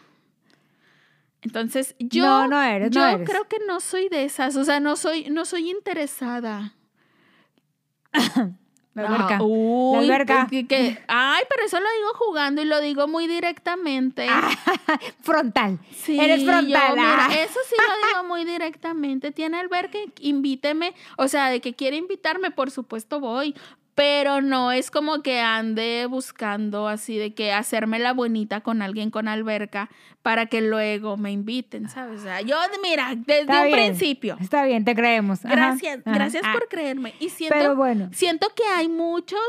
Entonces, 1.42 1.94
yo, 1.99 2.46
no, 2.49 2.62
eres, 2.62 2.90
yo 2.90 3.24
creo 3.24 3.44
que 3.44 3.59
no 3.66 3.80
soy 3.80 4.09
de 4.09 4.24
esas, 4.24 4.57
o 4.57 4.64
sea, 4.64 4.80
no 4.80 4.96
soy, 4.96 5.30
no 5.30 5.44
soy 5.44 5.70
interesada. 5.70 6.74
La 9.03 9.09
alberca. 9.09 9.38
la 9.38 9.99
alberca. 9.99 10.46
Que, 10.51 10.99
ay, 11.07 11.44
pero 11.49 11.66
eso 11.66 11.78
lo 11.80 11.86
digo 11.99 12.14
jugando 12.14 12.62
y 12.62 12.64
lo 12.64 12.80
digo 12.80 13.09
muy 13.09 13.26
directamente. 13.26 14.26
frontal. 15.22 15.78
Sí, 15.94 16.18
Eres 16.18 16.44
frontal. 16.44 16.96
Ah. 16.99 17.28
eso 17.32 17.59
sí 17.68 17.76
lo 17.76 18.09
digo 18.09 18.28
muy 18.28 18.44
directamente. 18.44 19.32
Tiene 19.32 19.59
alberca, 19.59 19.99
invíteme. 20.20 20.94
O 21.16 21.28
sea, 21.28 21.51
de 21.51 21.61
que 21.61 21.74
quiere 21.74 21.96
invitarme, 21.96 22.51
por 22.51 22.70
supuesto 22.70 23.20
voy 23.20 23.55
pero 23.99 24.40
no 24.40 24.70
es 24.70 24.92
como 24.92 25.22
que 25.22 25.40
ande 25.40 26.07
buscando 26.09 26.86
así 26.86 27.18
de 27.18 27.34
que 27.34 27.53
hacerme 27.53 27.99
la 27.99 28.12
bonita 28.12 28.61
con 28.61 28.80
alguien 28.80 29.11
con 29.11 29.26
alberca 29.26 29.90
para 30.22 30.46
que 30.46 30.61
luego 30.61 31.16
me 31.16 31.32
inviten, 31.32 31.88
¿sabes? 31.88 32.20
O 32.20 32.22
sea, 32.22 32.40
yo, 32.40 32.55
mira, 32.80 33.16
desde 33.16 33.61
un 33.61 33.72
principio. 33.72 34.36
Está 34.40 34.62
bien, 34.62 34.84
te 34.84 34.94
creemos. 34.94 35.42
Gracias, 35.42 35.99
gracias 36.05 36.44
por 36.44 36.62
ah. 36.62 36.66
creerme. 36.70 37.12
Y 37.18 37.30
siento, 37.30 37.74
bueno. 37.74 38.09
siento 38.12 38.46
que 38.55 38.62
hay 38.72 38.88
muchos 38.88 39.40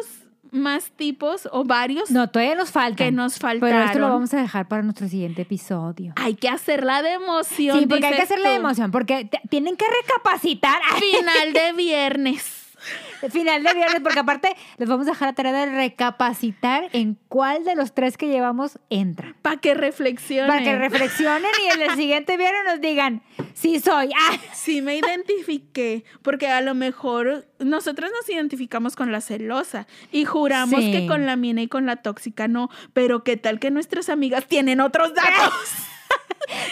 más 0.50 0.90
tipos 0.94 1.48
o 1.52 1.64
varios. 1.64 2.10
No, 2.10 2.28
todavía 2.32 2.56
nos 2.56 2.72
falta. 2.72 3.06
Que 3.06 3.12
nos 3.12 3.38
faltaron. 3.38 3.70
Pero 3.70 3.86
esto 3.86 4.00
lo 4.00 4.10
vamos 4.10 4.34
a 4.34 4.42
dejar 4.42 4.68
para 4.68 4.82
nuestro 4.82 5.08
siguiente 5.08 5.44
episodio. 5.44 6.14
Hay 6.16 6.34
que 6.34 6.50
hacerla 6.50 7.04
de 7.04 7.14
emoción. 7.14 7.82
Sí, 7.82 7.86
porque 7.86 8.08
hay 8.08 8.16
que 8.16 8.24
hacerla 8.24 8.50
de 8.50 8.56
emoción, 8.56 8.90
porque 8.90 9.30
tienen 9.52 9.78
que 9.78 9.86
recapacitar. 10.02 10.82
Final 11.00 11.54
de 11.54 11.74
viernes. 11.74 12.59
Final 13.32 13.64
de 13.64 13.74
viernes, 13.74 14.02
porque 14.02 14.20
aparte 14.20 14.56
les 14.78 14.88
vamos 14.88 15.08
a 15.08 15.12
dejar 15.12 15.30
a 15.30 15.34
tarea 15.34 15.54
de 15.54 15.66
recapacitar 15.68 16.90
en 16.94 17.18
cuál 17.28 17.64
de 17.66 17.76
los 17.76 17.94
tres 17.94 18.18
que 18.18 18.28
llevamos 18.28 18.80
entra. 18.90 19.36
Para 19.42 19.58
que 19.58 19.74
reflexionen. 19.74 20.48
Para 20.48 20.64
que 20.64 20.78
reflexionen 20.78 21.52
y 21.64 21.74
en 21.74 21.82
el 21.90 21.96
siguiente 21.96 22.38
viernes 22.38 22.62
nos 22.66 22.82
digan, 22.82 23.22
sí 23.54 23.80
soy. 23.80 24.10
Ah. 24.18 24.38
Sí 24.54 24.82
me 24.82 24.98
identifiqué, 24.98 26.04
porque 26.22 26.48
a 26.48 26.62
lo 26.62 26.76
mejor 26.76 27.48
nosotros 27.60 28.10
nos 28.16 28.30
identificamos 28.30 28.96
con 28.96 29.12
la 29.12 29.22
celosa 29.22 29.88
y 30.12 30.26
juramos 30.26 30.80
que 30.80 31.08
con 31.08 31.26
la 31.26 31.36
mina 31.36 31.62
y 31.62 31.68
con 31.68 31.86
la 31.86 31.98
tóxica 31.98 32.48
no, 32.48 32.70
pero 32.94 33.24
qué 33.24 33.38
tal 33.38 33.60
que 33.60 33.72
nuestras 33.72 34.10
amigas 34.10 34.46
tienen 34.46 34.82
otros 34.82 35.14
datos. 35.14 35.54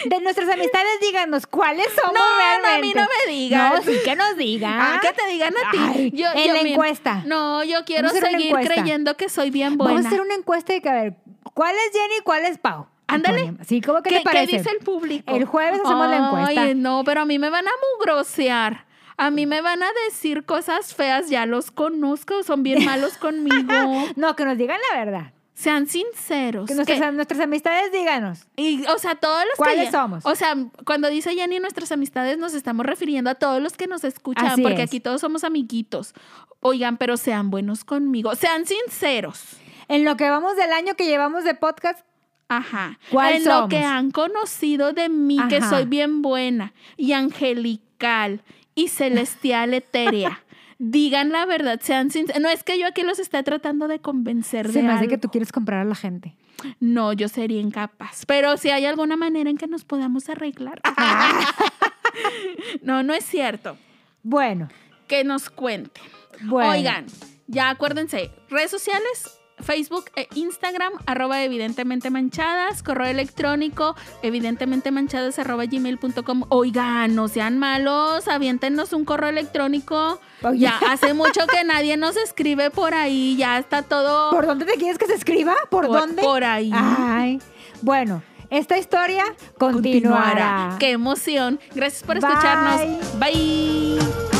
de 0.04 0.20
nuestras 0.20 0.48
amistades, 0.48 1.00
díganos 1.00 1.46
cuáles 1.46 1.86
somos 1.94 2.22
realmente. 2.38 2.68
No, 2.68 2.74
a 2.74 2.78
mí 2.78 2.92
no 2.94 3.06
me 3.26 3.32
digan. 3.32 3.74
No, 3.74 3.82
sí 3.82 3.98
que 4.04 4.16
nos 4.16 4.36
digan. 4.36 4.80
Ah, 4.80 5.00
que 5.00 5.12
te 5.12 5.26
digan 5.28 5.54
a 5.56 5.70
ti. 5.70 6.12
en 6.34 6.52
la 6.52 6.60
encuesta. 6.60 7.22
No, 7.26 7.64
yo 7.64 7.84
quiero 7.84 8.08
seguir 8.10 8.54
creyendo 8.54 9.16
que 9.16 9.28
soy 9.28 9.50
bien 9.50 9.76
buena. 9.76 9.94
Vamos 9.94 10.06
a 10.06 10.08
hacer 10.08 10.20
una 10.20 10.34
encuesta 10.34 10.72
de 10.72 10.80
que, 10.80 10.88
a 10.88 10.94
ver, 10.94 11.14
¿cuál 11.54 11.74
es 11.74 11.92
Jenny 11.92 12.16
y 12.18 12.22
cuál 12.22 12.44
es 12.44 12.58
Pau? 12.58 12.86
Ándale. 13.06 13.54
Sí, 13.66 13.80
¿cómo 13.80 14.02
que 14.02 14.10
¿Qué, 14.10 14.18
te 14.18 14.22
parece? 14.22 14.46
¿Qué 14.46 14.58
dice 14.58 14.70
el 14.70 14.84
público? 14.84 15.34
El 15.34 15.46
jueves 15.46 15.80
hacemos 15.82 16.08
la 16.08 16.16
encuesta. 16.16 16.62
Ay, 16.62 16.74
no, 16.74 17.02
pero 17.04 17.22
a 17.22 17.24
mí 17.24 17.38
me 17.38 17.50
van 17.50 17.66
a 17.66 17.70
mugrosear. 17.94 18.86
A 19.16 19.30
mí 19.30 19.46
me 19.46 19.62
van 19.62 19.82
a 19.82 19.88
decir 20.06 20.44
cosas 20.44 20.94
feas, 20.94 21.28
ya 21.28 21.44
los 21.44 21.72
conozco, 21.72 22.44
son 22.44 22.62
bien 22.62 22.84
malos 22.84 23.16
conmigo. 23.18 23.72
no, 24.14 24.36
que 24.36 24.44
nos 24.44 24.56
digan 24.56 24.78
la 24.92 25.04
verdad. 25.04 25.32
Sean 25.58 25.88
sinceros. 25.88 26.68
Que 26.68 26.74
nuestras, 26.76 27.40
amistades 27.40 27.90
díganos. 27.90 28.46
Y, 28.54 28.86
o 28.86 28.96
sea, 28.98 29.16
todos 29.16 29.44
los 29.44 29.56
¿Cuáles 29.56 29.90
somos? 29.90 30.24
O 30.24 30.36
sea, 30.36 30.54
cuando 30.84 31.08
dice 31.08 31.34
Jenny 31.34 31.58
nuestras 31.58 31.90
amistades, 31.90 32.38
nos 32.38 32.54
estamos 32.54 32.86
refiriendo 32.86 33.28
a 33.28 33.34
todos 33.34 33.60
los 33.60 33.72
que 33.72 33.88
nos 33.88 34.04
escuchan, 34.04 34.62
porque 34.62 34.82
aquí 34.82 35.00
todos 35.00 35.20
somos 35.20 35.42
amiguitos. 35.42 36.14
Oigan, 36.60 36.96
pero 36.96 37.16
sean 37.16 37.50
buenos 37.50 37.84
conmigo. 37.84 38.36
Sean 38.36 38.66
sinceros. 38.66 39.56
En 39.88 40.04
lo 40.04 40.16
que 40.16 40.30
vamos 40.30 40.54
del 40.54 40.70
año 40.72 40.94
que 40.94 41.06
llevamos 41.06 41.42
de 41.42 41.54
podcast, 41.54 42.06
Ajá. 42.46 43.00
¿Cuál 43.10 43.34
en 43.34 43.44
lo 43.44 43.68
que 43.68 43.78
han 43.78 44.12
conocido 44.12 44.92
de 44.92 45.08
mí, 45.08 45.38
que 45.48 45.60
soy 45.60 45.86
bien 45.86 46.22
buena 46.22 46.72
y 46.96 47.14
angelical 47.14 48.42
y 48.76 48.86
celestial 48.86 49.74
etérea. 49.74 50.40
Digan 50.78 51.30
la 51.30 51.46
verdad, 51.46 51.80
sean 51.82 52.10
sinceros. 52.10 52.40
No 52.40 52.48
es 52.48 52.62
que 52.62 52.78
yo 52.78 52.86
aquí 52.86 53.02
los 53.02 53.18
esté 53.18 53.42
tratando 53.42 53.88
de 53.88 54.00
convencer 54.00 54.66
Se 54.70 54.80
de 54.80 54.84
me 54.84 54.92
hace 54.92 55.08
que 55.08 55.18
tú 55.18 55.28
quieres 55.28 55.52
comprar 55.52 55.80
a 55.80 55.84
la 55.84 55.94
gente. 55.94 56.36
No, 56.80 57.12
yo 57.12 57.28
sería 57.28 57.60
incapaz. 57.60 58.24
Pero 58.26 58.56
si 58.56 58.70
hay 58.70 58.84
alguna 58.84 59.16
manera 59.16 59.50
en 59.50 59.58
que 59.58 59.66
nos 59.66 59.84
podamos 59.84 60.28
arreglar. 60.28 60.80
no, 62.82 63.02
no 63.02 63.14
es 63.14 63.24
cierto. 63.24 63.76
Bueno. 64.22 64.68
Que 65.06 65.24
nos 65.24 65.50
cuenten. 65.50 66.02
Bueno. 66.42 66.70
Oigan, 66.70 67.06
ya 67.46 67.70
acuérdense, 67.70 68.30
redes 68.50 68.70
sociales, 68.70 69.37
Facebook 69.60 70.10
e 70.16 70.28
Instagram, 70.34 70.92
arroba 71.06 71.42
evidentemente 71.42 72.10
manchadas, 72.10 72.82
correo 72.82 73.06
electrónico, 73.06 73.96
evidentemente 74.22 74.90
manchadas, 74.90 75.38
arroba 75.38 75.64
gmail.com. 75.66 76.44
Oigan, 76.48 77.14
no 77.14 77.28
sean 77.28 77.58
malos, 77.58 78.28
aviéntenos 78.28 78.92
un 78.92 79.04
correo 79.04 79.30
electrónico. 79.30 80.20
Ya 80.54 80.78
hace 80.88 81.14
mucho 81.14 81.46
que 81.46 81.64
nadie 81.64 81.96
nos 81.96 82.16
escribe 82.16 82.70
por 82.70 82.94
ahí, 82.94 83.36
ya 83.36 83.58
está 83.58 83.82
todo. 83.82 84.30
¿Por 84.30 84.46
dónde 84.46 84.64
te 84.64 84.74
quieres 84.74 84.98
que 84.98 85.06
se 85.06 85.14
escriba? 85.14 85.54
¿Por, 85.70 85.86
dónde? 85.88 86.22
Por 86.22 86.44
ahí. 86.44 86.70
Ay, 86.72 87.40
bueno. 87.82 88.22
Esta 88.50 88.78
historia 88.78 89.24
continuará. 89.58 90.76
Qué 90.78 90.92
emoción. 90.92 91.60
Gracias 91.74 92.02
por 92.02 92.16
escucharnos. 92.16 93.18
Bye. 93.18 94.37